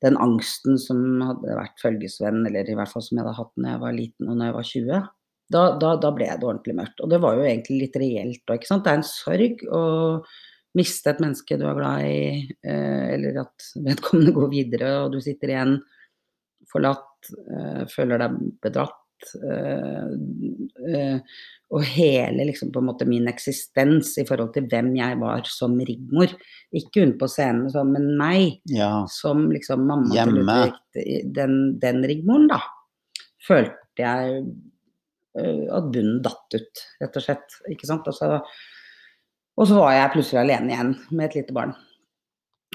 den 0.03 0.15
angsten 0.23 0.79
som 0.79 1.19
hadde 1.25 1.57
vært 1.57 1.81
følgesvenn, 1.81 2.45
eller 2.47 2.69
i 2.69 2.75
hvert 2.77 2.91
fall 2.91 3.03
som 3.03 3.17
jeg 3.17 3.25
hadde 3.25 3.39
hatt 3.41 3.57
når 3.57 3.73
jeg 3.73 3.81
var 3.81 3.97
liten 3.97 4.29
og 4.29 4.37
når 4.37 4.49
jeg 4.49 4.57
var 4.57 4.69
20. 4.69 5.09
Da, 5.49 5.63
da, 5.81 5.95
da 5.97 6.11
ble 6.13 6.29
det 6.29 6.45
ordentlig 6.45 6.77
mørkt. 6.77 7.01
Og 7.03 7.11
det 7.11 7.19
var 7.23 7.35
jo 7.35 7.47
egentlig 7.47 7.81
litt 7.83 7.99
reelt 7.99 8.43
òg, 8.45 8.61
ikke 8.61 8.69
sant. 8.69 8.85
Det 8.85 8.93
er 8.93 9.01
en 9.01 9.09
sorg 9.09 9.65
å 9.67 9.83
miste 10.77 11.09
et 11.13 11.21
menneske 11.23 11.57
du 11.57 11.65
er 11.65 11.77
glad 11.77 12.05
i, 12.05 12.47
eh, 12.63 13.05
eller 13.15 13.41
at 13.41 13.69
vedkommende 13.87 14.33
går 14.35 14.49
videre 14.53 14.91
og 15.05 15.13
du 15.15 15.19
sitter 15.23 15.53
igjen 15.55 15.77
forlatt, 16.69 17.31
eh, 17.49 17.85
føler 17.89 18.21
deg 18.21 18.35
bedratt. 18.61 18.95
eh, 19.35 21.19
og 21.75 21.83
hele 21.83 22.45
liksom 22.47 22.69
måte 22.85 23.03
min 23.05 23.27
eksistens 23.27 24.13
i 24.21 24.23
forhold 24.23 24.53
til 24.55 24.63
hvem 24.71 24.93
jeg 24.95 25.17
var 25.19 25.43
som 25.51 25.75
Rigmor. 25.77 26.31
Ikke 26.71 27.03
hun 27.03 27.17
på 27.19 27.27
scenen, 27.27 27.67
sånn, 27.73 27.91
men 27.91 28.17
meg 28.17 28.61
Ja. 28.65 29.05
som 29.11 29.49
liksom 29.51 29.85
mamma 29.85 30.07
til 30.13 30.39
Hjemme. 30.39 30.71
Den, 31.35 31.79
den 31.79 32.01
Rigmoren, 32.07 32.47
da. 32.47 32.61
Følte 33.45 33.75
jeg 33.97 34.45
at 35.35 35.91
bunnen 35.93 36.21
datt 36.23 36.55
ut, 36.55 36.85
rett 37.01 37.15
og 37.19 37.23
slett. 37.23 37.59
Ikke 37.69 37.85
sant. 37.91 38.07
Altså, 38.07 38.39
og 39.59 39.67
så 39.67 39.75
var 39.75 39.93
jeg 39.95 40.13
plutselig 40.15 40.41
alene 40.41 40.73
igjen 40.73 40.95
med 41.11 41.25
et 41.27 41.37
lite 41.41 41.55
barn. 41.55 41.75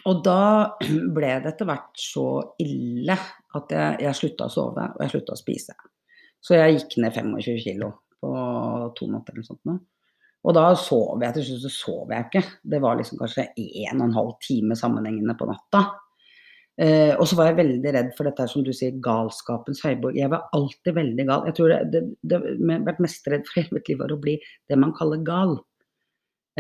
Og 0.04 0.20
da 0.26 0.74
ble 1.16 1.32
det 1.40 1.54
etter 1.54 1.68
hvert 1.68 1.90
så 2.00 2.28
ille 2.62 3.16
at 3.56 3.72
jeg, 3.72 3.98
jeg 4.04 4.18
slutta 4.20 4.50
å 4.50 4.52
sove, 4.52 4.86
og 4.92 5.02
jeg 5.04 5.14
slutta 5.14 5.36
å 5.36 5.40
spise. 5.40 5.76
Så 6.44 6.59
jeg 6.59 6.76
gikk 6.76 6.98
ned 7.00 7.16
25 7.16 7.61
kilo 7.64 7.90
på 8.20 8.30
to 8.98 9.09
måneder 9.09 9.36
eller 9.38 9.48
sånt. 9.48 9.82
Og 10.44 10.52
da 10.52 10.66
sov 10.76 11.22
jeg 11.24 11.38
til 11.38 11.46
slutt, 11.48 11.62
så 11.64 11.72
sov 11.72 12.12
jeg 12.12 12.28
ikke. 12.28 12.42
Det 12.74 12.80
var 12.84 12.98
liksom 12.98 13.20
kanskje 13.20 13.46
en 13.56 14.00
og 14.02 14.09
en 14.11 14.16
halv 14.18 14.34
time 14.44 14.76
sammenhengende 14.76 15.36
på 15.40 15.48
natta. 15.48 15.86
Eh, 16.74 17.14
og 17.14 17.24
så 17.30 17.38
var 17.38 17.48
jeg 17.48 17.61
veldig 17.62 17.92
redd 17.94 18.11
for 18.16 18.28
dette 18.28 18.44
her, 18.44 18.50
som 18.50 18.64
du 18.66 18.72
sier, 18.76 18.96
galskapens 19.00 19.80
høyborg. 19.86 20.18
Jeg 20.18 20.32
var 20.32 20.50
alltid 20.56 20.98
veldig 20.98 21.26
gal. 21.30 21.46
Jeg 21.48 21.56
tror 21.56 21.72
det, 21.72 21.80
det, 21.94 22.02
det 22.28 22.40
jeg 22.42 22.66
har 22.68 22.88
vært 22.90 23.04
mest 23.06 23.30
redd 23.32 23.46
for 23.48 23.61
hele 23.61 23.78
mitt 23.78 23.88
liv 23.88 24.02
var 24.02 24.12
å 24.12 24.20
bli 24.20 24.36
det 24.68 24.80
man 24.82 24.92
kaller 24.98 25.24
gal. 25.24 25.56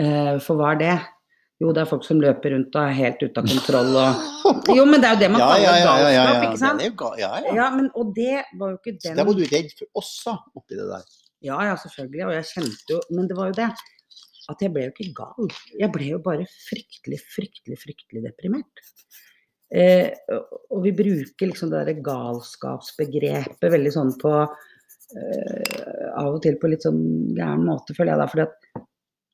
Eh, 0.00 0.36
for 0.42 0.58
hva 0.58 0.74
er 0.74 0.80
det? 0.80 0.94
Jo, 1.62 1.70
det 1.70 1.84
er 1.84 1.88
folk 1.88 2.02
som 2.02 2.18
løper 2.18 2.50
rundt 2.50 2.74
og 2.74 2.82
er 2.82 2.96
helt 2.98 3.20
ute 3.22 3.40
av 3.40 3.46
kontroll 3.46 3.92
og 3.94 4.72
Jo, 4.74 4.84
men 4.90 4.98
det 5.00 5.06
er 5.08 5.14
jo 5.14 5.20
det 5.22 5.28
man 5.30 5.40
Ja, 5.40 5.50
kaller 5.52 5.64
ja, 5.64 5.74
ja, 5.74 5.84
ja, 5.84 6.08
ja, 6.10 6.24
galskap, 6.24 6.46
ikke 6.48 6.62
sant? 6.64 6.82
Jo 6.84 7.10
ja, 7.20 7.30
ja. 7.44 7.54
Ja, 7.60 7.68
men, 7.76 7.90
og 7.94 8.10
det 8.16 8.40
var 8.58 8.72
jo 8.72 8.80
ikke 8.80 8.96
den 9.04 9.20
der 9.20 9.28
var 9.28 9.38
du 9.38 9.44
redd 9.46 9.70
for 9.78 10.02
oss 10.02 10.10
da, 10.26 10.34
oppi 10.58 10.80
det 10.80 10.88
der. 10.90 11.04
Ja, 11.44 11.58
ja, 11.68 11.76
selvfølgelig. 11.78 12.24
Og 12.26 12.32
jeg 12.34 12.48
kjente 12.50 12.96
jo 12.96 13.00
Men 13.12 13.28
det 13.30 13.36
var 13.38 13.50
jo 13.52 13.58
det 13.60 13.70
at 14.52 14.60
jeg 14.60 14.74
ble 14.74 14.82
jo 14.84 14.92
ikke 14.92 15.12
gal. 15.16 15.52
Jeg 15.80 15.90
ble 15.94 16.08
jo 16.10 16.18
bare 16.24 16.44
fryktelig, 16.52 17.20
fryktelig, 17.32 17.78
fryktelig 17.80 18.24
deprimert. 18.26 18.82
Eh, 19.72 20.10
og 20.68 20.82
vi 20.84 20.92
bruker 20.94 21.48
liksom 21.48 21.70
det 21.72 21.80
derre 21.80 22.02
galskapsbegrepet 22.04 23.72
veldig 23.72 23.92
sånn 23.94 24.12
på 24.20 24.34
eh, 24.44 25.78
Av 26.12 26.28
og 26.28 26.42
til 26.44 26.58
på 26.60 26.68
litt 26.70 26.84
sånn 26.84 27.00
gæren 27.38 27.64
måte, 27.64 27.96
føler 27.96 28.12
jeg 28.12 28.20
da. 28.20 28.28
Fordi 28.34 28.44
at 28.44 28.84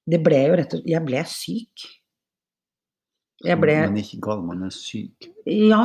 det 0.09 0.22
ble 0.24 0.38
jo 0.48 0.55
rett 0.59 0.72
og 0.74 0.80
slett 0.80 0.88
Jeg 0.90 1.05
ble 1.07 1.24
syk. 1.28 1.84
Jeg 3.44 3.57
ble 3.61 3.74
Man 3.86 3.96
er 3.96 4.05
ikke 4.05 4.20
gal, 4.24 4.42
man 4.44 4.62
er 4.66 4.72
syk. 4.74 5.28
Ja, 5.48 5.82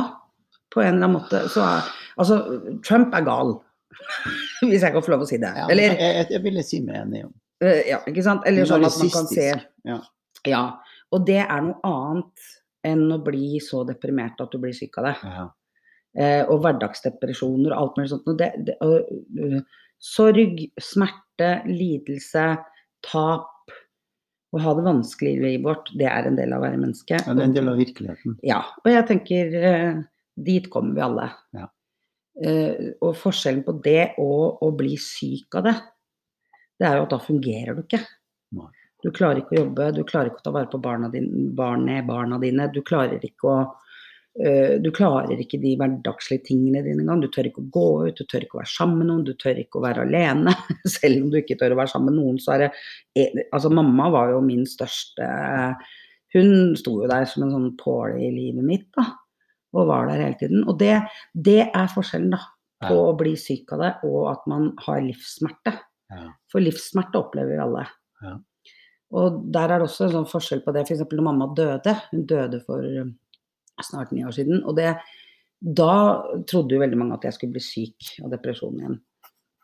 på 0.72 0.82
en 0.84 0.94
eller 0.98 1.06
annen 1.08 1.16
måte. 1.20 1.40
Så 1.52 1.62
er- 1.64 1.86
altså, 2.20 2.40
Trump 2.84 3.14
er 3.16 3.24
gal. 3.24 3.54
Hvis 4.68 4.82
jeg 4.82 4.92
kan 4.92 5.02
få 5.02 5.10
lov 5.14 5.24
å 5.24 5.28
si 5.28 5.38
det. 5.40 5.52
Ja, 5.56 5.66
Eller 5.72 5.94
jeg, 5.94 5.98
jeg, 6.00 6.26
jeg 6.36 6.42
ville 6.44 6.62
si 6.66 6.80
meg 6.84 7.00
enig 7.04 7.24
om. 7.28 7.32
Eh, 7.64 7.82
Ja, 7.88 8.02
ikke 8.08 8.22
sant? 8.26 8.44
Eller 8.46 8.66
sånn 8.68 8.84
at 8.84 8.98
man 9.00 9.10
kan 9.14 9.26
se 9.30 9.46
ja. 9.88 10.00
Ja. 10.46 10.62
Og 11.14 11.24
det 11.26 11.38
er 11.46 11.62
noe 11.64 11.80
annet 11.88 12.50
enn 12.86 13.06
å 13.14 13.18
bli 13.24 13.56
så 13.64 13.80
deprimert 13.88 14.38
at 14.42 14.52
du 14.52 14.58
blir 14.62 14.74
syk 14.76 14.98
av 15.00 15.08
det. 15.08 15.14
Ja. 15.24 15.46
Eh, 16.16 16.42
og 16.52 16.60
hverdagsdepresjoner 16.64 17.72
og 17.72 17.78
alt 17.80 17.96
mulig 17.98 18.10
sånt. 18.12 18.28
Det, 18.38 18.50
det, 18.68 18.76
og, 18.84 19.08
øh, 19.40 19.60
sorg, 20.02 20.60
smerte, 20.80 21.50
lidelse, 21.66 22.44
tap. 23.06 23.48
Å 24.54 24.60
ha 24.62 24.74
det 24.78 24.84
vanskelig 24.86 25.32
i 25.34 25.40
livet 25.42 25.64
vårt, 25.66 25.88
det 25.98 26.06
er 26.08 26.28
en 26.28 26.36
del 26.38 26.54
av 26.54 26.62
å 26.62 26.66
være 26.66 26.78
menneske. 26.80 27.18
Ja, 27.18 27.34
det 27.34 27.42
er 27.42 27.48
en 27.50 27.56
del 27.56 27.70
av 27.72 27.80
virkeligheten. 27.80 28.36
Ja, 28.46 28.60
og 28.84 28.88
jeg 28.92 29.08
tenker 29.08 29.56
eh, 29.70 29.98
dit 30.48 30.70
kommer 30.72 30.94
vi 30.96 31.04
alle. 31.04 31.26
Ja. 31.56 31.66
Eh, 32.36 32.92
og 33.02 33.16
forskjellen 33.18 33.64
på 33.66 33.74
det 33.84 34.12
og 34.22 34.62
å 34.64 34.70
bli 34.76 34.94
syk 35.00 35.58
av 35.58 35.66
det, 35.66 35.76
det 36.76 36.88
er 36.88 36.98
jo 36.98 37.06
at 37.06 37.14
da 37.14 37.20
fungerer 37.22 37.76
du 37.76 37.82
ikke. 37.84 38.02
Nei. 38.56 38.70
Du 39.04 39.10
klarer 39.14 39.42
ikke 39.42 39.54
å 39.54 39.60
jobbe, 39.60 39.90
du 39.94 40.02
klarer 40.08 40.30
ikke 40.30 40.40
å 40.40 40.46
ta 40.48 40.52
vare 40.54 40.70
på 40.72 40.80
barna 40.82 41.10
dine, 41.12 41.50
barnet, 41.54 42.06
barna 42.08 42.38
dine. 42.42 42.66
Du 42.72 42.80
klarer 42.86 43.22
ikke 43.22 43.50
å 43.52 43.58
du 44.84 44.90
klarer 44.92 45.38
ikke 45.40 45.56
de 45.62 45.70
hverdagslige 45.80 46.42
tingene 46.50 46.82
dine 46.84 47.00
engang. 47.00 47.22
Du 47.24 47.28
tør 47.32 47.46
ikke 47.48 47.62
å 47.62 47.70
gå 47.72 47.84
ut, 48.08 48.18
du 48.18 48.24
tør 48.28 48.44
ikke 48.44 48.58
å 48.58 48.60
være 48.60 48.72
sammen 48.74 48.98
med 49.00 49.08
noen, 49.08 49.22
du 49.24 49.32
tør 49.40 49.60
ikke 49.62 49.78
å 49.80 49.84
være 49.86 50.02
alene. 50.04 50.52
Selv 50.96 51.22
om 51.24 51.30
du 51.32 51.38
ikke 51.40 51.56
tør 51.60 51.72
å 51.72 51.78
være 51.80 51.92
sammen 51.94 52.12
med 52.12 52.18
noen, 52.20 52.40
så 52.42 52.52
er 52.56 52.66
det 52.66 52.68
e- 53.16 53.46
Altså, 53.48 53.70
mamma 53.72 54.10
var 54.12 54.34
jo 54.34 54.42
min 54.44 54.66
største 54.68 55.24
Hun 56.34 56.74
sto 56.76 56.98
jo 57.00 57.08
der 57.08 57.24
som 57.30 57.46
en 57.46 57.54
sånn 57.54 57.70
påle 57.80 58.18
i 58.26 58.32
livet 58.34 58.64
mitt, 58.66 58.88
da. 58.96 59.06
Og 59.76 59.88
var 59.88 60.08
der 60.10 60.20
hele 60.26 60.36
tiden. 60.40 60.64
Og 60.68 60.76
det, 60.80 60.98
det 61.32 61.62
er 61.70 61.92
forskjellen, 61.92 62.34
da. 62.36 62.42
På 62.84 62.92
Ja. 62.92 63.04
å 63.08 63.16
bli 63.16 63.32
syk 63.40 63.72
av 63.72 63.80
det, 63.80 63.92
og 64.04 64.26
at 64.34 64.42
man 64.52 64.74
har 64.84 65.00
livssmerte. 65.00 65.72
Ja. 66.12 66.26
For 66.52 66.60
livssmerte 66.60 67.16
opplever 67.22 67.54
vi 67.54 67.62
alle. 67.64 67.86
Ja. 68.20 68.34
Og 69.16 69.38
der 69.54 69.70
er 69.72 69.78
det 69.80 69.86
også 69.88 70.04
en 70.10 70.12
sånn 70.18 70.28
forskjell 70.28 70.60
på 70.64 70.74
det. 70.76 70.82
F.eks. 70.84 71.06
når 71.08 71.24
mamma 71.24 71.46
døde. 71.56 71.94
Hun 72.10 72.26
døde 72.28 72.60
for 72.66 72.84
eh, 72.84 73.08
snart 73.84 74.12
ni 74.14 74.24
år 74.26 74.34
siden. 74.36 74.62
Og 74.64 74.76
det, 74.78 74.94
da 75.60 75.96
trodde 76.48 76.76
jo 76.76 76.82
veldig 76.82 77.00
mange 77.00 77.18
at 77.18 77.26
jeg 77.28 77.36
skulle 77.36 77.56
bli 77.56 77.64
syk 77.64 78.12
av 78.24 78.32
depresjon 78.32 78.78
igjen. 78.80 79.00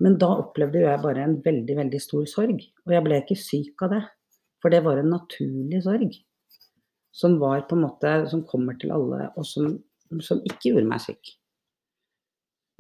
Men 0.03 0.19
da 0.19 0.33
opplevde 0.41 0.81
jo 0.83 0.89
jeg 0.89 1.03
bare 1.05 1.23
en 1.23 1.39
veldig, 1.45 1.77
veldig 1.79 2.01
stor 2.03 2.27
sorg. 2.31 2.65
Og 2.87 2.95
jeg 2.97 3.05
ble 3.07 3.21
ikke 3.23 3.39
syk 3.39 3.85
av 3.87 3.95
det. 3.95 4.03
For 4.63 4.75
det 4.75 4.83
var 4.87 4.99
en 4.99 5.13
naturlig 5.15 5.83
sorg. 5.85 6.17
Som 7.13 7.37
var 7.43 7.67
på 7.69 7.77
en 7.77 7.85
måte 7.85 8.11
Som 8.31 8.47
kommer 8.49 8.79
til 8.81 8.95
alle, 8.95 9.27
og 9.37 9.45
som, 9.47 9.75
som 10.25 10.41
ikke 10.49 10.73
gjorde 10.73 10.89
meg 10.89 11.03
syk. 11.05 11.35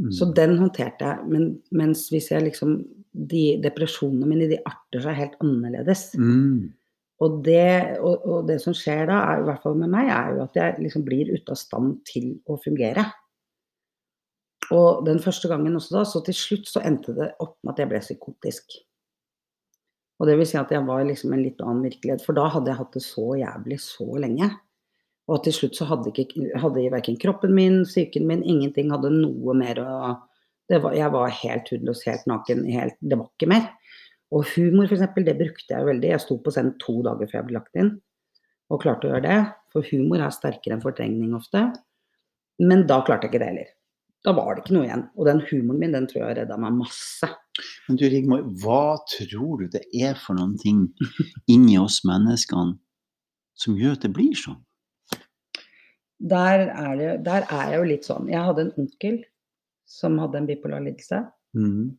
Mm. 0.03 0.13
Så 0.17 0.31
den 0.35 0.57
håndterte 0.59 1.11
jeg. 1.11 1.31
Men, 1.31 1.49
mens 1.71 2.09
hvis 2.11 2.31
jeg 2.33 2.49
liksom 2.49 2.81
de 3.13 3.43
Depresjonene 3.61 4.29
mine, 4.29 4.49
de 4.49 4.61
arter 4.67 5.05
seg 5.05 5.19
helt 5.19 5.35
annerledes. 5.45 6.09
Mm. 6.17 6.73
Og 7.23 7.43
det, 7.47 7.99
og, 8.01 8.25
og 8.27 8.47
det 8.49 8.59
som 8.63 8.75
skjer 8.75 9.05
da, 9.11 9.19
er, 9.31 9.43
i 9.43 9.47
hvert 9.47 9.63
fall 9.63 9.77
med 9.79 9.93
meg, 9.93 10.09
er 10.11 10.37
jo 10.37 10.47
at 10.47 10.57
jeg 10.59 10.79
liksom 10.81 11.05
blir 11.07 11.31
ute 11.31 11.55
av 11.55 11.61
stand 11.61 12.01
til 12.09 12.33
å 12.51 12.57
fungere. 12.63 13.05
Og 14.73 15.05
den 15.07 15.21
første 15.23 15.51
gangen 15.51 15.77
også 15.77 15.99
da, 15.99 16.07
så 16.09 16.23
til 16.25 16.37
slutt 16.37 16.71
så 16.71 16.83
endte 16.87 17.15
det 17.17 17.33
opp 17.45 17.59
med 17.61 17.75
at 17.75 17.83
jeg 17.83 17.91
ble 17.93 18.01
psykotisk. 18.03 18.79
Og 20.23 20.29
det 20.29 20.37
vil 20.39 20.47
si 20.49 20.59
at 20.59 20.71
jeg 20.71 20.87
var 20.87 21.03
liksom 21.07 21.35
en 21.35 21.43
litt 21.43 21.63
annen 21.63 21.85
virkelighet, 21.85 22.23
for 22.25 22.39
da 22.39 22.47
hadde 22.55 22.71
jeg 22.71 22.79
hatt 22.79 22.97
det 22.97 23.05
så 23.05 23.27
jævlig 23.41 23.79
så 23.83 24.07
lenge. 24.23 24.49
Og 25.31 25.43
til 25.45 25.55
slutt 25.55 25.79
så 25.79 25.87
hadde 25.91 26.11
ikke 26.11 26.49
hadde 26.63 26.89
verken 26.93 27.19
kroppen 27.21 27.55
min, 27.55 27.83
psyken 27.87 28.27
min, 28.29 28.43
ingenting 28.43 28.91
hadde 28.95 29.13
noe 29.15 29.55
mer 29.59 29.81
å 29.83 29.93
var, 30.73 30.95
Jeg 30.95 31.13
var 31.13 31.35
helt 31.37 31.69
hudløs, 31.69 32.05
helt 32.07 32.27
naken, 32.31 32.65
helt, 32.71 32.97
det 33.01 33.19
var 33.19 33.29
ikke 33.29 33.51
mer. 33.51 33.67
Og 34.33 34.47
humor, 34.55 34.89
for 34.89 34.97
eksempel, 34.97 35.27
det 35.29 35.37
brukte 35.37 35.75
jeg 35.75 35.89
veldig. 35.89 36.09
Jeg 36.15 36.25
sto 36.25 36.39
på 36.41 36.53
scenen 36.55 36.79
to 36.81 37.01
dager 37.05 37.29
før 37.29 37.39
jeg 37.39 37.49
ble 37.51 37.59
lagt 37.59 37.79
inn, 37.83 37.93
og 38.73 38.81
klarte 38.81 39.09
å 39.09 39.13
gjøre 39.13 39.27
det. 39.27 39.41
For 39.73 39.89
humor 39.93 40.25
er 40.25 40.33
sterkere 40.33 40.79
enn 40.79 40.85
fortrengning 40.85 41.37
ofte. 41.37 41.67
Men 42.63 42.87
da 42.89 43.03
klarte 43.05 43.29
jeg 43.29 43.35
ikke 43.35 43.43
det 43.43 43.51
heller. 43.51 43.71
Da 44.23 44.35
var 44.37 44.55
det 44.55 44.63
ikke 44.63 44.77
noe 44.77 44.87
igjen. 44.87 45.05
Og 45.19 45.27
den 45.27 45.41
humoren 45.49 45.81
min, 45.83 45.95
den 45.97 46.07
tror 46.09 46.23
jeg 46.23 46.37
redda 46.39 46.59
meg 46.63 46.77
masse. 46.79 47.29
Men 47.89 47.99
du 47.99 48.05
Rigmor, 48.09 48.45
hva 48.63 48.97
tror 49.11 49.65
du 49.65 49.73
det 49.73 49.83
er 49.99 50.15
for 50.19 50.39
noen 50.39 50.55
ting 50.63 50.85
inni 51.51 51.75
oss 51.81 52.01
menneskene 52.09 52.79
som 53.59 53.77
gjør 53.79 53.99
at 53.99 54.07
det 54.07 54.13
blir 54.15 54.39
sånn? 54.39 54.61
Der 56.23 56.69
er, 56.71 56.93
det, 56.97 57.11
der 57.27 57.49
er 57.51 57.73
jeg 57.73 57.81
jo 57.81 57.89
litt 57.91 58.07
sånn. 58.07 58.31
Jeg 58.31 58.47
hadde 58.47 58.69
en 58.69 58.75
onkel 58.79 59.19
som 59.91 60.21
hadde 60.23 60.39
en 60.39 60.47
bipolar 60.49 60.85
lidelse. 60.85 61.19
Mm. 61.59 61.99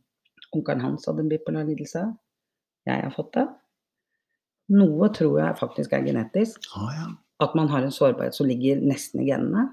Onkelen 0.55 0.85
hans 0.85 1.09
hadde 1.09 1.25
en 1.25 1.31
bipolar 1.31 1.67
lidelse. 1.67 2.05
Jeg 2.87 3.03
har 3.03 3.13
fått 3.15 3.33
det. 3.37 3.47
Noe 4.73 5.09
tror 5.13 5.39
jeg 5.41 5.57
faktisk 5.59 5.93
er 5.95 6.05
genetisk. 6.07 6.65
Ah, 6.77 6.89
ja. 6.95 7.07
At 7.43 7.55
man 7.55 7.67
har 7.71 7.83
en 7.83 7.91
sårbarhet 7.91 8.35
som 8.35 8.47
ligger 8.47 8.79
nesten 8.81 9.21
i 9.23 9.27
genene. 9.29 9.69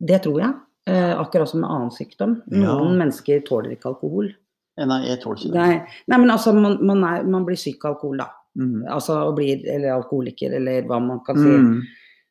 Det 0.00 0.22
tror 0.24 0.40
jeg. 0.40 0.54
Eh, 0.88 1.12
akkurat 1.20 1.48
som 1.50 1.60
med 1.60 1.70
annen 1.70 1.90
sykdom. 1.92 2.38
Noen 2.48 2.64
Ja. 2.64 2.98
mennesker 3.04 3.40
tåler 3.46 3.74
ikke 3.76 3.90
alkohol. 3.92 4.30
Eh, 4.78 4.86
Nei, 4.86 5.02
jeg 5.08 5.20
tåler 5.22 5.36
ikke 5.42 5.52
det. 5.52 5.58
Nei, 5.58 5.86
nei 6.08 6.18
men 6.18 6.30
altså, 6.30 6.54
man, 6.54 6.78
man, 6.86 7.04
er, 7.04 7.24
man 7.24 7.44
blir 7.44 7.56
syk 7.60 7.84
av 7.84 7.96
alkohol, 7.96 8.16
da. 8.22 8.28
Mm. 8.58 8.86
Altså, 8.88 9.18
blir, 9.36 9.64
eller 9.68 9.92
alkoholiker, 9.98 10.54
eller 10.56 10.82
hva 10.88 11.00
man 11.04 11.20
kan 11.26 11.36
si. 11.36 11.48
Mm. 11.50 11.82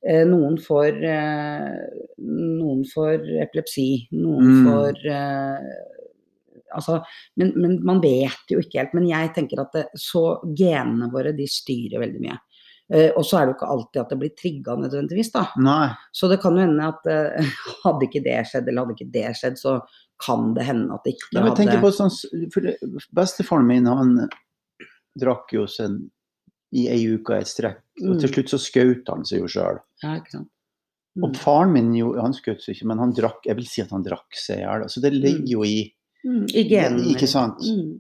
Eh, 0.08 0.24
noen 0.26 0.58
får 0.62 0.98
eh, 1.04 1.78
Noen 2.18 2.84
får 2.86 3.22
epilepsi, 3.44 4.08
noen 4.14 4.48
Mm. 4.48 4.66
får 4.66 5.06
eh, 5.06 5.70
Altså, 6.76 7.00
men, 7.40 7.54
men 7.56 7.78
man 7.86 8.02
vet 8.04 8.52
jo 8.52 8.60
ikke 8.60 8.82
helt. 8.82 8.94
Men 8.98 9.08
jeg 9.08 9.34
tenker 9.36 9.62
at 9.64 9.72
det, 9.78 9.86
så 9.96 10.42
genene 10.58 11.12
våre, 11.14 11.32
de 11.38 11.48
styrer 11.48 12.02
veldig 12.04 12.24
mye. 12.26 12.38
Uh, 12.88 13.10
og 13.20 13.24
så 13.28 13.38
er 13.38 13.46
det 13.46 13.52
jo 13.52 13.58
ikke 13.58 13.72
alltid 13.76 14.02
at 14.02 14.12
det 14.14 14.18
blir 14.22 14.36
trigga 14.40 14.76
nødvendigvis, 14.80 15.32
da. 15.34 15.46
Nei. 15.60 15.90
Så 16.16 16.30
det 16.32 16.40
kan 16.40 16.56
jo 16.56 16.64
hende 16.64 16.86
at 16.88 17.08
uh, 17.12 17.56
hadde 17.86 18.08
ikke 18.08 18.24
det 18.24 18.38
skjedd, 18.48 18.68
eller 18.72 18.86
hadde 18.86 18.96
ikke 18.96 19.12
det 19.16 19.32
skjedd, 19.36 19.58
så 19.60 19.74
kan 20.24 20.54
det 20.56 20.64
hende 20.66 20.96
at 20.96 21.04
det 21.04 21.16
ikke 21.18 21.34
Nei, 21.36 21.42
men 21.44 21.58
hadde 21.60 21.82
på 21.84 21.92
sånn, 21.94 22.14
for 22.54 22.70
Bestefaren 23.20 23.68
min 23.68 23.86
han 23.92 24.14
drakk 25.20 25.52
jo 25.54 25.66
sin, 25.70 26.00
i 26.76 26.88
ei 26.92 27.04
uke 27.16 27.36
et 27.38 27.48
strekk, 27.48 27.84
og 28.04 28.18
til 28.20 28.28
Mm. 28.28 28.34
slutt 28.34 28.50
så 28.52 28.60
skjøt 28.60 29.12
han 29.12 29.24
seg 29.26 29.40
jo 29.44 29.48
sjøl. 29.52 29.78
Ja, 30.04 30.16
ikke 30.20 30.32
sant. 30.38 30.50
Og 31.18 31.30
Mm. 31.32 31.36
faren 31.36 31.72
min 31.74 31.94
jo, 31.96 32.14
han 32.22 32.34
skjøt 32.34 32.62
seg 32.62 32.76
ikke, 32.76 32.88
men 32.88 33.00
han 33.00 33.14
drakk 33.14 33.46
jeg 33.46 33.56
vil 33.56 33.66
si 33.66 33.82
at 33.82 33.90
han 33.92 34.04
drakk 34.04 34.36
seg 34.38 34.60
i 34.60 34.62
hjel. 34.62 34.84
Så 34.90 35.02
det 35.02 35.14
ligger 35.14 35.48
jo 35.48 35.64
i 35.64 35.92
Mm, 36.26 36.46
I 36.54 36.64
genene. 36.70 37.08
Ikke 37.14 37.28
sant? 37.30 37.62
Mm. 37.64 37.96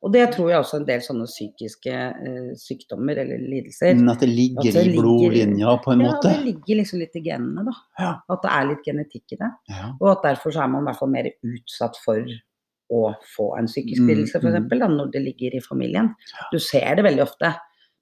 Og 0.00 0.12
det 0.14 0.22
tror 0.32 0.48
jeg 0.48 0.62
også 0.62 0.78
en 0.80 0.86
del 0.88 1.02
sånne 1.04 1.26
psykiske 1.28 1.92
uh, 1.92 2.52
sykdommer 2.56 3.18
eller 3.20 3.40
lidelser. 3.42 3.92
Men 3.98 4.08
at 4.14 4.22
det 4.24 4.30
ligger 4.32 4.70
At 4.70 4.78
det 4.78 4.84
i 4.88 4.94
blodlinja 4.96 5.74
på 5.84 5.92
en 5.92 6.00
Ja, 6.06 6.12
måte. 6.14 6.30
det 6.32 6.46
ligger 6.46 6.78
liksom 6.80 7.02
litt 7.02 7.18
i 7.20 7.24
genene, 7.26 7.64
da. 7.66 7.74
Ja. 8.00 8.12
At 8.32 8.46
det 8.46 8.52
er 8.56 8.68
litt 8.70 8.86
genetikk 8.88 9.34
i 9.36 9.40
det. 9.42 9.50
Ja. 9.68 9.90
Og 10.00 10.08
at 10.14 10.22
derfor 10.24 10.54
så 10.56 10.62
er 10.64 10.72
man 10.72 10.86
i 10.86 10.88
hvert 10.88 11.00
fall 11.02 11.12
mer 11.12 11.28
utsatt 11.28 12.00
for 12.00 12.24
å 12.90 13.02
få 13.36 13.50
en 13.58 13.68
psykisk 13.68 14.00
Mm, 14.02 14.08
lidelse, 14.08 14.40
mm. 14.40 14.56
f.eks., 14.72 14.88
når 14.96 15.12
det 15.12 15.20
ligger 15.22 15.54
i 15.54 15.60
familien. 15.62 16.08
Du 16.50 16.58
ser 16.58 16.96
det 16.96 17.04
veldig 17.04 17.22
ofte. 17.22 17.52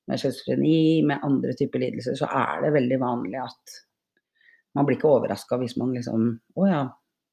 Med 0.08 0.22
schizofreni, 0.22 1.02
med 1.04 1.20
andre 1.26 1.52
typer 1.52 1.82
lidelser, 1.82 2.14
så 2.16 2.30
er 2.30 2.62
det 2.62 2.70
veldig 2.78 2.96
vanlig 3.02 3.42
at 3.42 3.74
man 4.78 4.86
blir 4.86 4.96
ikke 4.96 5.10
overraska 5.10 5.58
hvis 5.60 5.74
man 5.76 5.90
liksom 5.92 6.30
Å 6.56 6.68
ja, 6.70 6.78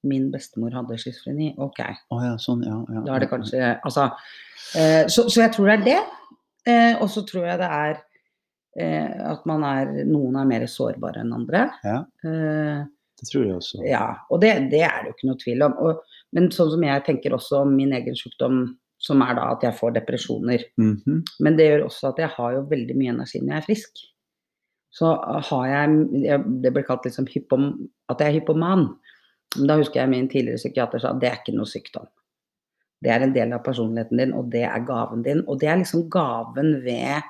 min 0.06 0.30
bestemor 0.34 0.72
hadde 0.78 0.98
schizofreni. 1.02 1.54
Ok. 1.58 1.80
Oh, 2.14 2.22
ja, 2.24 2.36
sånn, 2.42 2.64
ja. 2.66 2.78
ja. 2.94 3.04
Da 3.06 3.16
er 3.16 3.26
det 3.26 3.30
kanskje 3.32 3.70
Altså 3.86 4.08
eh, 4.80 5.06
så, 5.12 5.28
så 5.30 5.42
jeg 5.46 5.52
tror 5.56 5.70
det 5.72 5.78
er 5.80 5.86
det. 5.86 6.02
Eh, 6.68 6.94
og 7.02 7.10
så 7.14 7.26
tror 7.28 7.46
jeg 7.50 7.60
det 7.62 7.70
er 7.70 7.98
eh, 8.80 9.32
at 9.32 9.46
man 9.50 9.64
er 9.68 9.92
Noen 10.10 10.36
er 10.42 10.48
mer 10.50 10.66
sårbare 10.72 11.22
enn 11.26 11.34
andre. 11.36 11.68
Ja. 11.86 12.00
Eh, 12.26 12.86
Det 13.22 13.30
tror 13.32 13.46
jeg 13.46 13.56
også. 13.56 13.84
ja, 13.88 14.08
og 14.30 14.42
det, 14.42 14.56
det 14.72 14.82
er 14.84 15.04
det 15.06 15.12
jo 15.12 15.14
ikke 15.16 15.30
noe 15.30 15.40
tvil 15.44 15.62
om. 15.70 15.78
Og, 15.86 16.02
men 16.36 16.50
sånn 16.52 16.74
som 16.74 16.84
jeg 16.84 17.04
tenker 17.08 17.34
også 17.38 17.62
om 17.64 17.72
min 17.78 17.94
egen 17.96 18.18
sykdom, 18.20 18.66
som 19.00 19.22
er 19.24 19.36
da 19.38 19.46
at 19.54 19.64
jeg 19.64 19.76
får 19.78 19.94
depresjoner. 20.00 20.66
Mhm. 20.82 21.22
Men 21.46 21.56
det 21.56 21.70
gjør 21.70 21.86
også 21.88 22.10
at 22.12 22.20
jeg 22.26 22.34
har 22.36 22.54
jo 22.58 22.66
veldig 22.72 22.96
mye 23.00 23.14
energi 23.14 23.40
når 23.42 23.54
jeg 23.54 23.62
er 23.64 23.66
frisk. 23.70 24.04
så 24.96 25.10
har 25.50 25.66
jeg- 25.68 26.62
Det 26.62 26.72
blir 26.74 26.84
kalt 26.88 27.04
liksom 27.04 27.26
hypom, 27.28 27.90
at 28.10 28.20
jeg 28.20 28.28
er 28.30 28.40
hypoman. 28.40 28.86
Men 29.58 29.68
da 29.68 29.78
husker 29.78 30.02
jeg 30.02 30.10
min 30.10 30.28
tidligere 30.30 30.58
psykiater 30.62 31.00
sa 31.00 31.14
det 31.14 31.30
er 31.30 31.40
ikke 31.42 31.56
noe 31.58 31.66
sykdom. 31.70 32.08
Det 33.04 33.12
er 33.12 33.24
en 33.26 33.34
del 33.36 33.54
av 33.54 33.64
personligheten 33.66 34.18
din, 34.18 34.34
og 34.34 34.52
det 34.52 34.64
er 34.64 34.86
gaven 34.88 35.24
din. 35.26 35.44
Og 35.48 35.60
det 35.62 35.68
er 35.70 35.78
liksom 35.82 36.08
gaven 36.10 36.82
ved 36.86 37.22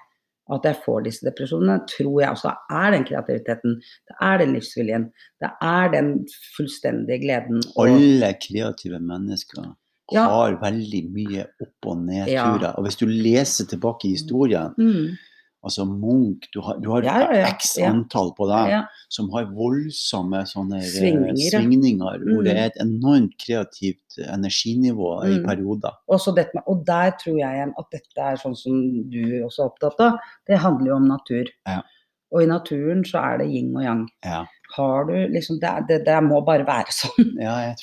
at 0.53 0.61
jeg 0.69 0.77
får 0.85 0.99
disse 1.07 1.25
depresjonene, 1.25 1.79
tror 1.89 2.19
jeg 2.21 2.29
også 2.35 2.51
er 2.69 2.91
den 2.93 3.03
kreativiteten. 3.07 3.79
Det 4.07 4.15
er 4.21 4.37
den 4.37 4.53
livsviljen. 4.53 5.07
Det 5.41 5.49
er 5.61 5.89
den 5.95 6.11
fullstendige 6.57 7.19
gleden. 7.23 7.63
og- 7.75 7.87
Alle 7.89 8.33
kreative 8.41 8.99
mennesker 8.99 9.75
Ja. 10.13 10.23
har 10.29 10.59
veldig 10.61 11.03
mye 11.11 11.45
opp- 11.61 11.85
og 11.89 11.97
nedturer. 11.97 12.61
Ja. 12.61 12.71
Og 12.77 12.83
hvis 12.85 12.95
du 12.95 13.05
leser 13.07 13.65
tilbake 13.65 14.05
i 14.05 14.11
historien, 14.11 14.69
Mm, 14.77 15.17
altså 15.65 15.85
Munch 15.89 16.45
Du 16.53 16.59
har, 16.61 16.77
du 16.79 16.89
har 16.93 17.03
Ja, 17.03 17.15
ja, 17.33 17.47
x 17.49 17.75
antall 17.81 18.31
på 18.37 18.45
deg 18.47 18.85
som 19.09 19.29
har 19.33 19.45
voldsomme 19.55 20.43
sånne 20.49 20.79
svingninger, 20.85 21.49
Svingninger, 21.55 22.19
mm. 22.21 22.29
hvor 22.33 22.43
det 22.45 22.53
Mm. 22.55 22.61
er 22.61 22.65
et 22.69 22.79
enormt 22.83 23.33
kreativt 23.41 24.19
energinivå 24.27 25.09
i 25.25 25.39
Mm. 25.39 25.45
perioder. 25.45 25.91
Også 26.09 26.33
dette 26.35 26.61
og 26.67 26.85
der 26.85 27.11
tror 27.21 27.37
jeg 27.39 27.73
at 27.77 27.91
dette 27.91 28.17
er 28.21 28.35
sånn 28.37 28.55
som 28.55 29.09
du 29.09 29.43
også 29.43 29.59
er 29.65 29.69
opptatt 29.71 29.99
av. 29.99 30.19
Det 30.47 30.57
handler 30.59 30.87
jo 30.91 30.95
om 30.95 31.07
natur. 31.07 31.45
Ja. 31.67 31.81
Og 32.33 32.41
i 32.43 32.45
naturen 32.49 33.03
så 33.05 33.19
er 33.23 33.37
det 33.39 33.47
yin 33.49 33.75
og 33.75 33.83
yang. 33.83 34.07
Ja, 34.25 34.45
Har 34.75 35.05
du 35.05 35.13
liksom 35.31 35.59
Det, 35.61 35.87
det, 35.87 36.05
det 36.05 36.23
må 36.23 36.43
bare 36.45 36.65
være 36.65 36.89
sånn. 37.01 37.35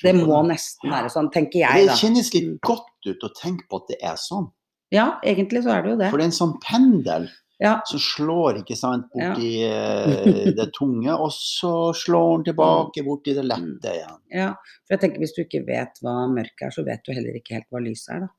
Det 0.03 0.15
må 0.15 0.43
nesten 0.47 0.91
være 0.91 1.09
sånn, 1.09 1.31
tenker 1.33 1.61
jeg 1.63 1.87
jeg, 1.87 1.89
Det 1.89 2.01
kjennes 2.01 2.35
litt 2.35 2.61
godt 2.61 3.07
ut 3.07 3.23
å 3.23 3.31
tenke 3.39 3.65
på 3.71 3.77
at 3.77 3.89
det 3.89 3.97
er 4.03 4.17
sånn. 4.17 4.51
Ja, 4.93 5.19
egentlig 5.25 5.63
så 5.65 5.71
er 5.79 5.83
det 5.83 5.91
jo 5.93 5.97
det. 5.97 6.11
For 6.11 6.19
det 6.19 6.25
er 6.27 6.33
en 6.33 6.37
sånn 6.37 6.59
pendel 6.61 7.29
Ja. 7.63 7.77
som 7.87 8.01
slår 8.03 8.57
ikke 8.65 8.75
sant, 8.77 9.07
Ja. 9.15 9.31
borti 9.37 9.51
eh, 9.71 10.51
det 10.59 10.69
tunge, 10.75 11.15
og 11.15 11.31
så 11.37 11.93
slår 11.95 12.33
den 12.41 12.45
tilbake 12.51 13.05
borti 13.07 13.37
det 13.39 13.45
lette 13.47 13.93
igjen. 13.97 14.19
ja. 14.35 14.49
For 14.83 14.97
jeg 14.97 15.05
tenker 15.07 15.23
hvis 15.23 15.35
du 15.37 15.45
ikke 15.45 15.63
vet 15.69 16.03
hva 16.03 16.17
mørket 16.33 16.67
er, 16.69 16.75
så 16.75 16.83
vet 16.85 17.05
du 17.07 17.13
heller 17.15 17.39
ikke 17.39 17.61
helt 17.61 17.69
hva 17.71 17.83
lyset 17.85 18.15
er, 18.17 18.27
da. 18.27 18.33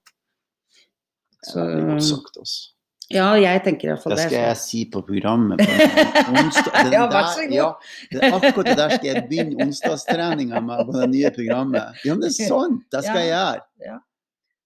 Veldig 1.55 1.83
godt 1.89 2.03
sagt, 2.07 2.37
altså. 2.39 2.69
ja, 3.11 3.25
jeg 3.35 3.63
tenker 3.65 3.87
i 3.87 3.91
hvert 3.91 4.03
fall 4.03 4.13
Det 4.13 4.19
det. 4.21 4.27
skal 4.29 4.43
jeg 4.47 4.59
si 4.61 4.83
på 4.93 5.01
programmet 5.07 5.59
på 5.59 6.35
onsdag. 6.39 6.93
Ja, 6.95 7.01
vær 7.11 7.27
så 7.33 7.47
god. 7.51 7.89
Ja, 8.15 8.29
akkurat 8.37 8.69
det 8.71 8.77
der 8.79 8.93
skal 8.95 9.09
jeg 9.09 9.25
begynne 9.29 9.65
onsdagstreninga 9.67 10.61
med 10.63 10.85
på 10.87 10.95
det 11.01 11.09
nye 11.11 11.31
programmet. 11.35 11.99
Ja, 12.07 12.15
men 12.15 12.23
det 12.23 12.31
er 12.31 12.47
sant! 12.53 12.85
Det 12.95 13.03
skal 13.03 13.19
jeg 13.25 13.31
gjøre. 13.33 13.63
Ja, 13.89 13.97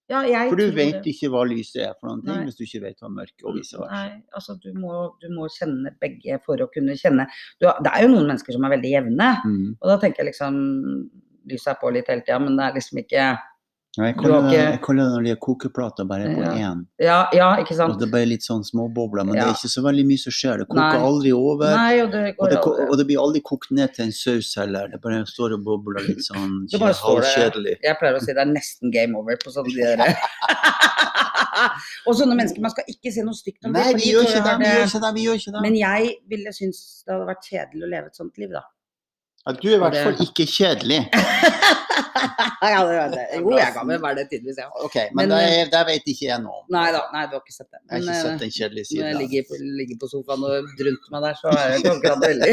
jeg 0.08 0.48
For 0.48 0.56
du 0.56 0.70
vet 0.72 1.02
det. 1.04 1.12
ikke 1.12 1.28
hva 1.34 1.42
lyset 1.48 1.82
er 1.84 1.94
for 2.00 2.08
noen 2.08 2.22
ting 2.24 2.34
Nei. 2.38 2.44
hvis 2.48 2.56
du 2.56 2.62
ikke 2.64 2.80
vet 2.86 3.00
hva 3.02 3.10
mørket 3.12 3.44
og 3.44 3.54
vice 3.58 3.76
versa. 3.76 3.92
Nei, 3.92 4.22
altså 4.34 4.54
du 4.62 4.70
må, 4.72 4.94
du 5.20 5.28
må 5.34 5.48
kjenne 5.52 5.92
begge 6.00 6.38
for 6.46 6.56
å 6.64 6.68
kunne 6.72 6.96
kjenne 6.96 7.26
du, 7.60 7.66
Det 7.84 7.92
er 7.92 8.02
jo 8.06 8.08
noen 8.14 8.26
mennesker 8.30 8.52
som 8.56 8.64
er 8.64 8.74
veldig 8.76 8.90
jevne, 8.94 9.28
Mm. 9.44 9.76
og 9.80 9.86
da 9.92 9.98
tenker 9.98 10.24
jeg 10.24 10.32
liksom 10.32 11.10
Lyset 11.48 11.68
er 11.72 11.78
på 11.80 11.90
litt 11.92 12.08
hele 12.08 12.20
tida, 12.20 12.38
men 12.38 12.56
det 12.58 12.64
er 12.66 12.74
liksom 12.76 12.98
ikke 13.00 13.38
Ja, 13.96 14.04
Jeg 14.04 14.16
kaller 14.16 14.42
det, 14.42 14.52
ikke- 14.52 14.70
jeg 14.70 14.80
kaller 14.82 15.02
det 15.04 15.12
når 15.14 15.22
de 15.24 15.28
har 15.30 15.36
kokeplater 15.42 16.04
bare 16.06 16.24
på 16.34 16.42
én. 16.54 16.84
Ja, 17.00 17.26
ja 17.32 17.56
ikke 17.56 17.74
Og 17.82 17.98
det 17.98 18.06
er 18.06 18.12
bare 18.12 18.26
litt 18.26 18.42
sånn 18.44 18.62
småbobler, 18.62 19.24
men 19.24 19.34
det 19.34 19.42
er 19.42 19.54
ikke 19.56 19.70
så 19.72 19.82
veldig 19.82 20.04
mye 20.06 20.18
som 20.18 20.30
skjer. 20.30 20.58
Det 20.58 20.68
koker 20.68 20.92
Nei. 20.92 20.98
aldri 21.08 21.32
over. 21.32 21.66
Nei, 21.74 22.00
og 22.02 22.12
det 22.12 22.34
Og 22.38 22.50
det, 22.50 22.58
aldri 22.58 22.86
og 22.90 22.96
det 22.98 23.06
blir 23.08 23.18
aldri 23.18 23.40
kokt 23.42 23.70
ned 23.72 23.94
til 23.94 24.04
en 24.04 24.12
saus 24.12 24.54
heller. 24.54 24.86
Det 24.92 25.00
bare 25.00 25.24
står 25.26 25.54
og 25.54 25.64
bobler 25.64 26.06
litt 26.06 26.18
sånn 26.22 26.66
Det 26.70 26.78
det- 26.78 26.94
halvkjedelig. 26.94 27.76
Jeg 27.82 27.96
pleier 27.98 28.14
å 28.14 28.20
si 28.20 28.32
det 28.32 28.38
er 28.38 28.52
nesten 28.52 28.92
game 28.92 29.16
over 29.16 29.36
på 29.36 29.50
sånne 29.50 29.72
de 29.74 29.96
der 29.96 30.14
Og 32.06 32.14
sånne 32.14 32.36
mennesker, 32.38 32.60
man 32.62 32.70
skal 32.70 32.84
ikke 32.88 33.10
si 33.12 33.20
noe 33.26 33.34
stygt 33.34 33.64
om 33.66 33.72
Nei, 33.72 33.92
det. 33.92 34.02
vi 34.04 34.12
gjør 34.12 34.22
det. 34.22 34.30
Vi 34.60 34.68
gjør 34.68 34.86
ikke 34.86 35.00
det. 35.02 35.14
vi 35.14 35.24
gjør 35.26 35.34
ikke 35.40 35.52
det. 35.56 35.62
Men 35.62 35.74
jeg 35.74 36.14
ville 36.28 36.52
synes 36.54 37.02
det 37.06 37.14
hadde 37.16 37.26
vært 37.26 37.42
kjedelig 37.50 37.82
å 37.82 37.90
leve 37.90 38.06
et 38.12 38.16
sånt 38.16 38.38
liv, 38.38 38.50
da. 38.54 38.62
Ja, 39.46 39.52
du 39.58 39.68
er 39.68 39.74
i 39.74 39.82
hvert 39.82 39.96
fall 40.04 40.26
ikke 40.28 40.46
kjedelig. 40.46 41.00
ja, 42.72 42.80
det 42.88 42.94
vet 42.98 43.14
jeg. 43.18 43.40
Jo, 43.42 43.52
jeg 43.58 43.72
kan 43.76 43.88
vel 43.90 44.00
være 44.02 44.16
det 44.20 44.26
tidvis, 44.32 44.58
ja. 44.62 44.66
Ok, 44.86 44.96
men, 45.12 45.16
Men, 45.20 45.32
det, 45.34 45.40
er- 45.58 45.70
det 45.74 45.82
vet 45.90 46.08
ikke 46.12 46.26
jeg 46.28 46.40
nå. 46.44 46.54
Nei 46.74 46.86
da, 46.94 47.02
nei, 47.14 47.24
du 47.30 47.36
har 47.38 47.42
ikke 47.44 47.56
sett 47.56 47.68
det. 47.70 47.80
Jeg 47.84 47.92
har 47.92 48.00
ikke 48.04 48.16
eh, 48.16 48.22
sett 48.24 48.42
den 48.44 48.52
kjedelige 48.56 48.98
Når 49.00 49.06
jeg 49.10 49.18
ligger 49.22 49.46
på, 49.50 49.60
ligger 49.82 50.00
på 50.02 50.10
sofaen 50.14 50.46
og 50.48 50.72
drunter 50.80 51.14
meg 51.16 51.26
der, 51.28 51.38
så 51.42 51.52
er 51.54 51.64
jeg 51.74 51.82
ikke 51.84 51.94
akkurat 51.98 52.26
veldig 52.28 52.52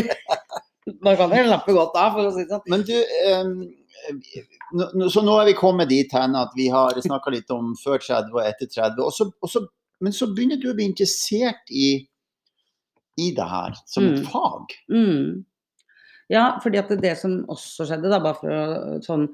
Da 1.06 1.16
kan 1.18 1.32
jeg 1.34 1.48
lappe 1.50 1.74
godt 1.74 1.96
av, 1.98 2.12
for 2.14 2.28
å 2.30 2.32
si 2.36 2.44
det 2.46 2.52
sånn. 2.54 2.68
Men 2.70 2.84
du, 2.86 2.98
um, 3.34 5.10
så 5.10 5.24
nå 5.26 5.34
er 5.42 5.48
vi 5.50 5.56
kommet 5.58 5.90
dit 5.90 6.12
hen 6.14 6.36
at 6.38 6.52
vi 6.58 6.68
har 6.74 6.94
snakka 7.02 7.34
litt 7.34 7.50
om 7.56 7.72
før 7.80 7.98
30 8.04 8.30
og 8.36 8.44
etter 8.44 8.70
30. 8.70 9.02
Og 9.02 9.14
så, 9.16 9.26
og 9.42 9.50
så, 9.50 9.64
men 10.06 10.14
så 10.14 10.28
begynner 10.36 10.60
du 10.62 10.68
å 10.70 10.76
bli 10.78 10.86
interessert 10.92 11.74
i, 11.74 11.88
i 13.18 13.32
det 13.34 13.48
her 13.50 13.74
som 13.90 14.06
et 14.12 14.20
Mm. 14.22 14.26
fag. 14.30 14.76
Mm. 14.94 15.44
Ja, 16.32 16.46
fordi 16.64 16.80
at 16.82 16.90
det, 16.90 17.02
det 17.04 17.14
som 17.20 17.38
også 17.52 17.86
skjedde, 17.86 18.10
da, 18.10 18.20
bare 18.24 18.40
for 18.40 18.50
å 18.50 18.98
sånn 19.06 19.28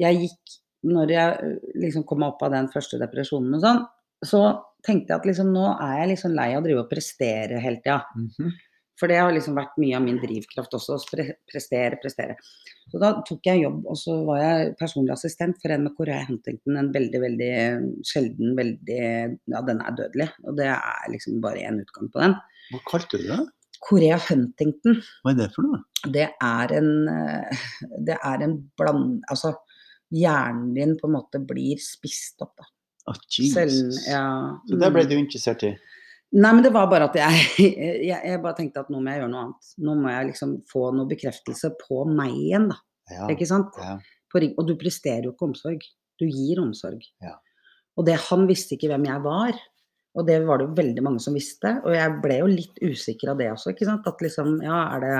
Jeg 0.00 0.24
gikk 0.24 0.56
Når 0.90 1.12
jeg 1.14 1.52
liksom 1.78 2.02
kom 2.08 2.24
opp 2.26 2.42
av 2.42 2.50
den 2.56 2.66
første 2.72 2.98
depresjonen 2.98 3.54
og 3.58 3.62
sånn, 3.62 3.82
så 4.26 4.40
tenkte 4.82 5.12
jeg 5.12 5.20
at 5.20 5.26
liksom 5.28 5.52
nå 5.54 5.68
er 5.76 6.00
jeg 6.00 6.08
liksom 6.16 6.34
lei 6.34 6.48
av 6.56 6.62
å 6.62 6.64
drive 6.64 6.82
og 6.82 6.90
prestere 6.90 7.60
hele 7.62 7.78
tida. 7.84 8.00
Mhm. 8.18 8.50
For 8.98 9.10
det 9.10 9.16
har 9.18 9.32
liksom 9.34 9.56
vært 9.58 9.78
mye 9.82 9.96
av 9.98 10.02
min 10.04 10.18
drivkraft 10.22 10.74
også, 10.76 10.94
å 10.98 11.24
prestere, 11.50 11.98
prestere. 12.02 12.36
Så 12.92 13.00
da 13.02 13.12
tok 13.26 13.48
jeg 13.48 13.62
jobb, 13.64 13.80
og 13.90 13.98
så 13.98 14.18
var 14.28 14.38
jeg 14.42 14.74
personlig 14.78 15.14
assistent 15.14 15.58
for 15.62 15.74
en 15.74 15.86
med 15.88 15.96
Korea 15.96 16.20
Huntington. 16.28 16.76
En 16.78 16.90
veldig, 16.94 17.20
veldig 17.24 17.52
sjelden, 18.06 18.52
veldig 18.58 19.00
Ja, 19.54 19.62
den 19.66 19.82
er 19.82 19.96
dødelig. 19.98 20.28
Og 20.46 20.58
det 20.60 20.68
er 20.74 21.10
liksom 21.10 21.40
bare 21.42 21.64
én 21.66 21.80
utgang 21.82 22.12
på 22.12 22.22
den. 22.22 22.36
Hva 22.70 22.82
kalte 22.90 23.18
du 23.18 23.26
det? 23.30 23.40
Korea 23.82 24.20
Huntington, 24.28 25.00
Hva 25.24 25.32
er 25.32 25.40
det 25.40 25.50
for 25.56 25.66
noe? 25.66 25.82
Det 26.10 26.28
er 26.42 26.74
en 26.78 26.92
eh, 27.08 27.66
Det 28.06 28.16
er 28.18 28.44
en 28.46 28.56
bland... 28.78 29.20
Altså, 29.30 29.54
hjernen 30.12 30.74
din 30.76 30.90
på 31.00 31.08
en 31.08 31.14
måte 31.16 31.40
blir 31.40 31.78
spist 31.80 32.42
opp, 32.44 32.52
da. 32.58 32.66
Å, 33.08 33.14
Selv, 33.32 33.94
ja. 34.06 34.26
Så 34.68 34.76
det 34.78 34.90
ble 34.94 35.06
mm. 35.06 35.10
du 35.10 35.14
interessert 35.16 35.64
i? 35.66 35.72
Nei, 36.32 36.50
men 36.50 36.62
det 36.64 36.72
var 36.72 36.90
bare 36.90 37.08
at 37.10 37.16
jeg, 37.18 37.46
jeg, 38.10 38.18
jeg 38.18 38.42
bare 38.44 38.56
tenkte 38.58 38.84
at 38.84 38.92
nå 38.92 39.00
må 39.00 39.10
jeg 39.10 39.22
gjøre 39.22 39.32
noe 39.32 39.46
annet. 39.46 39.72
Nå 39.84 39.96
må 39.98 40.12
jeg 40.12 40.28
liksom 40.30 40.54
få 40.70 40.84
noe 40.96 41.08
bekreftelse 41.10 41.72
på 41.80 42.04
meg 42.08 42.36
igjen, 42.36 42.68
da. 42.72 42.78
Ja. 43.12 43.26
Ikke 43.32 43.48
sant? 43.48 43.76
ja. 43.80 43.96
På, 44.32 44.40
og 44.40 44.64
du 44.64 44.76
presterer 44.80 45.26
jo 45.26 45.34
ikke 45.34 45.50
omsorg. 45.50 45.82
Du 46.20 46.24
gir 46.24 46.62
omsorg. 46.62 47.02
Ja. 47.24 47.34
Og 48.00 48.06
det, 48.08 48.16
han 48.30 48.46
visste 48.48 48.78
ikke 48.78 48.88
hvem 48.92 49.04
jeg 49.10 49.24
var. 49.26 49.58
Og 50.16 50.28
det 50.28 50.38
var 50.44 50.60
det 50.60 50.68
jo 50.68 50.76
veldig 50.76 51.04
mange 51.04 51.20
som 51.24 51.36
visste. 51.36 51.74
Og 51.84 51.96
jeg 51.96 52.14
ble 52.24 52.38
jo 52.40 52.48
litt 52.48 52.80
usikker 52.80 53.32
av 53.32 53.40
det 53.40 53.50
også, 53.52 53.74
ikke 53.74 53.88
sant. 53.88 54.08
At 54.08 54.24
liksom, 54.24 54.54
ja, 54.64 54.78
er 54.94 55.04
det 55.04 55.12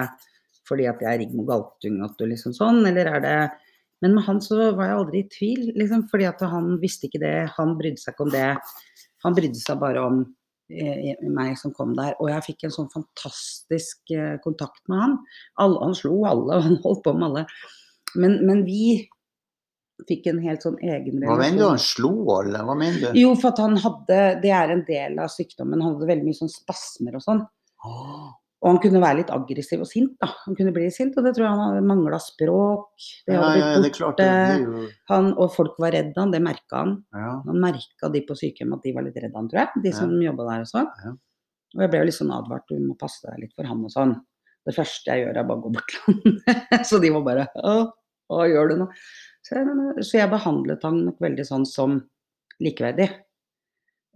fordi 0.68 0.86
at 0.90 1.02
jeg 1.02 1.10
er 1.10 1.20
Rigmor 1.22 1.48
Galtung 1.48 2.00
at 2.06 2.14
du 2.18 2.26
liksom 2.30 2.54
sånn, 2.56 2.82
eller 2.88 3.10
er 3.16 3.24
det 3.24 3.36
Men 4.02 4.16
med 4.16 4.24
han 4.26 4.40
så 4.42 4.56
var 4.74 4.88
jeg 4.88 4.98
aldri 4.98 5.18
i 5.22 5.28
tvil, 5.30 5.66
liksom. 5.78 6.08
Fordi 6.10 6.24
at 6.26 6.40
han 6.50 6.72
visste 6.82 7.06
ikke 7.06 7.20
det. 7.22 7.36
Han 7.54 7.76
brydde 7.78 8.02
seg 8.02 8.16
ikke 8.16 8.24
om 8.24 8.32
det. 8.32 8.48
Han 9.22 9.36
brydde 9.36 9.60
seg 9.62 9.78
bare 9.78 10.02
om 10.02 10.16
eh, 10.74 11.12
meg 11.30 11.52
som 11.60 11.70
kom 11.76 11.92
der. 11.94 12.16
Og 12.18 12.32
jeg 12.32 12.46
fikk 12.48 12.66
en 12.66 12.74
sånn 12.74 12.90
fantastisk 12.90 14.10
eh, 14.10 14.40
kontakt 14.42 14.82
med 14.90 15.04
han. 15.04 15.14
Alle, 15.62 15.78
han 15.84 15.94
slo 15.94 16.16
alle, 16.26 16.58
og 16.58 16.64
han 16.66 16.80
holdt 16.82 17.04
på 17.06 17.14
med 17.14 17.28
alle. 17.28 17.44
Men, 18.18 18.40
men 18.48 18.66
vi 18.66 19.06
fikk 20.08 20.26
en 20.32 20.42
helt 20.42 20.66
sånn 20.66 20.78
egen 20.82 21.20
relasjon. 21.20 21.30
Hva 21.30 21.40
mener 21.44 21.62
du? 21.62 21.66
Han 21.68 21.82
slo 21.86 22.12
alle? 22.40 22.66
Hva 22.66 22.76
mener 22.78 23.04
du? 23.04 23.22
Jo, 23.22 23.32
for 23.38 23.52
at 23.52 23.62
han 23.62 23.78
hadde 23.86 24.20
Det 24.42 24.54
er 24.58 24.74
en 24.74 24.86
del 24.88 25.18
av 25.22 25.30
sykdommen. 25.30 25.78
Han 25.78 25.94
hadde 25.94 26.10
veldig 26.10 26.26
mye 26.26 26.42
sånn 26.42 26.52
spasmer 26.52 27.18
og 27.18 27.24
sånn. 27.24 27.42
Åh, 27.86 28.30
Og 28.62 28.68
han 28.68 28.78
kunne 28.78 29.00
være 29.02 29.18
litt 29.18 29.30
aggressiv 29.34 29.80
og 29.82 29.88
sint, 29.90 30.12
da. 30.22 30.28
Han 30.44 30.54
kunne 30.54 30.70
bli 30.74 30.84
sint, 30.94 31.16
og 31.18 31.26
det 31.26 31.32
tror 31.34 31.48
jeg 31.48 31.50
han 31.50 31.62
hadde 31.64 31.86
mangla 31.88 32.20
språk. 32.22 32.92
Det 33.26 33.34
hadde 33.34 33.56
ja, 33.58 33.70
blitt 33.74 33.88
er 33.88 33.94
klart. 33.96 34.20
Borte. 34.22 34.58
jo 34.62 34.84
Han, 35.10 35.32
og 35.34 35.50
folk 35.56 35.80
var 35.82 35.96
redde 35.96 36.14
han, 36.20 36.30
det 36.30 36.38
merka 36.44 36.84
han. 36.84 36.92
ja. 37.10 37.32
Han 37.48 37.58
merka 37.64 38.10
de 38.14 38.22
på 38.28 38.36
sykehjem 38.38 38.76
at 38.76 38.86
de 38.86 38.92
var 38.94 39.06
litt 39.08 39.18
redde 39.18 39.34
han, 39.34 39.48
tror 39.50 39.64
jeg. 39.64 39.82
De 39.88 39.94
som 39.96 40.14
jobba 40.22 40.46
der 40.52 40.62
og 40.62 40.70
sånn. 40.70 40.86
Ja. 41.02 41.16
Og 41.72 41.82
jeg 41.82 41.90
ble 41.90 42.02
jo 42.02 42.06
litt 42.06 42.18
sånn 42.20 42.36
advart, 42.36 42.68
du 42.70 42.86
må 42.86 42.94
passe 43.00 43.26
deg 43.26 43.42
litt 43.42 43.56
for 43.58 43.66
han 43.66 43.82
og 43.82 43.92
sånn. 43.96 44.14
Det 44.62 44.76
første 44.76 45.10
jeg 45.10 45.24
gjør 45.24 45.40
er 45.40 45.48
bare 45.48 45.58
å 45.58 45.64
gå 45.64 45.74
bort 45.74 45.90
til 45.90 46.06
han. 46.06 46.84
så 46.88 47.02
de 47.02 47.10
var 47.16 47.26
bare 47.26 47.48
Å, 47.58 47.76
hva 48.30 48.46
gjør 48.46 48.70
du 48.70 48.78
nå? 48.84 48.88
Så 49.42 49.58
så 50.06 50.20
jeg 50.20 50.30
behandlet 50.30 50.84
han 50.86 51.02
nok 51.08 51.18
veldig 51.22 51.46
sånn 51.48 51.66
som 51.66 51.98
likeverdig. 52.62 53.08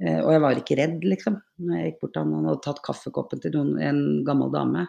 Eh, 0.03 0.21
og 0.21 0.31
jeg 0.35 0.43
var 0.45 0.61
ikke 0.61 0.77
redd, 0.81 1.01
liksom. 1.09 1.39
Når 1.65 1.79
jeg 1.79 1.91
gikk 1.91 2.03
bort 2.03 2.15
til 2.17 2.25
han, 2.25 2.35
han 2.37 2.49
hadde 2.51 2.65
tatt 2.67 2.83
kaffekoppen 2.85 3.43
til 3.43 3.55
noen, 3.57 3.75
en 3.81 4.01
gammel 4.27 4.53
dame. 4.53 4.85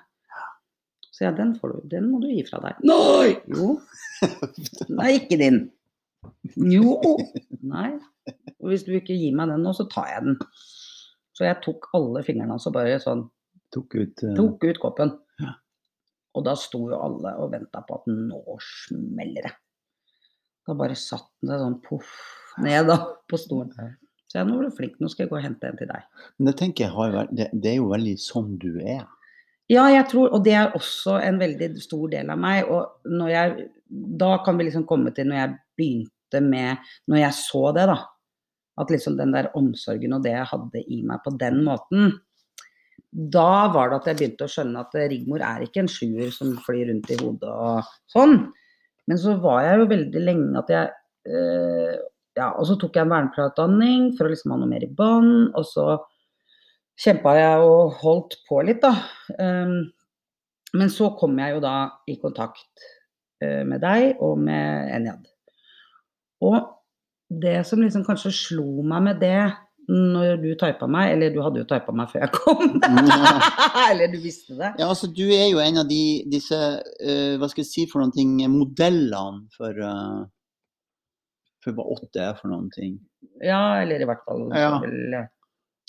Så 1.15 1.25
ja, 1.25 1.31
den, 1.33 1.55
får 1.57 1.73
du, 1.73 1.77
den 1.95 2.11
må 2.11 2.19
du 2.21 2.27
gi 2.29 2.43
fra 2.45 2.59
deg. 2.61 2.81
Nei! 2.85 3.37
Jo. 3.49 3.77
Nei, 4.99 5.13
ikke 5.17 5.39
din. 5.41 5.63
Jo. 6.59 6.97
Nei. 7.65 7.95
Og 8.59 8.69
hvis 8.69 8.83
du 8.85 8.91
ikke 8.97 9.15
gir 9.17 9.33
meg 9.37 9.49
den 9.49 9.63
nå, 9.65 9.73
så 9.73 9.87
tar 9.89 10.11
jeg 10.11 10.27
den. 10.27 10.37
Så 11.37 11.47
jeg 11.47 11.57
tok 11.63 11.87
alle 11.97 12.21
fingrene 12.25 12.53
hans 12.55 12.67
og 12.69 12.75
bare 12.77 12.99
sånn 13.01 13.27
Tok 13.73 13.97
ut 13.99 14.21
uh... 14.23 14.31
tok 14.31 14.63
ut 14.63 14.77
koppen. 14.79 15.09
Ja. 15.43 15.57
Og 16.39 16.45
da 16.47 16.53
sto 16.55 16.85
jo 16.87 16.99
alle 17.03 17.33
og 17.41 17.49
venta 17.51 17.81
på 17.83 17.97
at 17.97 18.05
nå 18.07 18.39
smeller 18.63 19.49
det. 19.49 19.51
Da 20.63 20.75
bare 20.79 20.95
satt 20.99 21.27
den 21.41 21.51
seg 21.51 21.63
sånn 21.65 21.75
poff 21.83 22.13
ned 22.63 22.87
da 22.87 22.95
på 23.27 23.39
stolen. 23.41 23.97
Så 24.27 24.41
jeg 24.41 24.49
nå 24.49 24.57
er 24.59 24.67
du 24.67 24.75
flink, 24.75 24.97
nå 24.99 25.09
skal 25.11 25.25
jeg 25.25 25.31
gå 25.31 25.37
og 25.39 25.45
hente 25.45 25.69
en 25.69 25.79
til 25.79 25.89
deg. 25.89 26.03
Men 26.37 26.49
det 26.49 26.57
tenker 26.59 26.89
jeg 26.89 27.27
det, 27.31 27.69
er 27.71 27.77
jo 27.79 27.91
veldig 27.93 28.15
sånn 28.19 28.57
du 28.59 28.73
er. 28.83 29.05
Ja, 29.71 29.87
jeg 29.91 30.05
tror 30.07 30.31
Og 30.31 30.45
det 30.45 30.53
er 30.55 30.75
også 30.77 31.17
en 31.19 31.41
veldig 31.41 31.73
stor 31.83 32.05
del 32.11 32.29
av 32.31 32.39
meg. 32.39 32.69
Og 32.71 33.27
jeg 33.27 33.65
Da 33.87 34.37
kan 34.45 34.59
vi 34.59 34.67
liksom 34.67 34.85
komme 34.87 35.11
til 35.15 35.27
når 35.27 35.41
jeg 35.41 35.57
begynte 35.79 36.41
med 36.43 36.85
Når 37.07 37.19
jeg 37.19 37.35
så 37.39 37.63
det, 37.75 37.87
da. 37.91 37.97
At 38.79 38.93
liksom 38.93 39.17
den 39.19 39.33
der 39.35 39.51
omsorgen 39.57 40.15
og 40.15 40.23
det 40.23 40.35
jeg 40.35 40.51
hadde 40.51 40.83
i 40.85 41.01
meg 41.03 41.23
på 41.25 41.33
den 41.39 41.63
måten. 41.65 42.11
Da 43.11 43.67
var 43.73 43.89
det 43.89 43.97
at 43.97 44.09
jeg 44.11 44.19
begynte 44.19 44.45
å 44.45 44.51
skjønne 44.51 44.83
at 44.83 44.95
Rigmor 45.09 45.41
er 45.41 45.63
ikke 45.65 45.81
en 45.81 45.89
sjuer 45.89 46.29
som 46.35 46.51
flyr 46.61 46.91
rundt 46.91 47.09
i 47.09 47.17
hodet 47.17 47.49
og 47.49 47.89
sånn. 48.11 48.35
Men 49.07 49.19
så 49.21 49.33
var 49.41 49.63
jeg 49.65 49.79
jo 49.81 49.89
veldig 49.89 50.21
lenge 50.21 50.61
at 50.61 50.69
jeg 50.75 50.91
øh, 51.31 51.95
Ja, 52.37 52.51
og 52.53 52.67
så 52.69 52.77
tok 52.77 52.97
jeg 52.97 53.07
en 53.07 53.13
vernepleierutdanning 53.13 54.11
for 54.17 54.27
å 54.27 54.31
liksom 54.31 54.53
ha 54.53 54.59
noe 54.61 54.69
mer 54.69 54.85
i 54.85 54.91
bånd. 54.93 55.55
Og 55.57 55.65
så 55.65 55.87
kjempa 57.01 57.33
jeg 57.37 57.65
og 57.65 57.97
holdt 58.03 58.39
på 58.47 58.61
litt, 58.67 58.83
da. 58.83 58.93
Um, 59.41 59.79
men 60.77 60.91
så 60.93 61.11
kom 61.17 61.37
jeg 61.41 61.55
jo 61.55 61.63
da 61.63 61.75
i 62.09 62.17
kontakt 62.21 62.87
uh, 63.43 63.63
med 63.65 63.81
deg 63.81 64.21
og 64.23 64.37
med 64.41 64.91
Enjad. 64.97 65.29
Og 66.45 66.59
det 67.27 67.59
som 67.67 67.81
liksom 67.81 68.05
kanskje 68.07 68.35
slo 68.35 68.83
meg 68.85 69.09
med 69.09 69.23
det 69.23 69.39
når 69.87 70.41
du 70.41 70.49
typa 70.59 70.87
meg, 70.91 71.13
eller 71.13 71.31
du 71.31 71.39
hadde 71.39 71.61
jo 71.61 71.67
typa 71.67 71.93
meg 71.95 72.09
før 72.11 72.25
jeg 72.25 72.31
kom, 72.35 72.73
eller 73.89 74.11
du 74.11 74.17
visste 74.19 74.57
det. 74.57 74.73
Ja, 74.81 74.89
altså 74.89 75.07
du 75.07 75.23
er 75.31 75.45
jo 75.47 75.61
en 75.63 75.79
av 75.79 75.87
de, 75.87 76.01
disse, 76.27 76.57
uh, 76.83 77.35
hva 77.39 77.47
skal 77.49 77.63
jeg 77.63 77.71
si 77.71 77.85
for 77.87 78.03
noen 78.03 78.11
ting, 78.13 78.35
modellene 78.51 79.47
for, 79.55 79.79
uh, 79.79 80.25
for 81.67 81.77
hva 81.77 81.85
åtte 81.97 82.21
er 82.23 82.35
for 82.39 82.49
noen 82.51 82.69
ting. 82.73 82.97
Ja, 83.43 83.81
eller 83.83 84.01
i 84.01 84.07
hvert 84.09 84.23
fall 84.25 84.47
Ja. 84.55 84.79
vel. 84.83 85.27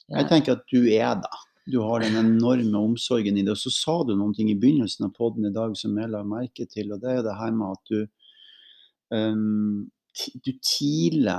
Jeg 0.08 0.28
tenker 0.28 0.52
at 0.58 0.64
du 0.72 0.82
er 0.88 1.14
det. 1.20 1.38
Du 1.68 1.82
har 1.84 2.00
den 2.00 2.16
enorme 2.16 2.78
omsorgen 2.80 3.36
i 3.36 3.42
det. 3.44 3.52
Og 3.52 3.60
så 3.60 3.70
sa 3.70 3.98
du 4.08 4.14
noen 4.16 4.32
ting 4.34 4.48
i 4.50 4.56
begynnelsen 4.56 5.04
av 5.04 5.12
podden 5.18 5.44
i 5.50 5.52
dag 5.52 5.74
som 5.76 5.96
jeg 6.00 6.08
la 6.10 6.22
merke 6.24 6.64
til, 6.68 6.92
og 6.94 7.02
det 7.02 7.18
er 7.18 7.22
det 7.26 7.34
her 7.36 7.52
med 7.52 7.76
at 7.76 7.92
du 7.92 8.06
um, 9.12 9.90
du 10.44 10.52
tidlig 10.64 11.34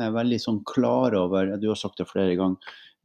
er 0.00 0.10
veldig 0.10 0.40
sånn 0.42 0.62
klar 0.66 1.14
over, 1.14 1.52
du 1.60 1.68
har 1.70 1.78
sagt 1.78 2.00
det 2.00 2.08
flere 2.10 2.34
ganger, 2.40 2.56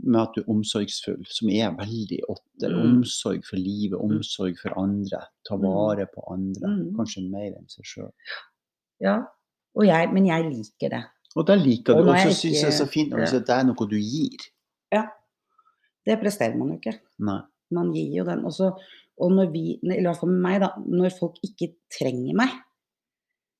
med 0.01 0.21
at 0.23 0.33
du 0.33 0.39
er 0.41 0.47
omsorgsfull, 0.49 1.19
som 1.27 1.49
er 1.51 1.73
veldig 1.77 2.21
åtter. 2.31 2.71
Mm. 2.71 2.85
Omsorg 3.03 3.43
for 3.45 3.59
livet, 3.59 3.99
omsorg 3.99 4.55
for 4.61 4.73
andre. 4.79 5.19
Ta 5.45 5.55
Mm. 5.57 5.61
vare 5.67 6.07
på 6.07 6.23
andre. 6.31 6.67
Mm. 6.71 6.95
Kanskje 6.95 7.29
mer 7.29 7.51
enn 7.59 7.67
seg 7.67 7.83
sjøl. 7.85 8.11
ja. 9.01 9.25
Jeg, 9.87 10.09
men 10.13 10.27
jeg 10.27 10.47
liker 10.49 10.93
det. 10.95 11.03
Og 11.37 11.45
det 11.47 11.59
liker 11.61 11.99
du. 11.99 12.09
Og 12.09 12.15
så 12.17 12.33
syns 12.33 12.57
jeg 12.57 12.65
det 12.65 12.71
er 12.71 12.77
så 12.79 12.87
fint 12.89 13.11
når 13.13 13.21
du 13.21 13.31
sier 13.31 13.43
at 13.43 13.49
det 13.49 13.57
er 13.57 13.67
noe 13.69 13.89
du 13.89 13.97
gir. 13.99 14.47
Ja. 14.93 15.03
Det 16.05 16.17
presterer 16.21 16.57
man 16.57 16.73
jo 16.73 16.79
ikke. 16.79 16.95
Nei. 17.27 17.41
Man 17.75 17.91
gir 17.93 18.15
jo 18.17 18.25
den. 18.27 18.41
Også, 18.49 18.71
og 19.19 19.35
når 19.35 19.51
vi, 19.53 19.65
i 19.77 19.99
hvert 20.01 20.17
fall 20.17 20.31
med 20.33 20.41
meg, 20.45 20.57
da, 20.63 20.71
når 20.89 21.13
folk 21.17 21.37
ikke 21.45 21.73
trenger 21.93 22.37
meg, 22.39 22.55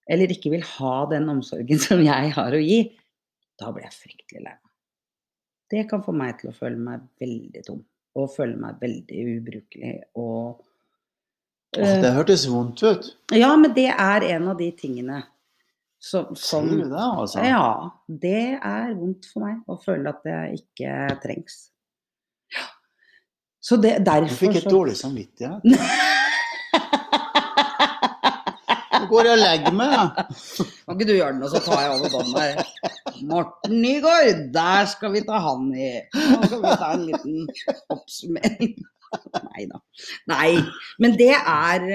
eller 0.10 0.34
ikke 0.34 0.54
vil 0.56 0.66
ha 0.66 0.96
den 1.12 1.30
omsorgen 1.30 1.82
som 1.88 2.02
jeg 2.02 2.34
har 2.38 2.58
å 2.58 2.64
gi, 2.64 2.82
da 3.60 3.70
blir 3.76 3.86
jeg 3.86 3.98
fryktelig 4.00 4.42
lei 4.42 4.56
meg. 4.56 4.66
Det 5.70 5.84
kan 5.86 6.02
få 6.02 6.16
meg 6.18 6.40
til 6.40 6.50
å 6.50 6.56
føle 6.56 6.80
meg 6.82 7.06
veldig 7.22 7.62
tom. 7.68 7.84
Og 8.18 8.32
føle 8.34 8.58
meg 8.58 8.80
veldig 8.82 9.20
ubrukelig 9.36 9.92
og 10.18 10.64
eh, 11.78 12.00
det 12.02 12.10
hørtes 12.16 12.48
vondt 12.50 12.82
ut. 12.82 13.12
Ja, 13.38 13.52
men 13.54 13.76
det 13.76 13.92
er 13.94 14.26
en 14.32 14.48
av 14.50 14.58
de 14.58 14.72
tingene 14.74 15.20
som, 16.00 16.30
sånn, 16.40 16.70
Sier 16.70 16.84
du 16.86 16.90
det, 16.94 17.06
altså? 17.24 17.44
Ja. 17.44 17.90
Det 18.08 18.44
er 18.56 18.94
vondt 18.96 19.26
for 19.34 19.44
meg 19.46 19.58
å 19.68 19.76
føle 19.84 20.14
at 20.14 20.24
jeg 20.30 20.62
ikke 20.62 20.94
trengs. 21.26 21.58
Ja. 22.56 22.66
Så 23.60 23.76
det, 23.84 23.98
Du 24.08 24.28
fikk 24.32 24.56
et 24.56 24.64
så- 24.64 24.72
dårlig 24.72 24.96
samvittighet. 24.98 25.62
Nå 29.00 29.06
går 29.08 29.28
jeg 29.30 29.34
og 29.36 29.40
legger 29.42 29.76
meg. 29.76 29.92
jeg. 29.96 30.68
Kan 30.86 30.96
ikke 30.98 31.08
du 31.08 31.14
gjøre 31.16 31.34
det 31.36 31.40
nå, 31.44 31.50
så 31.54 31.60
tar 31.64 31.82
jeg 31.84 31.92
over 31.96 32.10
båndet 32.14 32.40
her. 32.42 32.56
Morten 33.30 33.76
Nygaard, 33.84 34.42
der 34.56 34.90
skal 34.92 35.14
vi 35.14 35.22
ta 35.28 35.40
han 35.44 35.70
i. 35.76 35.92
Nå 36.16 36.40
skal 36.50 36.64
vi 36.66 36.74
ta 36.82 36.90
en 36.96 37.06
liten 37.08 37.36
oppsummering. 37.96 38.74
Nei 39.50 39.64
da. 39.72 39.80
Nei. 40.30 40.50
Men 41.02 41.16
det 41.20 41.32
er 41.40 41.88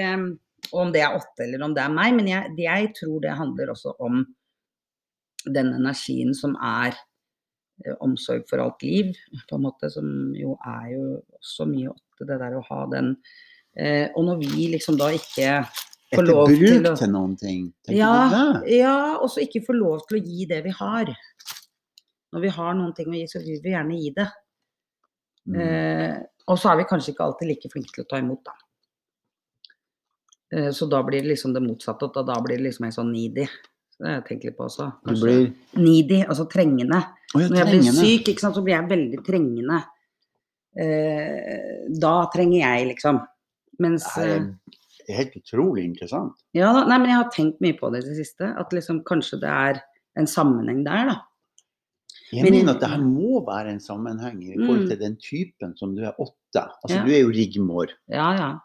um, 0.71 0.79
Om 0.81 0.93
det 0.93 1.01
er 1.05 1.17
åtte 1.17 1.45
eller 1.45 1.63
om 1.65 1.73
det 1.75 1.83
er 1.83 1.93
meg, 1.93 2.15
men 2.17 2.29
jeg, 2.29 2.53
jeg 2.59 2.91
tror 2.97 3.19
det 3.23 3.37
handler 3.37 3.73
også 3.73 3.95
om 4.03 4.23
den 5.45 5.73
energien 5.75 6.33
som 6.33 6.55
er 6.57 6.95
eh, 7.85 7.95
omsorg 8.01 8.45
for 8.49 8.63
alt 8.63 8.83
liv, 8.85 9.11
på 9.49 9.57
en 9.57 9.65
måte, 9.67 9.91
som 9.93 10.07
jo 10.37 10.55
er 10.65 10.87
jo 10.95 11.03
også 11.39 11.67
mye 11.69 11.91
åtte, 11.93 12.25
det 12.25 12.39
der 12.41 12.55
å 12.57 12.63
ha 12.69 12.85
den 12.93 13.11
eh, 13.77 14.07
Og 14.15 14.23
når 14.25 14.39
vi 14.41 14.69
liksom 14.71 14.97
da 14.97 15.11
ikke 15.13 15.59
får 16.15 16.27
lov 16.29 16.53
til 16.53 16.87
å 16.87 16.95
til 16.97 17.11
noen 17.13 17.35
ting? 17.39 17.67
Tenker 17.85 17.99
ja, 17.99 18.13
du 18.15 18.35
det? 18.35 18.79
ja, 18.79 18.97
og 19.19 19.29
så 19.31 19.43
ikke 19.43 19.65
få 19.67 19.75
lov 19.77 20.05
til 20.09 20.19
å 20.19 20.23
gi 20.23 20.47
det 20.49 20.61
vi 20.65 20.73
har. 20.79 21.11
Når 22.35 22.43
vi 22.43 22.53
har 22.57 22.77
noen 22.77 22.93
ting 22.95 23.11
å 23.11 23.17
gi, 23.17 23.27
så 23.31 23.41
vil 23.43 23.61
vi 23.63 23.73
gjerne 23.75 23.99
gi 23.99 24.13
det. 24.15 24.29
Mm. 25.45 25.57
Eh, 25.61 26.15
og 26.49 26.59
så 26.61 26.71
er 26.71 26.81
vi 26.81 26.87
kanskje 26.89 27.13
ikke 27.13 27.25
alltid 27.25 27.49
like 27.51 27.71
flinke 27.73 27.93
til 27.93 28.05
å 28.05 28.09
ta 28.09 28.21
imot, 28.21 28.41
da. 28.45 28.55
Eh, 30.55 30.69
så 30.71 30.87
da 30.89 31.01
blir 31.03 31.21
det 31.21 31.31
liksom 31.33 31.53
det 31.55 31.61
motsatte, 31.65 32.07
og 32.07 32.25
da 32.29 32.37
blir 32.45 32.57
det 32.61 32.69
liksom 32.69 32.85
en 32.87 32.95
sånn 32.95 33.11
needy. 33.11 33.47
Det 33.99 34.07
har 34.07 34.15
jeg 34.21 34.25
tenkt 34.29 34.45
litt 34.49 34.57
på 34.57 34.65
også. 34.69 34.85
Du 35.03 35.09
kanskje. 35.11 35.23
blir 35.23 35.83
Needy, 35.83 36.21
altså 36.25 36.45
trengende. 36.51 37.01
Oh, 37.35 37.41
ja, 37.41 37.47
Når 37.49 37.57
jeg 37.61 37.67
blir 37.71 37.91
syk, 37.95 38.39
sant, 38.39 38.55
så 38.55 38.63
blir 38.63 38.75
jeg 38.75 38.89
veldig 38.89 39.19
trengende. 39.27 39.81
Eh, 40.75 41.85
da 41.99 42.15
trenger 42.33 42.59
jeg, 42.59 42.87
liksom. 42.95 43.21
Mens 43.79 44.07
Det 44.15 44.25
eh, 44.25 44.49
er 45.09 45.19
helt 45.21 45.37
utrolig 45.39 45.85
interessant. 45.85 46.35
Ja 46.55 46.71
da, 46.75 46.85
nei, 46.89 46.97
men 46.99 47.11
jeg 47.11 47.19
har 47.21 47.31
tenkt 47.33 47.61
mye 47.63 47.77
på 47.79 47.91
det 47.93 48.03
i 48.03 48.09
det 48.09 48.17
siste. 48.19 48.49
At 48.59 48.73
liksom 48.75 49.01
kanskje 49.07 49.39
det 49.43 49.51
er 49.51 49.81
en 50.19 50.27
sammenheng 50.27 50.83
der, 50.87 51.11
da. 51.11 51.17
Jeg 52.33 52.43
Men- 52.43 52.53
mener 52.53 52.73
at 52.73 52.79
det 52.81 52.89
her 52.89 52.99
må 53.03 53.45
være 53.45 53.69
en 53.69 53.79
sammenheng 53.79 54.41
i 54.43 54.55
forhold 54.57 54.83
Mm. 54.85 54.89
til 54.89 54.97
den 54.99 55.15
typen 55.17 55.77
som 55.77 55.95
du 55.95 56.01
er 56.03 56.13
åtte. 56.19 56.63
Altså, 56.83 56.95
Ja. 56.97 57.03
du 57.05 57.11
er 57.11 57.21
jo 57.21 57.29
Rigmor. 57.31 57.87
Ja, 58.09 58.33
ja. 58.35 58.59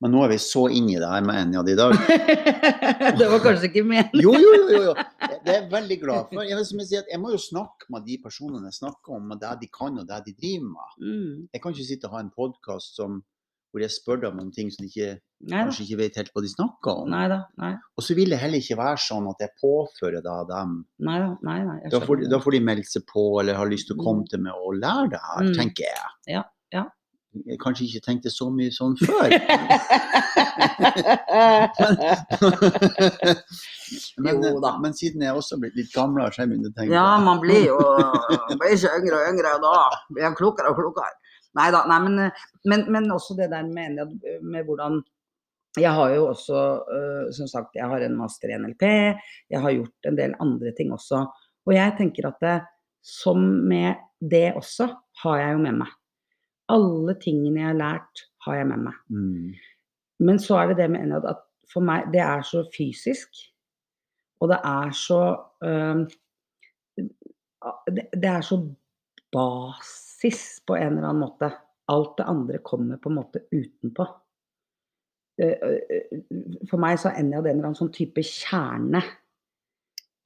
Men 0.00 0.14
nå 0.14 0.22
er 0.24 0.30
vi 0.32 0.36
så 0.40 0.62
inne 0.72 0.94
i 0.94 1.00
det 1.00 1.08
her 1.12 1.24
med 1.28 1.36
Enjad 1.36 1.68
i 1.68 1.74
dag. 1.76 1.92
det 3.20 3.26
var 3.28 3.42
kanskje 3.44 3.68
ikke 3.68 3.82
meningen. 3.84 4.22
Jo, 4.24 4.32
jo, 4.32 4.52
jo. 4.72 4.82
jo. 4.88 4.94
Det 5.44 5.50
er 5.52 5.58
jeg 5.58 5.66
veldig 5.72 5.98
glad 6.00 6.30
for. 6.30 6.44
Jeg, 6.48 6.66
som 6.68 6.80
jeg, 6.80 6.88
sier 6.88 7.10
jeg 7.12 7.20
må 7.20 7.32
jo 7.34 7.40
snakke 7.40 7.88
med 7.92 8.06
de 8.08 8.16
personene 8.22 8.70
jeg 8.70 8.78
snakker 8.80 9.18
om, 9.18 9.34
og 9.34 9.42
det 9.42 9.50
de 9.60 9.68
kan 9.74 9.98
og 10.00 10.06
det 10.08 10.22
de 10.30 10.32
driver 10.40 10.70
med. 10.70 10.94
Mm. 11.04 11.34
Jeg 11.52 11.62
kan 11.64 11.76
ikke 11.76 11.88
sitte 11.90 12.08
og 12.08 12.16
ha 12.16 12.22
en 12.24 12.32
podkast 12.32 12.96
hvor 13.70 13.78
jeg 13.84 13.92
spør 13.94 14.18
dem 14.24 14.38
om 14.42 14.48
ting 14.50 14.66
som 14.74 14.82
de 14.82 14.88
ikke, 14.90 15.10
kanskje 15.46 15.84
ikke 15.84 15.98
vet 16.00 16.16
helt 16.18 16.32
hva 16.34 16.42
de 16.42 16.48
snakker 16.50 17.02
om. 17.04 17.10
Neida. 17.12 17.36
Nei, 17.62 17.74
Og 17.94 18.02
så 18.02 18.16
vil 18.18 18.32
det 18.34 18.40
heller 18.42 18.58
ikke 18.64 18.78
være 18.80 18.98
sånn 19.04 19.28
at 19.30 19.44
jeg 19.44 19.52
påfører 19.62 20.24
da 20.24 20.38
dem. 20.48 20.72
Neida. 21.06 21.28
Nei, 21.46 21.58
nei, 21.68 21.76
Da 21.92 22.00
får, 22.02 22.24
da 22.32 22.40
får 22.42 22.56
de 22.56 22.62
melde 22.66 22.88
seg 22.90 23.04
på 23.06 23.28
eller 23.40 23.54
har 23.60 23.70
lyst 23.70 23.86
til 23.92 23.94
å 23.94 24.02
komme 24.02 24.24
Mm. 24.24 24.30
til 24.32 24.42
meg 24.48 24.64
og 24.64 24.74
lære 24.80 25.10
det 25.12 25.20
her, 25.28 25.44
Mm. 25.44 25.54
tenker 25.60 25.86
jeg. 25.86 26.10
Ja. 26.34 26.42
Jeg 27.30 27.60
kanskje 27.62 27.84
ikke 27.86 28.02
tenkte 28.08 28.30
så 28.34 28.48
mye 28.50 28.72
sånn 28.74 28.96
før. 29.06 29.30
men, 34.24 34.42
Jo 34.42 34.58
da. 34.62 34.72
men 34.82 34.96
siden 34.98 35.22
jeg 35.22 35.36
også 35.38 35.54
er 35.56 35.60
blitt 35.64 35.78
litt 35.78 35.92
gamlere, 35.94 36.32
så 36.34 36.42
jeg 36.42 36.50
begynt 36.50 36.70
å 36.70 36.74
tenke 36.74 36.94
ja, 36.96 37.06
man 37.22 37.38
blir 37.42 37.62
jo 37.68 37.78
blir 38.58 38.74
ikke 38.74 38.96
yngre 38.98 39.16
og 39.20 39.28
yngre, 39.30 39.54
og 39.56 39.62
da 39.62 39.74
blir 40.10 40.26
man 40.26 40.38
klokere 40.40 40.72
og 40.72 40.78
klokere. 40.80 41.14
Nei 41.58 41.68
da. 41.74 41.84
Nei, 41.90 41.98
men, 42.06 42.14
men, 42.70 42.80
men 42.94 43.14
også 43.14 43.32
det 43.38 43.48
der 43.54 43.66
med, 43.66 43.98
med 44.42 44.62
hvordan 44.66 45.00
Jeg 45.78 45.92
har 45.94 46.08
jo 46.14 46.22
også, 46.32 46.58
øh, 46.96 47.26
som 47.34 47.46
sagt, 47.50 47.76
jeg 47.78 47.86
har 47.86 48.02
en 48.02 48.18
master 48.18 48.50
i 48.50 48.58
NLP. 48.58 48.82
Jeg 49.54 49.60
har 49.62 49.70
gjort 49.70 50.10
en 50.10 50.18
del 50.18 50.34
andre 50.42 50.72
ting 50.74 50.90
også. 50.94 51.24
Og 51.66 51.72
jeg 51.76 51.94
tenker 51.98 52.26
at 52.26 52.38
det, 52.42 52.56
som 53.06 53.38
med 53.70 53.94
det 54.18 54.48
også, 54.58 54.88
har 55.22 55.36
jeg 55.38 55.54
jo 55.54 55.60
med 55.62 55.78
meg. 55.84 55.92
Alle 56.70 57.16
tingene 57.22 57.62
jeg 57.62 57.68
har 57.68 57.78
lært, 57.78 58.24
har 58.46 58.60
jeg 58.60 58.70
med 58.70 58.86
meg. 58.88 58.98
Mm. 59.10 59.54
Men 60.26 60.40
så 60.42 60.60
er 60.60 60.70
det 60.70 60.80
det 60.82 60.90
med 60.92 61.06
Enad 61.06 61.28
at 61.28 61.46
for 61.70 61.84
meg, 61.86 62.08
det 62.14 62.22
er 62.24 62.42
så 62.46 62.64
fysisk. 62.74 63.44
Og 64.40 64.48
det 64.50 64.58
er 64.64 64.90
så 64.96 65.20
øhm, 65.62 66.06
det, 67.92 68.06
det 68.16 68.30
er 68.30 68.40
så 68.40 68.58
basis 69.32 70.60
på 70.66 70.76
en 70.78 70.96
eller 70.96 71.10
annen 71.10 71.24
måte. 71.24 71.50
Alt 71.90 72.18
det 72.18 72.28
andre 72.30 72.58
kommer 72.64 73.00
på 73.02 73.10
en 73.10 73.18
måte 73.18 73.44
utenpå. 73.52 74.06
Eh, 75.40 75.56
eh, 75.96 76.20
For 76.70 76.80
meg 76.82 76.98
så 77.00 77.10
er 77.10 77.20
Enjad 77.20 77.46
en 77.46 77.58
eller 77.58 77.70
annen 77.70 77.78
sånn 77.78 77.92
type 77.94 78.24
kjerne. 78.26 79.02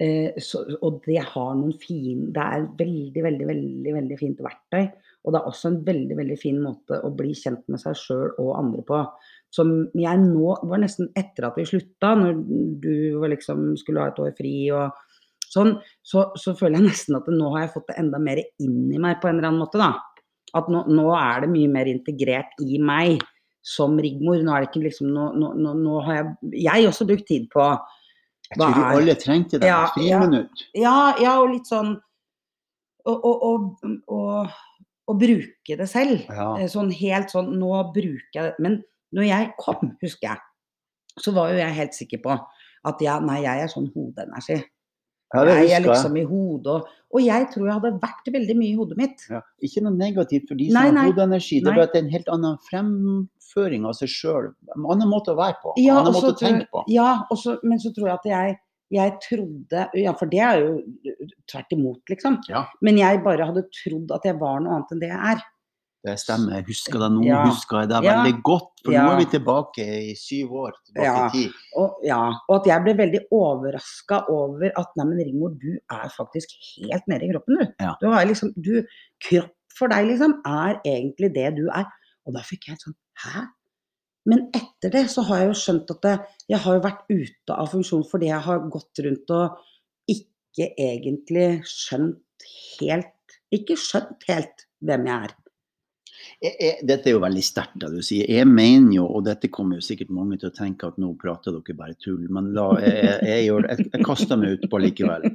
Eh, 0.03 0.37
så, 0.43 0.65
og 0.83 1.03
det 1.05 1.21
har 1.23 1.53
noen 1.55 1.77
fine 1.79 2.33
Det 2.35 2.43
er 2.43 2.65
veldig, 2.81 3.23
veldig, 3.23 3.47
veldig, 3.47 3.93
veldig 3.99 4.19
fint 4.21 4.43
verktøy. 4.43 4.89
Og 5.25 5.33
det 5.33 5.41
er 5.41 5.49
også 5.49 5.71
en 5.71 5.79
veldig 5.87 6.19
veldig 6.19 6.37
fin 6.37 6.59
måte 6.61 6.99
å 7.01 7.11
bli 7.17 7.33
kjent 7.37 7.65
med 7.73 7.81
seg 7.81 7.97
sjøl 7.97 8.35
og 8.43 8.51
andre 8.59 8.85
på. 8.85 9.01
Som 9.55 9.73
jeg 9.97 10.21
nå 10.21 10.57
var 10.69 10.83
nesten 10.83 11.09
etter 11.17 11.49
at 11.49 11.57
vi 11.57 11.67
slutta, 11.69 12.13
når 12.19 12.43
du 12.83 12.95
var 13.23 13.33
liksom 13.33 13.71
skulle 13.81 14.05
ha 14.05 14.13
et 14.13 14.21
år 14.21 14.35
fri 14.37 14.55
og 14.75 14.93
sånn, 15.49 15.77
så, 16.05 16.29
så 16.41 16.57
føler 16.59 16.81
jeg 16.81 16.91
nesten 16.91 17.17
at 17.17 17.31
nå 17.31 17.53
har 17.55 17.65
jeg 17.65 17.75
fått 17.77 17.89
det 17.93 18.01
enda 18.03 18.21
mer 18.21 18.43
inn 18.43 18.93
i 18.93 19.01
meg 19.01 19.21
på 19.23 19.31
en 19.31 19.39
eller 19.39 19.53
annen 19.53 19.65
måte, 19.65 19.81
da. 19.81 19.95
At 20.55 20.69
nå, 20.71 20.85
nå 20.93 21.09
er 21.17 21.45
det 21.45 21.53
mye 21.55 21.71
mer 21.73 21.89
integrert 21.91 22.61
i 22.63 22.79
meg 22.79 23.23
som 23.65 23.97
Rigmor. 23.99 24.43
Nå 24.45 24.53
er 24.55 24.65
det 24.65 24.71
ikke 24.71 24.85
liksom 24.85 25.09
Nå, 25.15 25.31
nå, 25.41 25.55
nå, 25.57 26.01
har 26.05 26.19
jeg 26.21 26.65
Jeg 26.67 26.89
også 26.91 27.07
brukt 27.09 27.27
tid 27.27 27.49
på 27.53 27.65
Jeg 28.51 28.61
tror 28.61 28.75
vi 28.77 28.83
alle 29.01 29.15
trengte 29.19 29.59
det. 29.59 29.71
Ja, 29.71 29.87
friminutt. 29.95 30.67
Ja, 30.77 31.15
ja, 31.19 31.39
og 31.41 31.55
litt 31.57 31.71
sånn 31.71 31.97
og, 33.05 33.25
og, 33.29 33.43
og, 33.45 33.97
å, 34.09 34.21
å 35.11 35.17
bruke 35.19 35.77
det 35.79 35.89
selv. 35.91 36.25
Ja. 36.29 36.51
Eh, 36.59 36.69
Sånn 36.71 36.93
helt 36.95 37.33
sånn 37.35 37.53
Nå 37.61 37.73
bruker 37.95 38.39
jeg 38.39 38.51
det. 38.51 38.55
Men 38.65 38.79
når 39.15 39.29
jeg 39.29 39.51
kom, 39.61 39.95
husker 40.03 40.31
jeg, 40.31 40.45
så 41.23 41.35
var 41.37 41.53
jo 41.53 41.61
jeg 41.61 41.77
helt 41.77 41.95
sikker 41.95 42.23
på 42.25 42.37
at 42.85 43.03
ja, 43.05 43.19
nei, 43.23 43.43
jeg 43.45 43.65
er 43.65 43.71
sånn 43.71 43.91
hodeenergi. 43.95 44.59
Ja, 45.35 45.43
jeg 45.49 45.71
er 45.75 45.83
liksom 45.83 46.15
i 46.21 46.23
hodet 46.29 46.75
og 46.77 46.91
Og 47.15 47.23
jeg 47.23 47.47
tror 47.51 47.67
jeg 47.67 47.75
hadde 47.75 47.91
vært 48.03 48.29
veldig 48.35 48.55
mye 48.59 48.73
i 48.73 48.77
hodet 48.79 48.97
mitt. 48.99 49.23
Ja. 49.31 49.41
Ikke 49.63 49.83
noe 49.85 49.95
negativt 49.95 50.49
for 50.51 50.59
de 50.59 50.67
som 50.71 50.81
nei. 50.83 50.91
har 50.91 51.13
hodeenergi. 51.13 51.61
Det 51.63 51.71
er 51.71 51.77
bare 51.79 51.87
at 51.87 51.95
det 51.95 52.01
er 52.01 52.05
en 52.05 52.15
helt 52.15 52.31
annen 52.35 52.57
fremføring 52.67 53.87
av 53.87 53.95
seg 53.99 54.11
sjøl. 54.11 54.49
En 54.75 54.89
annen 54.91 55.11
måte 55.11 55.31
å 55.31 55.39
være 55.39 55.55
på. 55.63 55.77
En 55.79 56.01
annen 56.01 56.17
måte 56.17 56.33
å 56.33 56.39
tenke 56.39 56.67
på. 56.75 56.83
Ja, 56.91 57.23
også, 57.31 57.61
men 57.63 57.79
så 57.79 57.93
tror 57.95 58.11
jeg 58.11 58.19
at 58.19 58.27
jeg, 58.33 58.57
jeg 58.95 59.17
trodde 59.25 59.89
Ja, 59.99 60.13
for 60.19 60.31
det 60.31 60.41
er 60.41 60.61
jo 60.63 60.77
tvert 61.51 61.75
imot, 61.77 62.03
liksom. 62.11 62.39
Ja. 62.49 62.65
Men 62.85 62.97
jeg 63.01 63.23
bare 63.25 63.47
hadde 63.51 63.67
trodd 63.75 64.15
at 64.15 64.25
jeg 64.29 64.39
var 64.41 64.61
noe 64.63 64.79
annet 64.79 64.95
enn 64.95 65.03
det 65.03 65.11
jeg 65.11 65.35
er. 65.35 65.43
Det 66.05 66.19
stemmer. 66.21 66.59
Jeg 66.59 66.67
husker 66.69 67.01
det 67.01 67.07
nå. 67.15 67.23
Ja. 67.25 67.39
Husker 67.49 67.79
jeg 67.81 67.89
det 67.89 68.01
Ja. 68.05 68.11
veldig 68.13 68.43
godt. 68.45 68.73
For 68.85 68.93
Ja. 68.93 69.05
nå 69.07 69.13
er 69.15 69.19
vi 69.25 69.39
tilbake 69.39 69.85
i 70.11 70.15
syv 70.21 70.51
år 70.53 70.73
tilbake 70.85 71.05
Ja. 71.05 71.27
i 71.27 71.31
tid. 71.33 71.53
Og, 71.81 71.95
ja, 72.05 72.19
og 72.49 72.57
at 72.61 72.67
jeg 72.67 72.83
ble 72.85 72.95
veldig 72.95 73.21
overraska 73.33 74.19
over 74.29 74.71
at 74.77 74.89
nei, 74.97 75.05
men 75.07 75.19
Rigmor, 75.19 75.59
du 75.59 75.79
er 75.91 76.09
faktisk 76.13 76.49
helt 76.85 77.09
nede 77.09 77.25
i 77.25 77.33
kroppen, 77.33 77.57
du. 77.57 77.67
Du 78.03 78.11
har 78.13 78.25
liksom 78.27 78.53
du, 78.61 78.85
Kropp 79.25 79.51
for 79.79 79.89
deg, 79.89 80.07
liksom, 80.13 80.41
er 80.45 80.79
egentlig 80.85 81.33
det 81.35 81.57
du 81.57 81.69
er. 81.73 81.87
Og 82.27 82.35
da 82.35 82.41
fikk 82.41 82.69
jeg 82.69 82.77
sånn 82.85 82.95
Hæ? 83.25 83.47
Men 84.29 84.49
etter 84.57 84.93
det 84.93 85.05
så 85.13 85.25
har 85.29 85.43
jeg 85.43 85.51
jo 85.51 85.61
skjønt 85.61 85.95
at 85.97 86.11
jeg 86.49 86.61
har 86.65 86.77
jo 86.79 86.85
vært 86.85 87.07
ute 87.13 87.57
av 87.57 87.71
funksjon 87.73 88.05
fordi 88.09 88.31
jeg 88.31 88.45
har 88.47 88.67
gått 88.73 89.05
rundt 89.05 89.33
og 89.37 89.63
ikke 90.11 90.71
egentlig 90.81 91.49
skjønt 91.69 92.21
helt 92.81 93.39
Ikke 93.55 93.77
skjønt 93.79 94.25
helt 94.29 94.65
hvem 94.85 95.07
jeg 95.09 95.29
er. 95.29 95.35
Jeg, 96.43 96.53
jeg, 96.61 96.87
dette 96.89 97.09
er 97.09 97.15
jo 97.15 97.23
veldig 97.23 97.43
sterkt 97.45 97.77
det 97.81 97.91
du 97.93 98.01
sier. 98.05 98.29
Jeg 98.31 98.49
mener 98.49 98.97
jo, 98.97 99.05
og 99.07 99.25
dette 99.27 99.51
kommer 99.53 99.79
jo 99.79 99.85
sikkert 99.85 100.11
mange 100.15 100.39
til 100.41 100.51
å 100.51 100.57
tenke 100.57 100.89
at 100.89 100.99
nå 101.01 101.13
prater 101.21 101.55
dere 101.55 101.77
bare 101.79 101.97
tull, 102.01 102.25
men 102.33 102.51
la, 102.57 102.67
jeg, 102.83 103.47
jeg, 103.47 103.87
jeg 103.93 104.05
kaster 104.05 104.41
meg 104.41 104.59
utpå 104.59 104.81
likevel. 104.83 105.29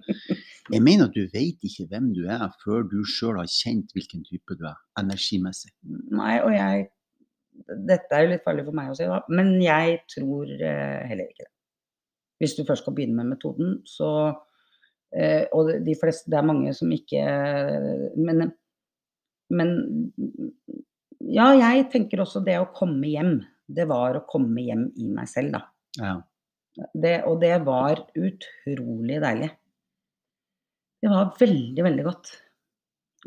Jeg 0.69 0.83
mener 0.85 1.07
at 1.07 1.15
du 1.15 1.25
vet 1.33 1.65
ikke 1.65 1.87
hvem 1.89 2.11
du 2.17 2.23
er 2.29 2.45
før 2.63 2.83
du 2.89 2.99
sjøl 3.07 3.39
har 3.39 3.49
kjent 3.49 3.93
hvilken 3.95 4.25
type 4.27 4.57
du 4.59 4.67
er, 4.69 4.77
energimessig. 5.01 5.71
Nei, 6.13 6.35
og 6.43 6.53
jeg 6.53 6.89
Dette 7.67 8.15
er 8.15 8.25
jo 8.25 8.31
litt 8.33 8.43
farlig 8.45 8.65
for 8.67 8.75
meg 8.77 8.91
å 8.91 8.95
si, 8.97 9.07
da, 9.09 9.19
men 9.33 9.55
jeg 9.63 9.99
tror 10.13 10.49
eh, 10.55 11.01
heller 11.09 11.27
ikke 11.29 11.45
det. 11.47 11.51
Hvis 12.39 12.53
du 12.55 12.63
først 12.63 12.85
skal 12.85 12.95
begynne 12.95 13.19
med 13.19 13.33
metoden, 13.33 13.73
så 13.89 14.09
eh, 15.11 15.43
Og 15.51 15.73
de- 15.83 15.97
fleste 15.99 16.29
Det 16.31 16.37
er 16.39 16.45
mange 16.47 16.71
som 16.77 16.91
ikke 16.95 17.23
Men, 18.15 18.45
men 19.51 19.73
Ja, 21.19 21.49
jeg 21.57 21.89
tenker 21.91 22.21
også 22.23 22.39
det 22.45 22.55
å 22.61 22.69
komme 22.73 23.09
hjem. 23.11 23.33
Det 23.67 23.85
var 23.89 24.15
å 24.17 24.23
komme 24.29 24.63
hjem 24.63 24.85
i 24.97 25.09
meg 25.13 25.27
selv, 25.29 25.51
da. 25.57 25.65
Ja. 25.99 26.13
Det, 26.95 27.17
og 27.27 27.41
det 27.41 27.57
var 27.67 27.99
utrolig 28.15 29.19
deilig. 29.21 29.49
Det 31.03 31.11
var 31.11 31.33
veldig, 31.39 31.83
veldig 31.85 32.05
godt. 32.07 32.31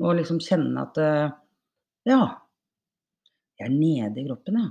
Å 0.01 0.15
liksom 0.17 0.41
kjenne 0.41 0.87
at 0.89 0.99
eh, 1.05 1.35
Ja, 2.09 2.23
jeg 3.63 3.71
er 3.71 3.77
nede 3.79 4.23
i 4.23 4.27
kroppen, 4.29 4.59
ja. 4.61 4.71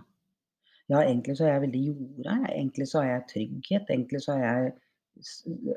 Ja, 0.91 1.05
egentlig 1.05 1.37
så 1.39 1.45
er 1.47 1.53
jeg 1.53 1.63
veldig 1.67 1.81
jorda. 1.85 2.33
Egentlig 2.51 2.87
så 2.89 2.99
har 2.99 3.07
jeg 3.07 3.27
trygghet. 3.29 3.93
Egentlig 3.93 4.21
så 4.25 4.35
har 4.35 4.43
jeg 4.47 4.73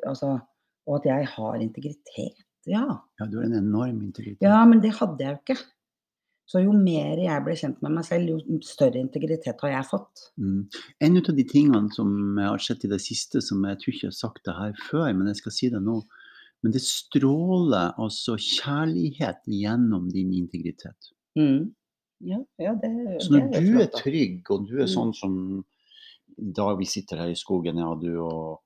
Altså 0.07 0.39
Og 0.87 0.99
at 1.01 1.07
jeg 1.09 1.29
har 1.35 1.55
integritet. 1.61 2.43
Ja. 2.67 2.85
ja, 3.21 3.27
du 3.29 3.39
har 3.39 3.47
en 3.47 3.57
enorm 3.57 4.03
integritet. 4.03 4.43
Ja, 4.45 4.65
men 4.69 4.81
det 4.81 4.95
hadde 4.99 5.21
jeg 5.21 5.33
jo 5.33 5.41
ikke. 5.43 5.57
Så 6.49 6.61
jo 6.61 6.75
mer 6.77 7.21
jeg 7.21 7.45
ble 7.45 7.57
kjent 7.57 7.81
med 7.85 7.95
meg 7.97 8.05
selv, 8.05 8.29
jo 8.35 8.59
større 8.65 9.01
integritet 9.01 9.63
har 9.65 9.73
jeg 9.73 9.89
fått. 9.89 10.27
Mm. 10.41 10.67
En 11.07 11.17
av 11.21 11.31
de 11.39 11.47
tingene 11.49 11.93
som 11.97 12.11
jeg 12.41 12.51
har 12.51 12.65
sett 12.67 12.85
i 12.85 12.91
det 12.93 13.01
siste, 13.05 13.41
som 13.45 13.65
jeg 13.65 13.81
tror 13.81 13.95
ikke 13.95 14.07
jeg 14.07 14.13
har 14.13 14.19
sagt 14.19 14.45
det 14.49 14.57
her 14.59 14.77
før, 14.91 15.07
men 15.17 15.31
jeg 15.33 15.41
skal 15.41 15.57
si 15.57 15.71
det 15.73 15.81
nå. 15.85 15.97
Men 16.65 16.77
det 16.77 16.85
stråler 16.85 17.97
altså 18.01 18.37
kjærlighet 18.41 19.41
gjennom 19.49 20.11
din 20.13 20.33
integritet. 20.37 21.13
Mm. 21.37 21.73
Ja, 22.21 22.39
ja, 22.59 22.75
det, 22.81 23.23
Så 23.23 23.33
det 23.33 23.41
når 23.43 23.51
du 23.51 23.57
er 23.57 23.71
flott, 23.79 23.95
er 23.95 24.03
trygg, 24.03 24.51
og 24.51 24.69
du 24.69 24.77
er 24.79 24.87
Mm. 24.87 24.93
sånn 24.95 25.15
som 25.15 25.65
i 26.39 26.53
dag 26.53 26.79
vi 26.79 26.85
sitter 26.85 27.17
her 27.19 27.29
i 27.29 27.35
skogen, 27.39 27.77
ja, 27.79 27.95
du 27.95 28.19
og 28.23 28.61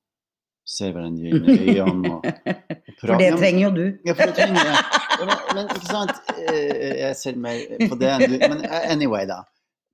ser 0.68 0.92
hverandre 0.92 1.28
i 1.28 1.32
øynene 1.80 2.12
og, 2.12 2.26
og 2.26 2.94
For 3.00 3.16
det 3.18 3.30
trenger 3.38 3.62
jo 3.62 3.70
du. 3.74 3.84
Ja, 4.04 4.12
for 4.14 4.26
det 4.26 4.34
trenger 4.36 4.64
jeg. 4.68 4.84
Ja, 5.18 5.26
men, 5.26 5.36
men 5.56 5.68
ikke 5.74 5.88
sant, 5.88 6.32
eh, 6.36 6.98
jeg 7.00 7.16
ser 7.16 7.36
mer 7.36 7.88
på 7.88 7.98
det 7.98 8.10
enn 8.12 8.24
du 8.30 8.36
Men 8.48 8.64
eh, 8.64 8.90
anyway, 8.92 9.24
da. 9.26 9.40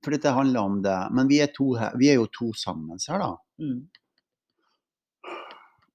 For 0.03 0.11
dette 0.13 0.33
handler 0.35 0.59
om 0.67 0.81
det. 0.83 0.97
Men 1.15 1.27
vi 1.31 1.39
er, 1.41 1.47
to 1.55 1.73
her, 1.79 1.95
vi 1.97 2.09
er 2.11 2.19
jo 2.19 2.27
to 2.27 2.51
sammen 2.53 2.99
her, 3.07 3.17
da. 3.23 3.31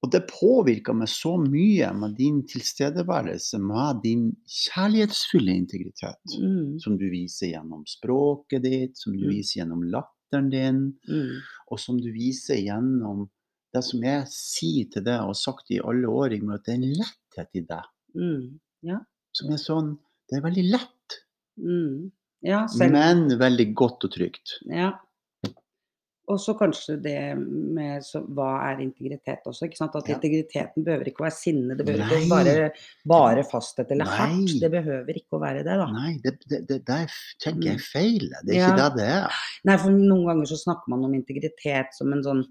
Og 0.02 0.10
det 0.14 0.22
påvirker 0.30 0.94
meg 0.96 1.08
så 1.12 1.34
mye 1.36 1.90
med 1.92 2.14
din 2.16 2.38
tilstedeværelse, 2.48 3.58
med 3.60 4.00
din 4.02 4.22
kjærlighetsfulle 4.48 5.52
integritet, 5.52 6.38
Mm. 6.40 6.78
som 6.80 6.96
du 6.96 7.04
viser 7.10 7.52
gjennom 7.52 7.84
språket 7.86 8.62
ditt, 8.62 8.96
som 8.96 9.12
du 9.12 9.26
Mm. 9.26 9.30
viser 9.36 9.60
gjennom 9.60 9.82
latteren 9.92 10.48
din, 10.50 10.94
Mm. 11.08 11.40
og 11.70 11.78
som 11.78 11.98
du 12.00 12.10
viser 12.12 12.56
gjennom 12.64 13.28
det 13.74 13.84
som 13.84 14.00
jeg 14.02 14.24
sier 14.28 14.90
til 14.90 15.02
deg 15.04 15.20
og 15.20 15.26
har 15.26 15.34
sagt 15.34 15.70
i 15.70 15.78
alle 15.78 16.06
år, 16.08 16.32
at 16.54 16.64
det 16.64 16.72
er 16.72 16.78
en 16.78 16.94
letthet 16.94 17.48
i 17.54 17.60
deg. 17.60 17.84
Mm. 18.16 18.58
Som 19.32 19.50
er 19.52 19.56
sånn 19.58 19.98
Det 20.30 20.38
er 20.38 20.48
veldig 20.48 20.70
lett, 20.70 21.24
Mm. 21.58 22.10
Ja, 22.42 22.66
men 22.78 23.28
veldig 23.38 23.74
godt 23.74 24.04
og 24.04 24.10
trygt. 24.12 24.60
ja. 24.66 24.92
Og 26.30 26.38
så 26.38 26.52
kanskje 26.54 26.94
det 27.02 27.14
med 27.38 28.04
så, 28.06 28.20
hva 28.22 28.50
er 28.70 28.82
integritet 28.84 29.42
også, 29.50 29.66
ikke 29.66 29.78
sant. 29.80 29.96
At 29.98 30.06
Ja. 30.08 30.14
integriteten 30.14 30.84
behøver 30.86 31.08
ikke 31.10 31.24
å 31.24 31.26
være 31.26 31.34
sinne, 31.36 31.76
det 31.76 31.86
behøver 31.88 32.06
Nei. 32.06 32.20
ikke 32.20 32.30
å 32.30 32.44
være 32.44 32.70
bare 33.10 33.44
fasthet 33.50 33.90
eller 33.90 34.06
Nei. 34.06 34.16
hardt. 34.20 34.54
Det 34.62 34.70
behøver 34.70 35.18
ikke 35.18 35.38
å 35.38 35.42
være 35.42 35.64
det, 35.66 35.76
da. 35.82 35.88
Nei, 35.96 36.12
det, 36.22 36.32
det, 36.48 36.60
det, 36.68 36.78
det 36.86 36.96
er, 37.00 37.18
tenker 37.42 37.68
jeg 37.72 37.80
er 37.80 37.84
feil. 37.90 38.28
Det 38.46 38.54
er 38.54 38.58
Ja. 38.60 38.68
ikke 38.70 38.78
det 38.84 38.96
det 39.00 39.08
er. 39.16 39.42
Nei, 39.64 39.76
for 39.82 39.90
noen 39.90 40.24
ganger 40.30 40.46
så 40.52 40.60
snakker 40.62 40.88
man 40.94 41.04
om 41.04 41.14
integritet 41.18 41.92
som 41.98 42.12
en 42.12 42.22
sånn 42.22 42.44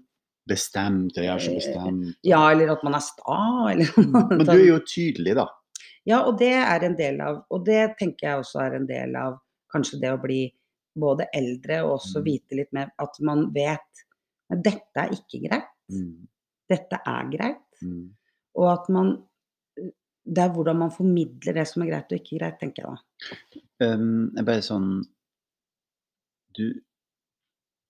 Bestemt, 0.50 1.14
jeg 1.14 1.28
er 1.28 1.38
så 1.38 1.52
bestemt. 1.54 2.14
Ja, 2.26 2.40
eller 2.50 2.72
at 2.72 2.82
man 2.82 2.94
er 2.96 3.02
sta, 3.04 3.36
eller 3.70 3.86
Men 4.36 4.46
du 4.46 4.50
er 4.56 4.64
jo 4.66 4.78
tydelig, 4.82 5.34
da. 5.36 5.44
Ja, 6.08 6.22
og 6.26 6.38
det 6.40 6.52
er 6.56 6.82
en 6.88 6.96
del 6.96 7.20
av 7.20 7.42
Og 7.52 7.64
det 7.66 7.96
tenker 8.00 8.24
jeg 8.26 8.40
også 8.40 8.62
er 8.64 8.74
en 8.78 8.86
del 8.88 9.14
av 9.20 9.36
kanskje 9.70 10.00
det 10.00 10.10
å 10.10 10.18
bli 10.22 10.40
både 10.98 11.26
eldre 11.34 11.82
og 11.84 11.98
også 12.00 12.18
Mm. 12.20 12.24
vite 12.24 12.56
litt 12.58 12.72
mer 12.72 12.90
at 12.98 13.20
man 13.20 13.52
vet 13.54 14.04
at 14.50 14.62
dette 14.64 14.96
er 14.96 15.10
ikke 15.14 15.40
greit. 15.48 15.68
Mm, 15.90 16.26
Dette 16.70 16.98
er 17.06 17.30
greit. 17.30 17.62
mm. 17.82 18.14
Og 18.54 18.72
at 18.72 18.88
man 18.88 19.26
Det 20.26 20.38
er 20.44 20.50
hvordan 20.52 20.76
man 20.78 20.90
formidler 20.90 21.54
det 21.54 21.66
som 21.68 21.82
er 21.82 21.86
greit 21.90 22.12
og 22.12 22.18
ikke 22.20 22.38
greit, 22.38 22.58
tenker 22.60 22.82
jeg 22.84 22.90
da. 23.80 23.94
Um, 23.94 24.32
jeg 24.36 24.44
bare 24.44 24.62
sånn 24.62 24.90
Du, 26.54 26.80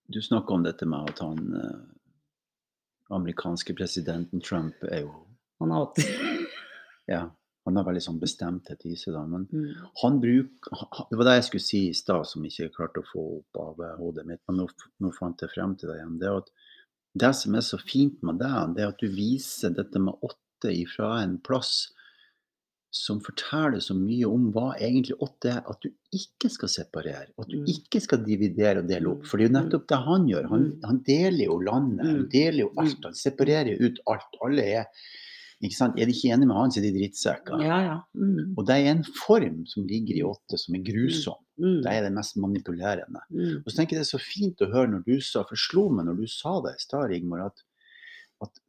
du 0.09 0.20
snakker 0.22 0.55
om 0.55 0.62
dette 0.62 0.86
med 0.86 1.11
at 1.11 1.18
han 1.24 1.38
uh, 1.55 3.16
amerikanske 3.16 3.74
presidenten 3.74 4.40
Trump 4.40 4.74
er 4.84 5.01
jo 5.03 5.12
Han 5.61 5.70
har 5.70 5.86
alltid 5.86 6.46
Ja, 7.09 7.30
han 7.66 7.76
har 7.76 7.84
veldig 7.84 8.02
sånn 8.02 8.20
bestemthet 8.22 8.84
i 8.88 8.94
seg, 8.96 9.12
da. 9.14 9.22
Men 9.28 9.46
mm. 9.52 9.86
han 10.02 10.18
bruker 10.22 10.84
Det 11.11 11.18
var 11.20 11.28
det 11.28 11.34
jeg 11.38 11.44
skulle 11.50 11.66
si 11.66 11.80
i 11.90 11.94
stad, 11.94 12.26
som 12.26 12.44
ikke 12.46 12.64
jeg 12.64 12.74
klarte 12.74 13.02
å 13.02 13.08
få 13.12 13.24
opp 13.38 13.61
av 13.61 13.84
eh, 13.84 13.96
hodet 14.00 14.26
mitt. 14.26 14.40
Men 14.48 14.62
nå, 14.62 14.68
nå 15.04 15.12
fant 15.18 15.44
jeg 15.44 15.52
frem 15.52 15.76
til 15.76 15.92
det 15.92 15.98
igjen. 16.00 16.18
Det 16.22 16.32
at 16.40 16.50
det 17.20 17.32
som 17.34 17.54
er 17.58 17.64
så 17.66 17.78
fint 17.82 18.20
med 18.22 18.38
deg, 18.40 18.76
det 18.76 18.84
er 18.84 18.92
at 18.94 19.00
du 19.02 19.08
viser 19.12 19.74
dette 19.76 19.98
med 20.02 20.14
åtte 20.22 20.72
ifra 20.72 21.16
en 21.24 21.38
plass 21.42 21.88
som 22.90 23.20
forteller 23.22 23.78
så 23.82 23.94
mye 23.94 24.26
om 24.26 24.48
hva 24.54 24.72
egentlig 24.82 25.14
åtte 25.22 25.52
er. 25.52 25.61
At 25.70 25.84
du 25.84 25.92
ikke 26.16 26.48
skal 26.50 26.70
separere, 26.72 27.28
at 27.38 27.48
du 27.48 27.58
Mm. 27.61 27.68
ikke 27.70 28.00
skal 28.02 28.24
dividere 28.24 28.82
og 28.82 28.88
dele 28.88 29.12
opp. 29.12 29.22
Mm. 29.22 29.26
For 29.30 29.36
det 29.38 29.44
er 29.44 29.50
jo 29.50 29.58
nettopp 29.61 29.86
det 29.92 29.98
han 30.08 30.26
gjør. 30.26 30.48
Han, 30.50 30.64
Mm. 30.64 30.80
han 30.84 30.98
deler 31.06 31.44
jo 31.44 31.58
landet, 31.58 32.06
han 32.06 32.20
Mm. 32.24 32.30
deler 32.30 32.61
jo 32.64 32.72
alt. 32.76 32.98
Mm. 32.98 33.04
Han 33.04 33.14
separerer 33.14 33.70
jo 33.76 33.86
ut 33.86 33.98
alt. 34.06 34.40
Alle 34.42 34.62
er? 34.80 34.86
Er 35.61 36.06
de 36.08 36.14
ikke 36.14 36.30
enige 36.32 36.48
med 36.48 36.56
han, 36.56 36.70
så 36.72 36.80
er 36.80 36.86
de 36.86 36.92
drittsekker. 36.94 37.61
Ja, 37.61 37.78
ja. 37.84 37.96
Mm. 38.16 38.54
Og 38.56 38.64
det 38.64 38.76
er 38.78 38.86
en 38.94 39.02
form 39.04 39.58
som 39.68 39.84
ligger 39.84 40.16
i 40.16 40.22
åtte, 40.24 40.56
som 40.56 40.74
er 40.78 40.84
grusom. 40.86 41.36
Mm. 41.61 41.82
Det 41.84 41.92
er 41.92 42.06
det 42.06 42.12
mest 42.16 42.38
manipulerende. 42.40 43.20
Mm. 43.28 43.58
Og 43.61 43.68
så 43.68 43.76
tenker 43.76 43.98
jeg 43.98 44.00
det 44.00 44.06
er 44.06 44.12
så 44.14 44.22
fint 44.24 44.64
å 44.64 44.70
høre 44.72 44.94
når 44.94 45.04
du 45.04 45.18
sa, 45.20 45.42
for 45.44 45.61
slo 45.61 45.90
meg 45.92 46.08
når 46.08 46.22
du 46.22 46.26
sa 46.32 46.54
det 46.64 46.72
i 46.78 46.80
stad, 46.80 47.11
Rigmor, 47.12 47.42
at, 47.50 47.61
at 48.40 48.62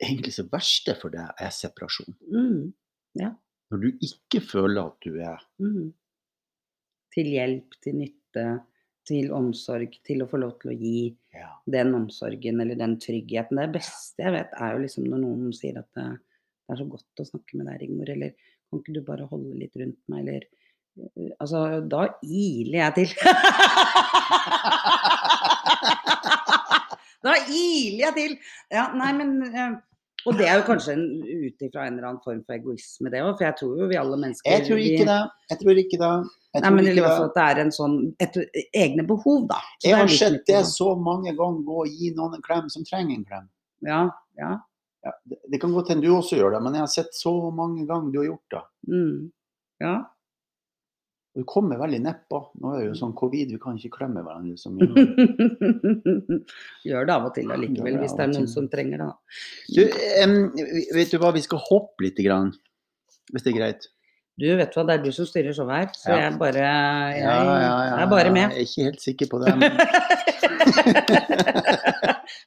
egentlig 0.00 0.36
det 0.38 0.46
verste 0.52 0.94
for 1.00 1.10
deg 1.16 1.42
er 1.42 1.50
separasjon. 1.54 2.14
Mm. 2.30 2.70
Når 3.70 3.82
du 3.82 3.90
ikke 4.06 4.40
føler 4.42 4.84
at 4.86 5.02
du 5.02 5.18
er 5.18 5.42
Mm. 5.58 5.90
til 7.10 7.26
hjelp, 7.26 7.74
til 7.82 7.98
nytte, 8.04 8.46
til 9.10 9.26
omsorg, 9.34 9.90
til 10.06 10.18
å 10.24 10.28
få 10.30 10.36
lov 10.42 10.52
til 10.62 10.68
å 10.72 10.78
gi 10.78 11.00
Ja. 11.34 11.48
den 11.70 11.90
omsorgen 11.98 12.56
eller 12.62 12.76
den 12.78 12.94
tryggheten. 13.02 13.58
Det 13.60 13.74
beste 13.80 14.18
jeg 14.24 14.32
vet, 14.38 14.50
er 14.58 14.68
jo 14.74 14.82
liksom 14.86 15.04
når 15.10 15.20
noen 15.26 15.50
sier 15.56 15.76
at 15.82 15.90
det, 15.98 16.08
det 16.16 16.70
er 16.74 16.78
så 16.80 16.86
godt 16.90 17.22
å 17.22 17.28
snakke 17.28 17.52
med 17.58 17.64
deg, 17.70 17.76
Rigmor, 17.84 18.08
eller 18.14 18.30
kan 18.70 18.78
ikke 18.80 18.94
du 18.96 19.02
bare 19.06 19.28
holde 19.30 19.54
litt 19.58 19.76
rundt 19.80 20.00
meg, 20.10 20.20
eller 20.24 20.42
eh, 20.46 20.48
Altså, 21.42 21.58
da 21.90 22.00
iler 22.22 22.78
jeg 22.80 22.92
til. 22.98 23.10
da 27.24 27.32
iler 27.46 28.00
jeg 28.06 28.14
til! 28.16 28.32
Ja, 28.72 28.86
nei, 28.96 29.10
men 29.18 29.30
eh, 29.50 29.74
Og 30.28 30.36
det 30.36 30.46
er 30.48 30.58
jo 30.58 30.64
kanskje 30.66 30.94
ut 30.96 31.64
ifra 31.64 31.86
en 31.86 31.96
eller 31.96 32.08
annen 32.10 32.22
form 32.24 32.40
for 32.44 32.56
egoisme, 32.56 33.10
det 33.12 33.22
òg, 33.24 33.32
for 33.38 33.46
jeg 33.46 33.56
tror 33.60 33.78
jo 33.80 33.88
vi 33.88 33.98
alle 34.00 34.18
mennesker 34.20 34.52
Jeg 34.52 34.66
tror 34.66 34.82
ikke 34.84 35.06
det. 35.08 35.20
Jeg 35.52 35.60
tror 35.62 35.82
ikke 35.84 36.00
det. 36.02 36.12
Nei, 36.60 36.72
men 36.74 36.88
i 36.90 36.96
hvert 36.98 37.14
fall 37.14 37.28
at 37.30 37.36
det 37.38 37.46
er 37.46 37.60
en 37.62 37.72
sånn 37.74 37.96
et, 38.20 38.40
egne 38.76 39.06
behov, 39.08 39.46
da. 39.50 39.60
Så 39.78 39.92
jeg 39.92 40.00
har 40.02 40.12
sett 40.12 40.42
det 40.50 40.64
så 40.68 40.92
mange 40.98 41.32
ganger 41.38 41.64
gå 41.68 41.78
og 41.84 42.00
gi 42.00 42.12
noen 42.16 42.36
en 42.36 42.44
klem 42.44 42.68
som 42.72 42.84
trenger 42.88 43.16
en 43.16 43.26
klem. 43.28 43.46
Ja, 43.86 44.02
ja. 44.40 44.56
Ja, 45.00 45.14
det, 45.24 45.38
det 45.48 45.60
kan 45.62 45.72
godt 45.72 45.88
hende 45.88 46.04
du 46.04 46.12
også 46.12 46.36
gjør 46.36 46.52
det, 46.56 46.64
men 46.64 46.74
jeg 46.76 46.84
har 46.84 46.90
sett 46.92 47.14
så 47.16 47.32
mange 47.56 47.86
ganger 47.88 48.12
du 48.12 48.18
har 48.20 48.26
gjort 48.34 48.56
det. 48.56 48.64
Mm. 48.92 49.30
Ja. 49.80 49.94
Og 51.30 51.44
du 51.44 51.46
kommer 51.46 51.78
veldig 51.78 52.00
nedpå. 52.02 52.38
Nå 52.58 52.72
er 52.74 52.80
det 52.80 52.86
jo 52.88 52.94
sånn 52.98 53.12
covid, 53.18 53.52
vi 53.54 53.58
kan 53.62 53.76
ikke 53.78 53.92
klemme 54.00 54.22
hverandre 54.26 54.56
så 54.58 54.66
mye. 54.74 54.90
Gjør 56.88 57.06
det 57.06 57.14
av 57.14 57.26
og 57.28 57.32
til 57.36 57.52
allikevel, 57.54 57.92
Gjør 57.94 58.02
hvis 58.02 58.14
det 58.18 58.24
er 58.24 58.30
noen 58.32 58.48
som 58.50 58.64
trenger 58.72 58.98
det. 59.04 59.10
Du, 59.76 59.82
um, 60.24 60.34
vet 60.96 61.12
du 61.14 61.18
hva, 61.22 61.30
vi 61.36 61.42
skal 61.46 61.60
hoppe 61.68 62.00
litt, 62.08 62.18
grann, 62.26 62.48
hvis 63.30 63.44
det 63.46 63.50
er 63.54 63.58
greit? 63.60 63.82
Du 64.40 64.46
vet 64.58 64.72
hva, 64.74 64.82
det 64.88 64.94
er 64.96 65.02
du 65.06 65.10
som 65.14 65.26
styrer 65.28 65.52
showet 65.54 65.74
her, 65.76 65.88
så 66.00 66.06
Ja. 66.10 66.16
jeg 66.24 66.32
bare 66.40 66.62
Jeg 66.66 67.22
Ja, 67.22 67.34
ja, 67.46 67.54
ja, 67.62 67.70
er 68.02 68.08
bare 68.10 68.30
med. 68.34 68.46
Jeg 68.50 68.58
er 68.58 68.66
ikke 68.66 68.86
helt 68.90 69.02
sikker 69.06 69.26
på 69.30 69.36
det. 69.44 69.50
Men... 69.60 69.70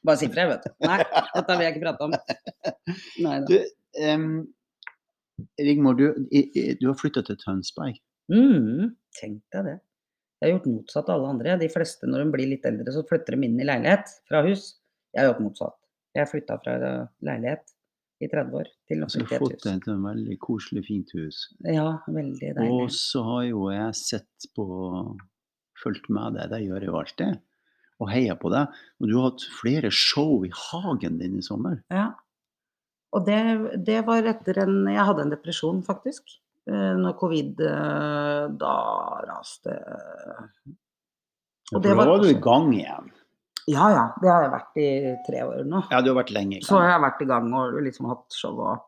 bare 0.04 0.18
si 0.20 0.28
fra, 0.28 0.44
vet 0.52 0.60
du. 0.66 0.70
Nei, 0.84 1.00
dette 1.00 1.52
vil 1.56 1.64
jeg 1.64 1.72
ikke 1.72 1.86
prate 1.88 2.04
om. 2.04 2.12
Nei 3.24 3.36
da. 3.40 3.46
Du, 3.48 3.56
um, 4.12 4.44
Rigmor, 5.56 5.96
du, 5.96 6.12
du 6.28 6.84
har 6.90 6.96
flytta 7.00 7.24
til 7.24 7.40
Tønsberg. 7.40 7.96
Mm, 8.32 8.94
tenk 9.18 9.42
deg 9.52 9.68
det. 9.68 9.76
Jeg 10.40 10.46
har 10.46 10.58
gjort 10.58 10.72
motsatt 10.72 11.08
av 11.08 11.18
alle 11.18 11.32
andre. 11.34 11.58
De 11.60 11.70
fleste 11.72 12.08
når 12.08 12.24
de 12.24 12.32
blir 12.34 12.50
litt 12.50 12.66
eldre, 12.68 12.92
så 12.92 13.04
flytter 13.08 13.36
de 13.36 13.48
inn 13.48 13.60
i 13.60 13.66
leilighet 13.68 14.10
fra 14.28 14.42
hus. 14.44 14.74
Jeg 15.14 15.22
har 15.22 15.32
gjort 15.32 15.44
motsatt. 15.44 15.78
Jeg 16.14 16.30
flytta 16.30 16.58
fra 16.62 16.74
eh, 16.88 17.06
leilighet 17.26 17.72
i 18.22 18.28
30 18.30 18.58
år 18.60 18.68
til 18.88 19.04
Så 19.10 19.22
Du 19.22 19.26
har 19.30 19.42
fått 19.42 19.64
deg 19.64 19.80
et 19.80 19.88
veldig 20.04 20.36
koselig, 20.42 20.84
fint 20.86 21.14
hus. 21.16 21.40
Ja, 21.66 21.88
veldig 22.06 22.50
deilig. 22.58 22.74
Og 22.74 22.92
så 22.94 23.24
har 23.26 23.46
jo 23.48 23.68
jeg 23.74 24.00
sett 24.00 24.50
på 24.56 24.66
Fulgt 25.82 26.06
med 26.12 26.36
deg, 26.38 26.52
det 26.52 26.60
gjør 26.62 26.84
jeg 26.84 26.88
jo 26.88 26.98
alltid. 27.00 27.40
Og 28.00 28.10
heia 28.12 28.36
på 28.38 28.50
deg. 28.52 28.76
Og 29.02 29.08
du 29.10 29.16
har 29.16 29.24
hatt 29.26 29.42
flere 29.56 29.90
show 29.90 30.44
i 30.46 30.50
hagen 30.54 31.18
din 31.18 31.34
i 31.40 31.42
sommer. 31.44 31.80
Ja. 31.92 32.12
Og 33.14 33.26
det, 33.26 33.40
det 33.86 33.98
var 34.06 34.26
etter 34.30 34.62
en 34.62 34.84
Jeg 34.90 35.06
hadde 35.10 35.26
en 35.26 35.34
depresjon, 35.34 35.82
faktisk. 35.86 36.38
Eh, 36.70 36.94
Når 37.00 37.16
covid 37.20 37.60
eh, 37.60 38.44
Da 38.60 38.76
raste 39.28 39.74
Og 41.74 41.82
det 41.82 41.90
da 41.90 41.98
var 41.98 42.08
var 42.14 42.22
du 42.24 42.30
i 42.30 42.40
gang 42.40 42.70
igjen. 42.72 43.10
Ja 43.68 43.88
ja, 43.88 44.04
det 44.20 44.28
har 44.28 44.42
jeg 44.44 44.52
vært 44.52 44.80
i 44.80 44.88
tre 45.24 45.44
år 45.46 45.62
nå. 45.64 45.78
Ja, 45.88 46.02
du 46.04 46.10
har 46.12 46.18
vært 46.18 46.34
lenge 46.36 46.58
i 46.58 46.58
gang. 46.58 46.66
Så 46.66 46.76
har 46.76 46.90
jeg 46.90 47.02
vært 47.06 47.22
i 47.24 47.28
gang 47.30 47.46
og 47.56 47.78
liksom 47.86 48.08
hatt 48.10 48.36
show 48.36 48.58
og 48.60 48.84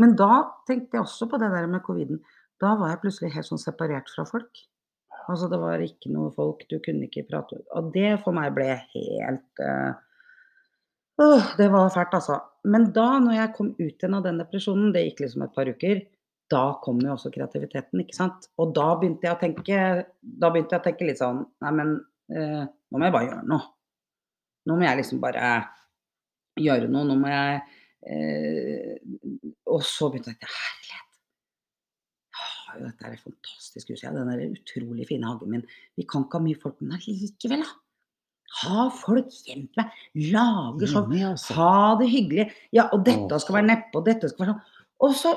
Men 0.00 0.14
da 0.16 0.30
tenkte 0.68 0.96
jeg 0.96 1.04
også 1.04 1.28
på 1.28 1.36
det 1.40 1.50
der 1.52 1.66
med 1.68 1.84
coviden. 1.84 2.22
Da 2.60 2.72
var 2.80 2.94
jeg 2.94 3.02
plutselig 3.02 3.34
helt 3.34 3.48
sånn 3.48 3.60
separert 3.60 4.08
fra 4.08 4.24
folk. 4.28 4.62
Altså 5.28 5.50
det 5.52 5.58
var 5.60 5.84
ikke 5.84 6.12
noe 6.12 6.32
folk, 6.32 6.64
du 6.70 6.78
kunne 6.82 7.04
ikke 7.06 7.26
prate 7.28 7.60
Og 7.76 7.90
det 7.92 8.16
for 8.24 8.32
meg 8.34 8.54
ble 8.56 8.72
helt 8.94 9.60
uh, 9.60 9.92
det 11.60 11.68
var 11.68 11.90
fælt, 11.92 12.14
altså. 12.16 12.38
Men 12.64 12.86
da, 12.96 13.18
når 13.20 13.34
jeg 13.36 13.52
kom 13.56 13.74
ut 13.76 13.82
igjen 13.92 14.16
av 14.16 14.24
den 14.24 14.40
depresjonen, 14.40 14.88
det 14.94 15.02
gikk 15.04 15.20
liksom 15.26 15.44
et 15.44 15.52
par 15.52 15.68
uker, 15.68 16.00
da 16.50 16.62
kom 16.82 17.00
jo 17.04 17.14
også 17.14 17.30
kreativiteten, 17.34 18.02
ikke 18.02 18.16
sant. 18.16 18.48
Og 18.60 18.72
da 18.76 18.88
begynte 18.98 19.28
jeg 19.28 19.36
å 19.36 19.40
tenke 19.40 19.82
Da 20.20 20.50
begynte 20.50 20.76
jeg 20.76 20.82
å 20.82 20.86
tenke 20.86 21.06
litt 21.08 21.20
sånn 21.20 21.44
Nei, 21.62 21.74
men 21.76 21.92
eh, 22.32 22.64
nå 22.66 22.98
må 22.98 23.06
jeg 23.06 23.14
bare 23.14 23.28
gjøre 23.28 23.50
noe. 23.50 23.68
Nå 24.68 24.76
må 24.76 24.86
jeg 24.86 25.00
liksom 25.00 25.20
bare 25.22 25.52
gjøre 26.60 26.88
noe. 26.90 27.06
Nå 27.08 27.18
må 27.20 27.30
jeg 27.30 27.60
eh, 28.10 28.96
Og 29.70 29.84
så 29.86 30.10
begynte 30.10 30.32
jeg 30.32 30.38
å 30.38 30.42
tenke 30.42 30.56
Herlighet. 30.56 31.06
Jeg 32.40 32.74
har 32.74 32.80
jo 32.80 32.88
dette 32.88 33.06
her 33.06 33.22
fantastiske 33.22 33.94
huset. 33.94 34.16
Den 34.16 34.32
der 34.32 34.44
utrolig 34.48 35.06
fine 35.10 35.30
hagen 35.30 35.54
min. 35.54 35.64
Vi 35.98 36.06
kan 36.10 36.26
ikke 36.26 36.38
ha 36.38 36.44
mye 36.44 36.58
folk, 36.58 36.82
men 36.82 36.98
allikevel, 36.98 37.64
da. 37.66 37.78
Ha 38.60 38.88
folk 38.94 39.30
hjem 39.46 39.68
til 39.70 39.78
meg. 39.78 39.98
Lage 40.34 40.88
sånn. 40.90 41.12
Altså. 41.30 41.54
Ha 41.58 41.94
det 42.00 42.10
hyggelig. 42.10 42.46
Ja, 42.74 42.88
og 42.94 43.04
dette 43.06 43.38
skal 43.42 43.60
være 43.60 43.68
nedpå, 43.68 44.02
og 44.02 44.08
dette 44.08 44.30
skal 44.30 44.44
være 44.44 44.54
sånn. 44.54 44.78
Og 45.06 45.14
så, 45.16 45.34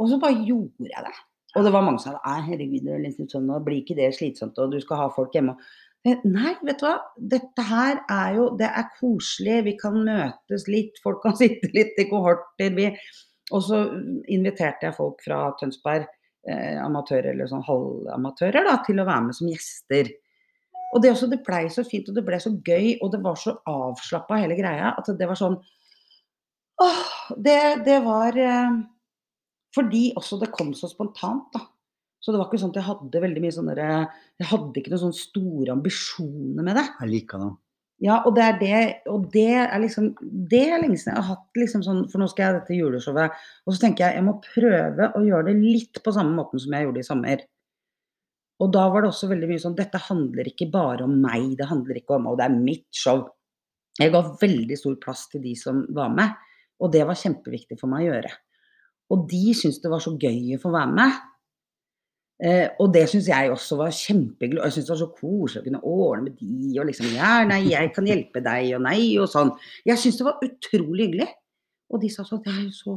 og 0.00 0.10
så 0.10 0.18
bare 0.22 0.42
gjorde 0.46 0.90
jeg 0.90 1.06
det. 1.06 1.16
Og 1.54 1.64
det 1.64 1.70
var 1.70 1.84
mange 1.86 2.02
som 2.02 2.16
sa 2.16 2.38
herregud, 2.48 2.82
det 2.82 2.94
er 2.96 3.02
litt 3.04 3.18
sånn, 3.30 3.46
nå 3.46 3.60
blir 3.62 3.82
ikke 3.82 3.96
det 3.98 4.10
slitsomt, 4.16 4.58
og 4.58 4.72
du 4.74 4.80
skal 4.82 5.04
ha 5.04 5.10
folk 5.14 5.34
hjemme. 5.36 5.54
Nei, 6.04 6.52
vet 6.66 6.82
du 6.82 6.84
hva. 6.84 6.96
Dette 7.16 7.64
her 7.64 8.02
er 8.12 8.34
jo 8.36 8.50
Det 8.60 8.66
er 8.68 8.90
koselig. 8.98 9.62
Vi 9.64 9.72
kan 9.80 9.94
møtes 10.04 10.66
litt. 10.68 10.98
Folk 11.04 11.22
kan 11.24 11.36
sitte 11.40 11.70
litt 11.72 11.96
i 11.96 12.08
kohorter. 12.10 12.74
Vi. 12.76 12.90
Og 13.56 13.64
så 13.64 13.80
inviterte 14.32 14.90
jeg 14.90 14.96
folk 14.98 15.24
fra 15.24 15.46
Tønsberg, 15.60 16.04
eh, 16.48 16.76
amatører 16.80 17.32
eller 17.32 17.48
sånn 17.48 17.64
halvamatører, 17.64 18.68
da, 18.68 18.78
til 18.84 19.00
å 19.00 19.08
være 19.08 19.26
med 19.28 19.36
som 19.36 19.48
gjester. 19.48 20.12
Og 20.94 21.02
det, 21.02 21.10
også, 21.12 21.28
det 21.32 21.42
blei 21.44 21.64
så 21.72 21.84
fint, 21.86 22.08
og 22.08 22.16
det 22.16 22.24
ble 22.24 22.38
så 22.40 22.52
gøy, 22.54 22.94
og 23.02 23.10
det 23.12 23.20
var 23.24 23.36
så 23.40 23.56
avslappa 23.68 24.38
hele 24.40 24.56
greia, 24.56 24.94
at 24.96 25.08
det 25.18 25.28
var 25.28 25.40
sånn 25.40 25.58
Åh, 26.84 27.02
det, 27.38 27.58
det 27.86 28.00
var 28.02 28.34
eh, 28.40 28.78
Fordi 29.74 30.04
også 30.18 30.38
det 30.42 30.52
kom 30.54 30.72
så 30.76 30.90
spontant, 30.90 31.48
da. 31.54 31.64
Så 32.24 32.32
det 32.32 32.40
var 32.40 32.48
ikke 32.48 32.62
sånn 32.62 32.72
at 32.72 32.78
jeg 32.80 32.88
hadde 32.88 33.20
veldig 33.20 33.40
mye 33.44 33.52
sånne 33.52 33.74
Jeg 33.76 34.48
hadde 34.48 34.80
ikke 34.80 34.94
noen 34.94 35.02
sånne 35.02 35.18
store 35.18 35.74
ambisjoner 35.74 36.64
med 36.64 36.78
det. 36.78 36.84
Jeg 37.02 37.10
liker 37.10 37.42
det. 37.42 37.50
Ja, 38.02 38.18
og 38.26 38.34
det 38.34 38.44
er 38.44 38.56
det, 38.58 38.78
og 39.12 39.28
det 39.32 39.50
er 39.54 39.78
liksom 39.78 40.08
Det 40.50 40.64
er 40.66 40.80
lenge 40.82 40.98
siden 40.98 41.12
jeg 41.14 41.22
har 41.22 41.36
hatt 41.36 41.60
liksom 41.60 41.84
sånn 41.86 42.00
For 42.10 42.18
nå 42.18 42.26
skal 42.30 42.42
jeg 42.42 42.50
ha 42.50 42.56
dette 42.56 42.78
juleshowet, 42.78 43.36
og 43.64 43.74
så 43.74 43.84
tenker 43.84 44.08
jeg 44.08 44.18
jeg 44.18 44.26
må 44.26 44.34
prøve 44.42 45.10
å 45.14 45.22
gjøre 45.22 45.52
det 45.52 45.54
litt 45.60 46.00
på 46.02 46.14
samme 46.16 46.34
måten 46.34 46.62
som 46.62 46.74
jeg 46.74 46.88
gjorde 46.88 47.04
i 47.04 47.06
sommer. 47.06 47.44
Og 48.62 48.72
da 48.74 48.84
var 48.90 49.04
det 49.04 49.10
også 49.12 49.28
veldig 49.30 49.50
mye 49.50 49.62
sånn 49.62 49.78
Dette 49.78 50.00
handler 50.08 50.50
ikke 50.50 50.70
bare 50.72 51.06
om 51.06 51.14
meg, 51.22 51.54
det 51.58 51.70
handler 51.70 52.00
ikke 52.00 52.18
om 52.18 52.28
Og 52.32 52.38
det 52.40 52.48
er 52.48 52.56
mitt 52.56 52.88
show. 52.94 53.24
Jeg 54.00 54.10
ga 54.14 54.24
veldig 54.40 54.78
stor 54.78 54.98
plass 55.02 55.28
til 55.30 55.44
de 55.44 55.54
som 55.58 55.84
var 55.94 56.10
med, 56.10 56.34
og 56.82 56.90
det 56.90 57.04
var 57.06 57.18
kjempeviktig 57.18 57.78
for 57.78 57.92
meg 57.92 58.08
å 58.08 58.10
gjøre. 58.10 58.32
Og 59.14 59.28
de 59.30 59.54
syntes 59.54 59.80
det 59.82 59.92
var 59.92 60.02
så 60.02 60.14
gøy 60.18 60.56
å 60.56 60.62
få 60.62 60.74
være 60.74 60.98
med. 60.98 61.22
Eh, 62.42 62.66
og 62.82 62.90
det 62.94 63.04
syns 63.08 63.28
jeg 63.30 63.50
også 63.52 63.78
var 63.78 63.94
kjempehyggelig. 63.94 64.62
Jeg 64.64 64.74
syns 64.74 64.88
det 64.88 64.94
var 64.94 65.02
så 65.04 65.10
koselig 65.14 65.62
å 65.62 65.66
kunne 65.68 65.82
ordne 65.86 66.26
med 66.26 66.38
de 66.40 66.80
og 66.82 66.88
liksom 66.88 67.12
Ja, 67.14 67.34
nei, 67.46 67.60
jeg 67.70 67.92
kan 67.94 68.08
hjelpe 68.10 68.42
deg, 68.42 68.72
og 68.74 68.82
nei, 68.88 69.00
og 69.22 69.30
sånn. 69.30 69.54
Jeg 69.86 70.02
syns 70.02 70.18
det 70.18 70.26
var 70.26 70.42
utrolig 70.44 71.08
hyggelig. 71.08 71.28
Og 71.94 72.02
de 72.02 72.10
sa 72.10 72.24
sånn 72.26 72.42
Det 72.42 72.50
er 72.50 72.62
jo 72.64 72.72
så, 72.74 72.96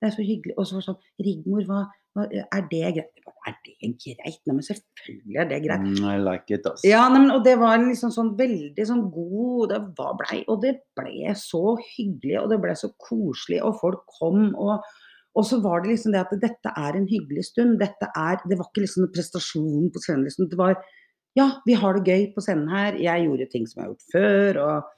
det 0.00 0.08
er 0.08 0.14
så 0.16 0.24
hyggelig. 0.24 0.56
Og 0.56 0.66
så 0.66 0.76
var 0.76 0.84
det 0.84 0.88
sånn 0.88 1.26
Rigmor, 1.26 1.66
hva, 1.68 1.82
hva 2.16 2.26
Er 2.30 2.64
det 2.70 2.94
greit? 2.96 3.26
Er 3.48 3.54
det 3.66 3.92
greit? 4.00 4.40
Nei, 4.48 4.54
men 4.56 4.64
selvfølgelig 4.64 5.38
er 5.42 5.52
det 5.52 5.60
greit. 5.66 5.84
Mm, 5.84 6.08
I 6.08 6.16
like 6.24 6.56
it, 6.56 6.66
ass. 6.72 6.86
Ja, 6.88 7.04
nei, 7.12 7.20
men, 7.26 7.34
og 7.36 7.44
det 7.44 7.54
var 7.60 7.76
en 7.76 7.86
liksom 7.90 8.14
sånn 8.16 8.32
veldig 8.40 8.88
sånn 8.88 9.04
god 9.12 9.74
det 9.74 9.82
var 10.00 10.16
blei, 10.22 10.40
Og 10.48 10.64
det 10.64 10.74
ble 10.96 11.36
så 11.36 11.76
hyggelig, 11.84 12.40
og 12.40 12.50
det 12.52 12.60
ble 12.64 12.74
så 12.80 12.92
koselig, 12.96 13.60
og 13.66 13.76
folk 13.84 14.08
kom. 14.18 14.50
og 14.56 14.80
og 15.38 15.46
så 15.46 15.60
var 15.62 15.82
det 15.82 15.92
liksom 15.92 16.14
det 16.14 16.22
at 16.24 16.32
dette 16.42 16.72
er 16.74 16.96
en 16.98 17.06
hyggelig 17.08 17.44
stund. 17.52 17.76
Dette 17.80 18.08
er, 18.18 18.40
det 18.50 18.58
var 18.58 18.66
ikke 18.70 18.82
liksom 18.82 19.06
prestasjonen 19.14 19.86
prestasjon 19.86 19.92
på 19.94 20.02
scenen. 20.02 20.24
Liksom. 20.26 20.48
Det 20.50 20.58
var 20.58 20.80
ja, 21.38 21.46
vi 21.66 21.76
har 21.78 21.94
det 21.94 22.10
gøy 22.10 22.24
på 22.34 22.42
scenen 22.42 22.70
her. 22.72 22.96
Jeg 22.98 23.26
gjorde 23.28 23.46
ting 23.52 23.68
som 23.70 23.80
jeg 23.80 23.84
har 23.84 23.92
gjort 23.92 24.08
før. 24.14 24.58
og 24.64 24.88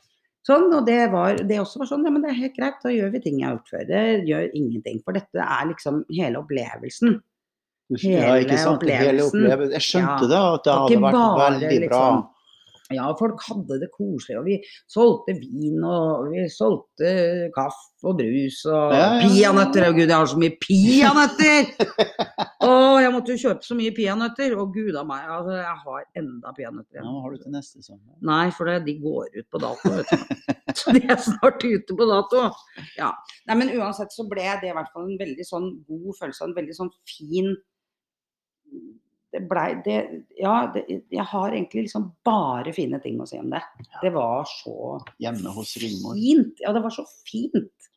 sånn, 0.48 0.70
og 0.74 0.86
det, 0.88 1.00
var, 1.12 1.36
det 1.46 1.58
også 1.60 1.82
var 1.82 1.90
sånn, 1.90 2.06
ja 2.08 2.10
men 2.14 2.24
det 2.24 2.32
er 2.32 2.38
helt 2.40 2.56
greit, 2.56 2.80
da 2.82 2.90
gjør 2.90 3.12
vi 3.12 3.20
ting 3.22 3.36
jeg 3.42 3.46
har 3.46 3.58
gjort 3.58 3.74
før. 3.74 3.84
Det 3.90 4.04
gjør 4.30 4.48
ingenting. 4.58 5.02
For 5.04 5.18
dette 5.18 5.44
er 5.44 5.68
liksom 5.70 6.00
hele 6.10 6.40
opplevelsen. 6.40 7.18
ja, 8.00 8.32
ikke 8.40 8.56
sant. 8.56 8.80
sant? 8.80 8.88
Hele 8.88 9.26
opplevelsen. 9.28 9.44
opplevelsen. 9.44 9.76
Jeg 9.76 9.86
skjønte 9.90 10.24
Ja. 10.24 10.30
det, 10.32 10.40
at 10.56 10.64
det 10.64 10.78
hadde 10.80 11.02
vært 11.04 11.60
veldig 11.60 11.88
bra. 11.92 12.04
Ja, 12.96 13.08
folk 13.18 13.42
hadde 13.46 13.78
det 13.82 13.90
koselig, 13.94 14.38
og 14.40 14.46
vi 14.48 14.58
solgte 14.90 15.36
vin, 15.38 15.80
og 15.84 16.28
vi 16.32 16.46
solgte 16.52 17.12
kaffe 17.56 18.08
og 18.08 18.18
brus 18.18 18.60
og 18.66 18.94
Ja, 18.96 19.08
ja, 19.22 19.28
peanøtter. 19.52 19.86
Å 19.88 19.94
gud, 19.94 20.04
jeg 20.08 20.16
har 20.16 20.30
så 20.30 20.40
mye 20.42 20.56
peanøtter! 20.62 21.68
Å, 22.62 22.70
jeg 23.02 23.12
måtte 23.14 23.34
jo 23.34 23.42
kjøpe 23.48 23.66
så 23.66 23.76
mye 23.78 23.94
peanøtter. 23.94 24.54
Å 24.58 24.66
gud 24.74 24.98
a 24.98 25.04
meg, 25.06 25.26
altså, 25.36 25.56
jeg 25.58 25.76
har 25.84 26.04
enda 26.22 26.54
peanøtter 26.56 26.98
igjen. 26.98 27.08
Ja, 27.08 27.24
har 27.24 27.34
du 27.34 27.42
til 27.42 27.56
neste 27.56 27.84
sommer? 27.84 28.14
Nei, 28.32 28.44
for 28.54 28.70
det, 28.70 28.78
de 28.86 28.96
går 29.02 29.30
ut 29.38 29.48
på 29.50 29.62
dato, 29.62 29.94
vet 29.96 30.12
du. 30.12 30.46
Så 30.78 30.94
de 30.94 31.02
er 31.04 31.18
snart 31.20 31.64
ute 31.64 31.96
på 31.98 32.08
dato. 32.08 32.46
Ja. 32.96 33.10
Nei, 33.50 33.58
men 33.60 33.74
uansett 33.76 34.14
så 34.14 34.24
ble 34.30 34.46
det 34.62 34.70
i 34.70 34.74
hvert 34.76 34.88
fall 34.94 35.10
en 35.10 35.18
veldig 35.20 35.44
sånn 35.44 35.68
god 35.88 36.16
følelse, 36.16 36.46
en 36.46 36.56
veldig 36.56 36.76
sånn 36.78 36.90
fin 37.08 37.52
det 39.32 39.42
blei 39.48 39.68
det 39.84 39.98
Ja, 40.38 40.56
det, 40.74 40.84
jeg 41.10 41.24
har 41.30 41.54
egentlig 41.54 41.86
liksom 41.86 42.10
bare 42.24 42.74
fine 42.76 43.00
ting 43.02 43.20
å 43.20 43.28
si 43.28 43.38
om 43.40 43.52
det. 43.52 43.62
Det 44.02 44.12
var 44.14 44.44
så 44.48 44.98
Hjemme 45.22 45.54
hos 45.56 45.76
Rigmor. 45.80 46.18
fint. 46.18 46.60
Ja, 46.64 46.74
det 46.76 46.84
var 46.84 46.94
så 46.94 47.06
fint. 47.28 47.88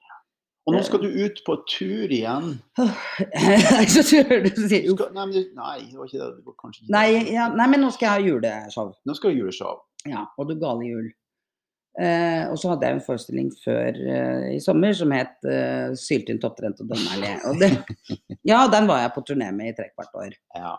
Og 0.65 0.73
nå 0.73 0.79
skal 0.81 1.03
du 1.03 1.11
ut 1.13 1.41
på 1.45 1.55
tur 1.69 2.09
igjen. 2.09 2.55
så 3.93 4.01
tror 4.01 4.39
du 4.47 4.63
sier 4.63 4.87
jo 4.87 4.95
nei, 5.13 5.27
det, 5.29 5.43
nei, 5.53 5.75
det 5.91 5.99
var 5.99 6.07
ikke 6.07 6.21
det. 6.23 6.29
det 6.39 6.47
var 6.47 6.55
kanskje 6.63 6.81
ikke 6.81 6.95
Nei, 6.95 7.09
ja, 7.35 7.51
nei, 7.53 7.67
men 7.69 7.85
nå 7.85 7.91
skal 7.93 8.07
jeg 8.07 8.15
ha 8.15 8.31
juleshow. 8.31 8.95
Nå 9.05 9.17
skal 9.17 9.35
du 9.35 9.43
juleshow. 9.43 9.83
Ja, 10.09 10.25
og 10.37 10.49
Du 10.49 10.55
gale 10.61 10.87
jul. 10.87 11.11
Eh, 11.95 12.49
og 12.51 12.57
så 12.59 12.73
hadde 12.73 12.89
jeg 12.89 12.97
en 12.97 13.05
forestilling 13.05 13.53
før 13.61 13.95
eh, 13.95 14.47
i 14.57 14.59
sommer 14.63 14.91
som 14.97 15.13
het 15.15 15.45
eh, 15.47 15.93
'Syltynn, 15.95 16.41
topptrent 16.43 16.81
og 16.83 16.89
dømmerlig'. 16.91 17.77
Ja, 18.51 18.65
den 18.67 18.89
var 18.89 18.99
jeg 19.05 19.13
på 19.15 19.23
turné 19.29 19.47
med 19.55 19.71
i 19.71 19.77
trekvart 19.77 20.17
år. 20.17 20.35
Ja. 20.57 20.73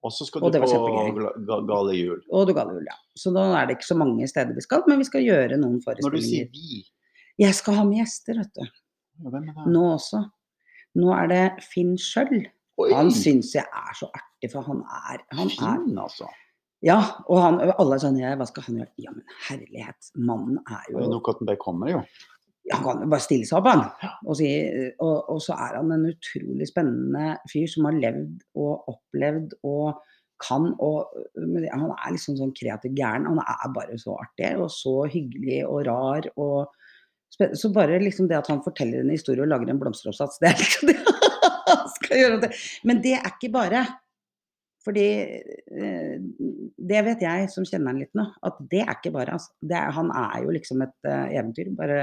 Og 0.00 0.12
så 0.16 0.24
skal 0.24 0.44
Og 0.46 0.52
du 0.52 0.58
på 0.62 1.58
gale 1.68 1.94
jul. 1.96 2.20
Og 2.32 2.46
du 2.48 2.54
gale 2.56 2.76
jul, 2.78 2.86
ja. 2.88 2.96
Så 3.18 3.32
da 3.34 3.44
er 3.58 3.68
det 3.68 3.76
ikke 3.76 3.90
så 3.90 3.98
mange 4.00 4.28
steder 4.30 4.56
vi 4.56 4.64
skal, 4.64 4.84
men 4.88 5.02
vi 5.02 5.08
skal 5.08 5.24
gjøre 5.26 5.58
noen 5.60 5.80
forestillinger. 5.84 6.08
Når 6.08 6.16
du 6.16 6.28
sier 6.28 6.48
vi, 6.54 6.84
Jeg 7.40 7.56
skal 7.56 7.76
ha 7.78 7.84
med 7.88 8.00
gjester, 8.00 8.40
vet 8.40 8.54
du. 8.56 8.64
ja, 8.64 9.28
hvem 9.28 9.48
er 9.48 9.58
det? 9.58 9.66
Nå 9.74 9.84
også. 9.94 10.22
Nå 11.00 11.12
er 11.14 11.30
det 11.30 11.44
Finn 11.64 11.94
Schjøll. 12.00 12.48
Han 12.94 13.12
syns 13.12 13.52
jeg 13.54 13.66
er 13.66 13.96
så 13.96 14.08
artig, 14.16 14.48
for 14.52 14.64
han 14.64 14.80
er, 15.12 15.24
han 15.36 15.50
er 15.52 16.00
altså. 16.00 16.28
Ja, 16.80 16.96
og 17.28 17.42
han, 17.44 17.58
alle 17.76 17.98
er 17.98 18.00
sånn 18.00 18.16
Hva 18.16 18.46
skal 18.48 18.64
han 18.70 18.78
gjøre? 18.80 18.92
Ja, 19.04 19.12
men 19.12 19.24
herlighet. 19.50 20.12
Mannen 20.16 20.62
er 20.64 20.86
jo 20.88 21.02
den 21.44 21.58
kommer, 21.60 21.92
jo. 21.92 22.00
Han 22.70 22.84
kan 22.84 23.02
jo 23.04 23.10
bare 23.10 23.24
stille 23.24 23.48
seg 23.48 23.58
opp, 23.58 23.68
han. 23.70 23.82
Og, 24.26 24.34
si, 24.38 24.48
og, 25.02 25.16
og 25.34 25.40
så 25.44 25.56
er 25.56 25.78
han 25.80 25.92
en 25.94 26.08
utrolig 26.10 26.68
spennende 26.70 27.34
fyr 27.50 27.66
som 27.70 27.88
har 27.88 27.98
levd 27.98 28.44
og 28.60 28.92
opplevd 28.94 29.56
og 29.66 30.00
kan 30.40 30.70
og 30.80 31.10
Han 31.36 31.90
er 31.92 32.14
liksom 32.14 32.38
sånn 32.38 32.54
kreativ 32.56 32.94
gæren. 32.96 33.28
Han 33.28 33.40
er 33.42 33.72
bare 33.74 33.98
så 34.00 34.16
artig 34.22 34.54
og 34.56 34.70
så 34.72 35.02
hyggelig 35.12 35.62
og 35.66 35.82
rar 35.88 36.28
og 36.34 36.70
spennende. 37.32 37.60
Så 37.60 37.72
bare 37.74 38.00
liksom 38.00 38.28
det 38.30 38.38
at 38.38 38.48
han 38.48 38.62
forteller 38.64 39.04
en 39.04 39.12
historie 39.12 39.44
og 39.44 39.50
lager 39.52 39.70
en 39.70 39.80
blomsteroppsats, 39.82 40.40
det 40.40 40.52
er 40.52 40.62
liksom 40.62 40.92
det 40.92 40.96
han 41.70 41.90
skal 41.96 42.22
gjøre. 42.22 42.40
Det. 42.46 42.54
Men 42.88 43.02
det 43.04 43.18
er 43.18 43.28
ikke 43.34 43.52
bare. 43.52 43.84
Fordi 44.80 45.06
eh, 45.76 46.14
det 46.90 47.00
vet 47.04 47.22
jeg 47.26 47.48
som 47.52 47.66
kjenner 47.68 47.92
han 47.92 48.00
litt 48.00 48.14
nå, 48.16 48.24
at 48.48 48.60
det 48.72 48.80
er 48.86 48.94
ikke 48.94 49.12
bare. 49.12 49.36
Altså. 49.36 49.52
Det 49.60 49.76
er, 49.76 49.92
han 49.92 50.08
er 50.16 50.38
jo 50.46 50.54
liksom 50.56 50.84
et 50.86 51.10
eh, 51.10 51.34
eventyr. 51.36 51.68
Bare 51.76 52.00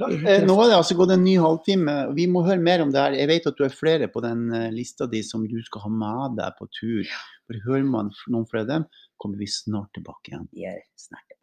nå 0.00 0.54
har 0.56 0.70
det 0.70 0.76
altså 0.78 0.96
gått 0.96 1.12
en 1.14 1.24
ny 1.24 1.34
halvtime. 1.40 1.96
Vi 2.16 2.26
må 2.30 2.44
høre 2.46 2.62
mer 2.62 2.84
om 2.84 2.92
det 2.92 3.02
her. 3.02 3.16
Jeg 3.18 3.30
vet 3.30 3.48
at 3.50 3.58
du 3.58 3.66
er 3.66 3.74
flere 3.74 4.08
på 4.12 4.22
den 4.24 4.46
eh, 4.56 4.70
lista 4.74 5.08
di 5.10 5.22
som 5.26 5.44
du 5.48 5.58
skal 5.66 5.84
ha 5.86 5.92
med 5.92 6.38
deg 6.40 6.56
på 6.60 6.68
tur. 6.78 7.10
For 7.50 7.66
Hører 7.66 7.88
man 7.88 8.12
noen 8.30 8.46
flere 8.48 8.64
av 8.68 8.72
dem, 8.72 8.88
kommer 9.20 9.42
vi 9.42 9.50
snart 9.50 9.92
tilbake 9.96 10.32
igjen. 10.32 10.48
Vi 10.54 10.68
er 10.70 10.80
snart 11.00 11.39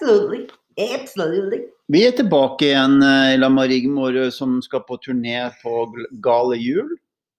Absolutely. 0.00 0.46
Absolutely. 0.80 1.60
Vi 1.92 2.04
er 2.06 2.14
tilbake 2.16 2.70
igjen 2.70 3.02
i 3.02 3.36
lag 3.36 3.52
med 3.52 3.68
Rigmor, 3.68 4.16
eh, 4.16 4.30
som 4.32 4.60
skal 4.62 4.84
på 4.86 4.96
turné 5.04 5.42
på 5.62 5.74
Gale 6.22 6.56
jul. 6.56 6.94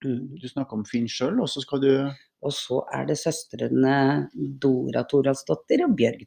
Mm. 0.06 0.36
Du 0.42 0.48
snakker 0.50 0.78
om 0.78 0.86
Finn 0.86 1.08
sjøl, 1.10 1.40
og 1.42 1.50
så 1.50 1.62
skal 1.64 1.82
du 1.82 1.94
Og 2.42 2.50
så 2.58 2.80
er 2.90 3.04
det 3.06 3.20
søstrene 3.22 4.28
Dora 4.34 5.04
Toralsdottir 5.06 5.84
og 5.86 5.92
Bjørg 5.94 6.24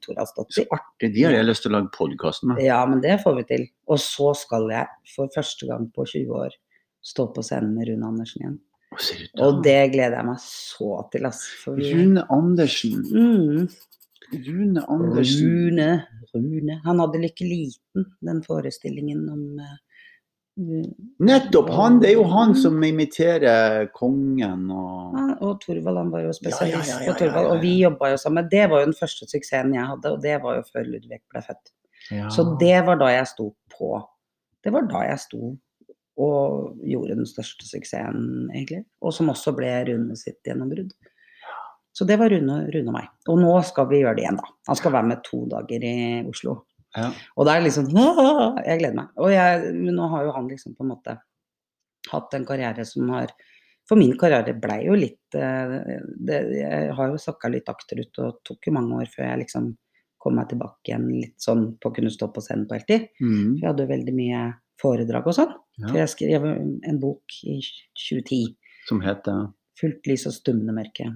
Så 0.48 0.62
artig. 0.70 1.08
De 1.12 1.24
har 1.24 1.32
jeg 1.32 1.44
lyst 1.44 1.64
til 1.66 1.72
å 1.72 1.80
lage 1.80 1.90
podkast 1.90 2.44
med. 2.46 2.60
Ja, 2.62 2.86
men 2.86 3.00
det 3.02 3.16
får 3.24 3.34
vi 3.40 3.42
til. 3.48 3.64
Og 3.90 3.98
så 3.98 4.30
skal 4.38 4.70
jeg 4.70 4.86
for 5.10 5.26
første 5.34 5.66
gang 5.66 5.90
på 5.90 6.06
20 6.06 6.30
år 6.30 6.54
stå 7.02 7.26
på 7.34 7.42
scenen 7.42 7.74
med 7.74 7.88
Rune 7.88 8.06
Andersen 8.06 8.44
igjen. 8.44 8.60
Å, 8.94 9.00
Og 9.42 9.64
det 9.66 9.90
gleder 9.90 10.20
jeg 10.20 10.28
meg 10.28 10.38
så 10.38 10.92
til, 11.10 11.26
Altså, 11.26 11.50
For 11.64 11.82
vi... 11.82 11.90
Rune 11.90 12.22
Andersen. 12.30 13.02
Mm. 13.10 13.66
Rune 14.46 14.86
Andersen. 14.86 15.50
Rune, 15.50 15.90
Rune. 16.42 16.80
Han 16.84 17.00
hadde 17.02 17.22
Lykke 17.22 17.46
Liten, 17.46 18.06
den 18.24 18.42
forestillingen 18.44 19.26
om 19.30 19.42
eh, 19.62 19.76
Nettopp! 21.18 21.70
Han, 21.74 21.96
det 21.98 22.12
er 22.12 22.14
jo 22.14 22.26
han 22.30 22.52
som 22.54 22.76
imiterer 22.86 23.88
kongen 23.96 24.68
og 24.70 25.16
ja, 25.18 25.24
Og 25.42 25.56
Thorvald, 25.64 25.98
han 25.98 26.12
var 26.12 26.28
jo 26.28 26.34
spesialist 26.36 26.92
Ja, 26.92 27.00
ja, 27.02 27.10
på 27.10 27.18
Thorvald. 27.18 27.48
Og 27.56 27.64
vi 27.64 27.72
jobba 27.80 28.12
jo 28.12 28.20
sammen. 28.22 28.46
Det 28.52 28.68
var 28.70 28.84
jo 28.84 28.90
den 28.92 28.98
første 28.98 29.26
suksessen 29.26 29.74
jeg 29.74 29.88
hadde, 29.90 30.12
og 30.14 30.22
det 30.22 30.36
var 30.44 30.60
jo 30.60 30.66
før 30.68 30.86
Ludvig 30.92 31.20
ble 31.32 31.42
født. 31.42 31.72
ja. 32.14 32.28
Så 32.30 32.46
det 32.60 32.76
var 32.86 33.00
da 33.02 33.10
jeg 33.10 33.26
sto 33.32 33.48
på. 33.74 33.90
Det 34.62 34.72
var 34.72 34.86
da 34.92 35.02
jeg 35.08 35.24
sto 35.24 35.56
og 36.14 36.78
gjorde 36.86 37.18
den 37.18 37.26
største 37.26 37.66
suksessen, 37.66 38.46
egentlig. 38.54 38.84
Og 39.02 39.14
som 39.16 39.32
også 39.32 39.56
ble 39.56 39.72
Rune 39.88 40.14
sitt 40.16 40.38
gjennombrudd. 40.46 40.94
Så 41.94 42.06
det 42.08 42.18
var 42.18 42.32
Rune, 42.32 42.56
Rune 42.74 42.90
og 42.90 42.96
meg. 42.96 43.10
Og 43.30 43.38
nå 43.38 43.52
skal 43.66 43.86
vi 43.90 44.00
gjøre 44.02 44.18
det 44.18 44.24
igjen, 44.24 44.38
da. 44.40 44.48
Han 44.68 44.78
skal 44.78 44.94
være 44.96 45.10
med 45.12 45.22
to 45.26 45.44
dager 45.50 45.84
i 45.86 45.96
Oslo. 46.26 46.56
Ja. 46.94 47.08
Og 47.38 47.46
det 47.46 47.54
er 47.54 47.64
liksom 47.64 47.88
Jeg 47.90 48.78
gleder 48.80 48.96
meg. 48.98 49.14
Og 49.18 49.32
jeg, 49.32 49.70
men 49.74 49.96
nå 49.98 50.08
har 50.12 50.26
jo 50.26 50.34
han 50.34 50.50
liksom 50.50 50.76
på 50.78 50.84
en 50.84 50.92
måte 50.94 51.16
hatt 52.10 52.36
en 52.36 52.46
karriere 52.46 52.84
som 52.86 53.08
har 53.14 53.32
For 53.88 54.00
min 54.00 54.14
karriere 54.18 54.54
blei 54.56 54.84
jo 54.86 54.94
litt 54.96 55.36
eh, 55.36 55.74
det, 56.28 56.38
Jeg 56.56 56.92
har 56.96 57.10
jo 57.12 57.20
sakka 57.20 57.50
litt 57.52 57.68
akterut 57.68 58.20
og 58.22 58.42
tok 58.46 58.68
jo 58.68 58.74
mange 58.76 59.00
år 59.02 59.10
før 59.12 59.26
jeg 59.30 59.42
liksom 59.44 59.72
kom 60.24 60.38
meg 60.38 60.48
tilbake 60.48 60.88
igjen 60.88 61.10
litt 61.12 61.42
sånn 61.42 61.66
på 61.76 61.90
å 61.90 61.94
kunne 61.94 62.12
stå 62.12 62.30
på 62.32 62.40
scenen 62.40 62.64
på 62.64 62.78
heltid. 62.78 63.10
Mm. 63.20 63.58
Jeg 63.60 63.66
hadde 63.68 63.84
jo 63.84 63.90
veldig 63.90 64.14
mye 64.16 64.44
foredrag 64.80 65.28
og 65.28 65.36
sånn. 65.36 65.52
For 65.82 65.98
jeg 66.00 66.12
skrev 66.14 66.46
en 66.48 67.00
bok 67.02 67.36
i 67.44 67.58
2010. 67.60 68.54
Som 68.88 69.02
heter 69.04 69.50
'Fullt 69.76 70.08
lys 70.08 70.24
og 70.30 70.32
stummende 70.32 70.72
mørke'. 70.72 71.10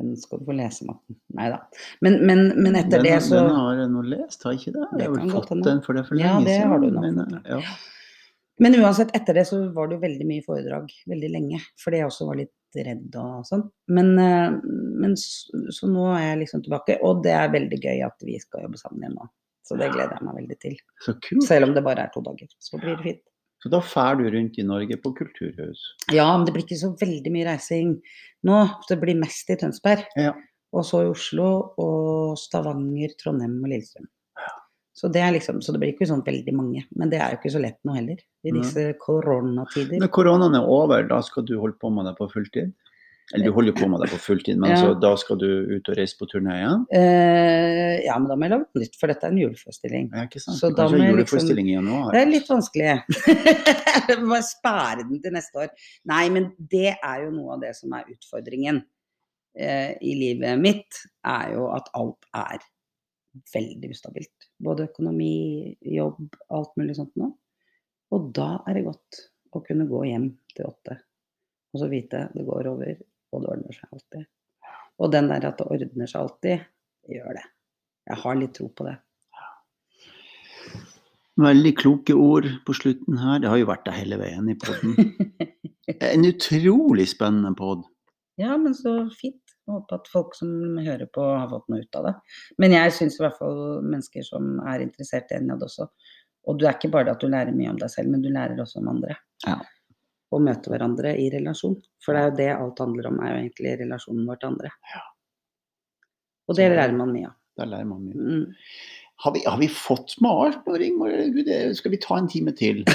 Den 0.00 0.16
skal 0.16 0.40
du 0.40 0.48
få 0.48 0.56
lese, 0.56 0.86
Morten. 0.88 1.16
Nei 1.36 1.46
da. 1.52 1.60
Men, 2.00 2.18
men, 2.26 2.42
men 2.56 2.76
etter 2.80 2.98
den, 2.98 3.06
det 3.10 3.18
så 3.26 3.36
Den 3.36 3.54
har 3.58 3.80
jeg 3.82 3.90
nå 3.92 4.04
lest, 4.08 4.44
har 4.46 4.54
jeg 4.56 4.62
ikke 4.64 4.74
det? 4.78 4.86
Jeg 4.96 5.08
har 5.10 5.16
vel 5.16 5.32
fått 5.36 5.50
den 5.66 5.82
for 5.84 5.98
det 5.98 6.04
for 6.08 6.20
Ja, 6.20 6.34
lenge 6.38 6.48
det 6.48 6.56
siden. 6.58 6.70
har 6.72 6.80
du 6.80 6.88
nå. 6.94 7.02
men, 7.04 7.42
ja. 7.52 7.60
Men 8.60 8.76
uansett, 8.76 9.12
etter 9.16 9.38
det 9.40 9.46
så 9.48 9.58
var 9.72 9.88
det 9.88 9.96
jo 9.96 10.02
veldig 10.02 10.26
mye 10.28 10.44
foredrag 10.44 10.90
veldig 11.08 11.30
lenge. 11.32 11.60
Fordi 11.80 12.00
jeg 12.02 12.08
også 12.10 12.26
var 12.28 12.40
litt 12.42 12.56
redd 12.76 13.16
og 13.18 13.46
sånn. 13.48 13.62
Men, 13.96 14.10
eh, 14.20 14.56
men 15.04 15.16
så, 15.18 15.62
så 15.74 15.88
nå 15.90 16.04
er 16.12 16.26
jeg 16.26 16.42
liksom 16.44 16.64
tilbake, 16.66 16.98
og 17.06 17.22
det 17.24 17.32
er 17.34 17.54
veldig 17.54 17.78
gøy 17.80 18.02
at 18.06 18.26
vi 18.26 18.36
skal 18.42 18.66
jobbe 18.66 18.80
sammen 18.80 19.04
igjen 19.06 19.16
nå. 19.16 19.28
Så 19.66 19.78
det 19.80 19.88
gleder 19.94 20.16
jeg 20.18 20.26
meg 20.26 20.36
veldig 20.42 20.58
til. 20.60 20.76
Så 21.06 21.14
kult. 21.24 21.44
Selv 21.46 21.68
om 21.68 21.74
det 21.76 21.84
bare 21.86 22.04
er 22.04 22.12
to 22.12 22.22
dager. 22.26 22.48
Så 22.60 22.78
blir 22.80 22.96
det 22.98 23.04
fint. 23.06 23.22
Så 23.60 23.68
da 23.72 23.82
fær 23.84 24.16
du 24.16 24.24
rundt 24.32 24.56
i 24.58 24.64
Norge 24.64 24.96
på 25.00 25.12
kulturhus. 25.18 25.82
Ja, 26.12 26.30
men 26.32 26.46
det 26.46 26.54
blir 26.54 26.64
ikke 26.64 26.80
så 26.80 26.94
veldig 27.00 27.32
mye 27.34 27.48
reising 27.50 27.98
nå. 28.48 28.62
Det 28.88 28.96
blir 29.02 29.18
mest 29.20 29.52
i 29.52 29.58
Tønsberg. 29.60 30.06
Ja. 30.16 30.32
Og 30.72 30.86
så 30.86 31.02
i 31.04 31.10
Oslo 31.10 31.50
og 31.82 32.38
Stavanger, 32.40 33.12
Trondheim 33.20 33.58
og 33.60 33.72
Lillestrøm. 33.72 34.08
Så 35.00 35.08
det, 35.08 35.22
er 35.24 35.32
liksom, 35.32 35.62
så 35.64 35.72
det 35.72 35.80
blir 35.80 35.94
ikke 35.94 36.08
sånn 36.08 36.22
veldig 36.26 36.52
mange. 36.52 36.82
Men 36.98 37.12
det 37.12 37.20
er 37.22 37.32
jo 37.32 37.38
ikke 37.38 37.52
så 37.54 37.60
lett 37.62 37.78
nå 37.88 37.94
heller, 37.96 38.18
i 38.44 38.52
disse 38.52 38.74
disse 38.74 38.98
koronatider. 39.00 39.96
Når 40.02 40.10
koronaen 40.12 40.58
er 40.58 40.66
over, 40.68 41.06
da 41.08 41.22
skal 41.24 41.46
du 41.48 41.54
holde 41.60 41.78
på 41.80 41.88
med 41.94 42.04
det 42.08 42.12
på 42.18 42.28
fulltid? 42.28 42.74
Eller 43.34 43.46
du 43.46 43.54
holder 43.54 43.74
på 43.78 43.86
med 43.86 44.00
det 44.02 44.08
på 44.10 44.18
fulltid, 44.18 44.58
men 44.58 44.70
Ja. 44.70 44.76
altså, 44.76 44.94
da 45.00 45.10
skal 45.16 45.38
du 45.38 45.46
ut 45.76 45.88
og 45.88 45.96
reise 45.96 46.16
på 46.18 46.26
turné 46.26 46.54
igjen? 46.58 46.86
Eh, 46.90 48.04
ja, 48.04 48.18
men 48.18 48.28
da 48.28 48.34
må 48.34 48.46
jeg 48.48 48.50
lage 48.50 48.80
nytt, 48.82 48.96
for 48.98 49.06
dette 49.06 49.26
er 49.26 49.30
en 49.30 49.38
juleforestilling. 49.38 50.08
Ja, 50.10 50.24
ikke 50.26 50.40
sant? 50.42 50.58
Så 50.58 50.70
da 50.74 50.88
Kanskje 50.88 50.98
må 50.98 51.10
juleforestilling 51.12 51.68
liksom, 51.68 51.86
i 51.86 51.92
januar? 51.92 52.12
Det 52.12 52.20
er 52.20 52.32
litt 52.32 52.48
vanskelig. 52.50 52.94
Jeg 54.10 54.24
må 54.26 54.40
spare 54.42 55.04
den 55.06 55.20
til 55.22 55.32
neste 55.36 55.62
år. 55.62 55.70
Nei, 56.10 56.24
men 56.34 56.48
det 56.58 56.96
er 56.96 57.22
jo 57.24 57.30
noe 57.36 57.54
av 57.54 57.60
det 57.62 57.74
som 57.78 57.92
er 57.94 58.10
utfordringen 58.10 58.82
eh, 59.54 59.92
i 60.02 60.14
livet 60.18 60.58
mitt, 60.58 61.02
er 61.26 61.54
jo 61.54 61.68
at 61.76 61.90
alt 61.94 62.26
er 62.34 62.58
veldig 63.54 63.92
ustabilt. 63.94 64.48
Både 64.58 64.88
økonomi, 64.90 65.76
jobb, 65.86 66.34
alt 66.50 66.74
mulig 66.80 66.98
sånt 66.98 67.14
nå. 67.20 67.30
Og 68.10 68.32
da 68.34 68.56
er 68.66 68.80
det 68.80 68.88
godt 68.88 69.22
å 69.54 69.62
kunne 69.62 69.86
gå 69.86 70.02
hjem 70.08 70.32
til 70.56 70.66
åtte 70.66 70.98
og 71.70 71.82
så 71.82 71.86
vite 71.90 72.24
det 72.34 72.44
går 72.46 72.66
over, 72.70 72.96
og 73.32 73.44
det 73.44 73.52
ordner 73.54 73.76
seg 73.76 73.94
alltid. 73.96 74.26
Og 75.00 75.12
den 75.14 75.30
der 75.30 75.46
at 75.48 75.60
det 75.60 75.68
ordner 75.70 76.10
seg 76.10 76.24
alltid, 76.24 76.66
det 77.06 77.20
gjør 77.20 77.38
det. 77.38 77.46
Jeg 78.10 78.22
har 78.24 78.38
litt 78.40 78.54
tro 78.56 78.66
på 78.74 78.88
det. 78.88 78.96
Veldig 81.40 81.72
kloke 81.78 82.16
ord 82.18 82.48
på 82.66 82.74
slutten 82.76 83.20
her. 83.20 83.38
Det 83.40 83.48
har 83.48 83.60
jo 83.60 83.68
vært 83.70 83.86
det 83.86 83.96
hele 83.96 84.18
veien 84.20 84.50
i 84.50 84.58
podden. 84.58 84.96
En 85.90 86.22
utrolig 86.22 87.08
spennende 87.10 87.50
pod. 87.58 87.80
Ja, 88.38 88.54
men 88.60 88.76
så 88.78 88.92
fint. 89.10 89.40
Jeg 89.66 89.74
håper 89.74 89.98
at 89.98 90.10
folk 90.10 90.36
som 90.38 90.78
hører 90.78 91.08
på, 91.10 91.24
har 91.34 91.48
fått 91.50 91.66
noe 91.72 91.82
ut 91.82 91.96
av 91.98 92.06
det. 92.06 92.12
Men 92.62 92.76
jeg 92.76 92.92
syns 92.94 93.18
i 93.18 93.24
hvert 93.24 93.38
fall 93.40 93.58
mennesker 93.82 94.22
som 94.26 94.52
er 94.70 94.84
interessert 94.84 95.34
i 95.34 95.40
det 95.42 95.56
også. 95.66 95.88
Og 96.46 96.60
det 96.60 96.68
er 96.68 96.78
ikke 96.78 96.92
bare 96.94 97.08
det 97.08 97.16
at 97.16 97.24
du 97.24 97.28
lærer 97.30 97.56
mye 97.56 97.72
om 97.72 97.80
deg 97.80 97.92
selv, 97.92 98.12
men 98.12 98.22
du 98.22 98.30
lærer 98.30 98.62
også 98.62 98.80
om 98.80 98.92
andre. 98.94 99.18
Ja. 99.46 99.58
Å 100.30 100.38
møte 100.42 100.70
hverandre 100.72 101.10
i 101.18 101.26
relasjon. 101.32 101.76
For 102.04 102.14
det 102.14 102.20
er 102.22 102.28
jo 102.30 102.36
det 102.38 102.50
alt 102.54 102.78
handler 102.84 103.06
om, 103.10 103.18
er 103.24 103.30
jo 103.34 103.40
egentlig 103.42 103.72
relasjonen 103.82 104.28
vår 104.30 104.36
til 104.42 104.50
andre. 104.52 104.70
Ja. 104.94 105.02
Og 106.50 106.56
det 106.58 106.70
lærer 106.72 106.96
man 106.96 107.12
mye 107.14 107.28
av. 107.30 107.34
Det 107.60 107.66
lærer 107.70 107.88
man 107.90 108.02
mye. 108.06 108.16
Mm. 108.16 108.46
Har 109.20 109.32
vi, 109.34 109.40
har 109.44 109.58
vi 109.60 109.68
fått 109.68 110.14
med 110.24 110.30
alt 110.30 110.62
nå, 110.66 110.72
Rigmor? 110.80 111.10
eller 111.12 111.28
Gud, 111.34 111.46
det- 111.46 111.76
Skal 111.76 111.90
vi 111.92 111.98
ta 112.00 112.16
en 112.18 112.28
time 112.30 112.52
til? 112.56 112.84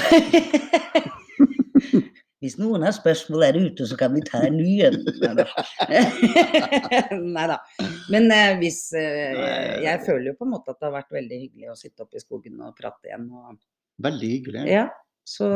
Hvis 2.44 2.58
noen 2.60 2.82
har 2.84 2.92
spørsmål 2.92 3.40
der 3.46 3.56
ute, 3.64 3.86
så 3.88 3.96
kan 3.98 4.12
vi 4.14 4.20
ta 4.26 4.38
en 4.44 4.58
ny 4.58 4.74
en. 4.84 4.98
Nei 7.36 7.46
da. 7.48 7.56
Men 8.12 8.28
eh, 8.34 8.58
hvis 8.60 8.80
eh, 8.94 9.80
Jeg 9.84 10.02
føler 10.06 10.30
jo 10.32 10.36
på 10.38 10.44
en 10.46 10.52
måte 10.52 10.70
at 10.74 10.78
det 10.80 10.86
har 10.90 10.94
vært 10.98 11.14
veldig 11.16 11.38
hyggelig 11.40 11.70
å 11.72 11.78
sitte 11.78 12.04
oppe 12.04 12.20
i 12.20 12.22
skogen 12.22 12.60
og 12.66 12.76
prate 12.78 13.08
igjen. 13.08 13.26
Og, 13.32 13.56
Veldig 14.04 14.28
hyggelig. 14.34 14.66
ja, 14.68 14.84
så 15.26 15.46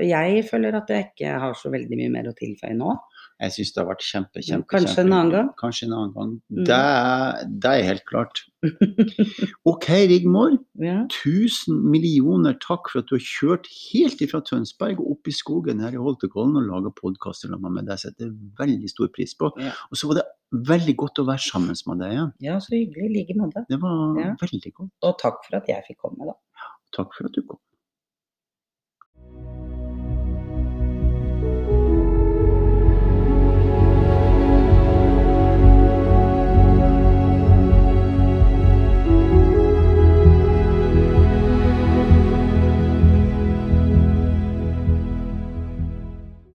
jeg 0.00 0.44
føler 0.48 0.78
at 0.80 0.88
jeg 0.88 1.10
ikke 1.12 1.34
har 1.42 1.52
så 1.60 1.68
veldig 1.74 1.96
mye 2.00 2.10
mer 2.16 2.30
å 2.30 2.36
tilføye 2.38 2.74
nå. 2.78 2.94
Jeg 3.38 3.52
syns 3.54 3.68
det 3.74 3.78
har 3.82 3.86
vært 3.92 4.02
kjempe, 4.02 4.40
kjempe, 4.42 4.66
Kanskje 4.72 5.02
en 5.04 5.12
annen 5.14 5.28
gang? 5.30 5.50
Kanskje 5.60 5.84
en 5.86 5.92
annen 5.94 6.14
gang. 6.16 6.30
Mm. 6.50 6.64
Det, 6.66 6.78
er- 6.78 7.44
det 7.62 7.70
er 7.74 7.84
helt 7.86 8.04
klart. 8.08 8.40
OK, 9.70 9.86
Rigmor. 10.10 10.56
Ja. 10.82 10.96
Tusen 11.12 11.78
millioner 11.92 12.56
takk 12.64 12.90
for 12.90 13.02
at 13.04 13.10
du 13.10 13.14
har 13.14 13.22
kjørt 13.22 13.68
helt 13.92 14.24
ifra 14.24 14.40
Tønsberg 14.48 14.98
og 15.04 15.12
opp 15.14 15.30
i 15.30 15.34
skogen 15.36 15.84
her 15.84 15.94
i 15.94 16.02
Holtekollen 16.02 16.58
og 16.58 16.66
laga 16.70 16.92
podkaster 16.98 17.52
sammen 17.52 17.76
med 17.78 17.86
deg. 17.90 18.00
Setter 18.02 18.26
jeg 18.26 18.34
veldig 18.58 18.90
stor 18.90 19.12
pris 19.14 19.36
på. 19.38 19.52
Ja. 19.62 19.70
Og 19.92 20.00
så 20.02 20.10
var 20.10 20.20
det 20.22 20.26
veldig 20.72 20.96
godt 21.04 21.22
å 21.22 21.28
være 21.28 21.44
sammen 21.46 21.76
med 21.92 22.02
deg 22.02 22.16
igjen. 22.16 22.34
ja, 22.48 22.58
så 22.64 22.74
hyggelig. 22.74 23.06
I 23.06 23.14
like 23.20 23.38
måte. 23.38 23.64
Det 23.70 23.78
var 23.84 24.18
Ja. 24.18 24.34
veldig 24.42 24.74
godt. 24.80 24.90
Og 25.04 25.18
takk 25.22 25.44
for 25.46 25.60
at 25.62 25.68
jeg 25.70 25.84
fikk 25.92 26.02
komme, 26.08 26.26
da. 26.32 26.34
Takk 26.96 27.14
for 27.14 27.28
at 27.28 27.32
du 27.38 27.42
kom. 27.46 27.60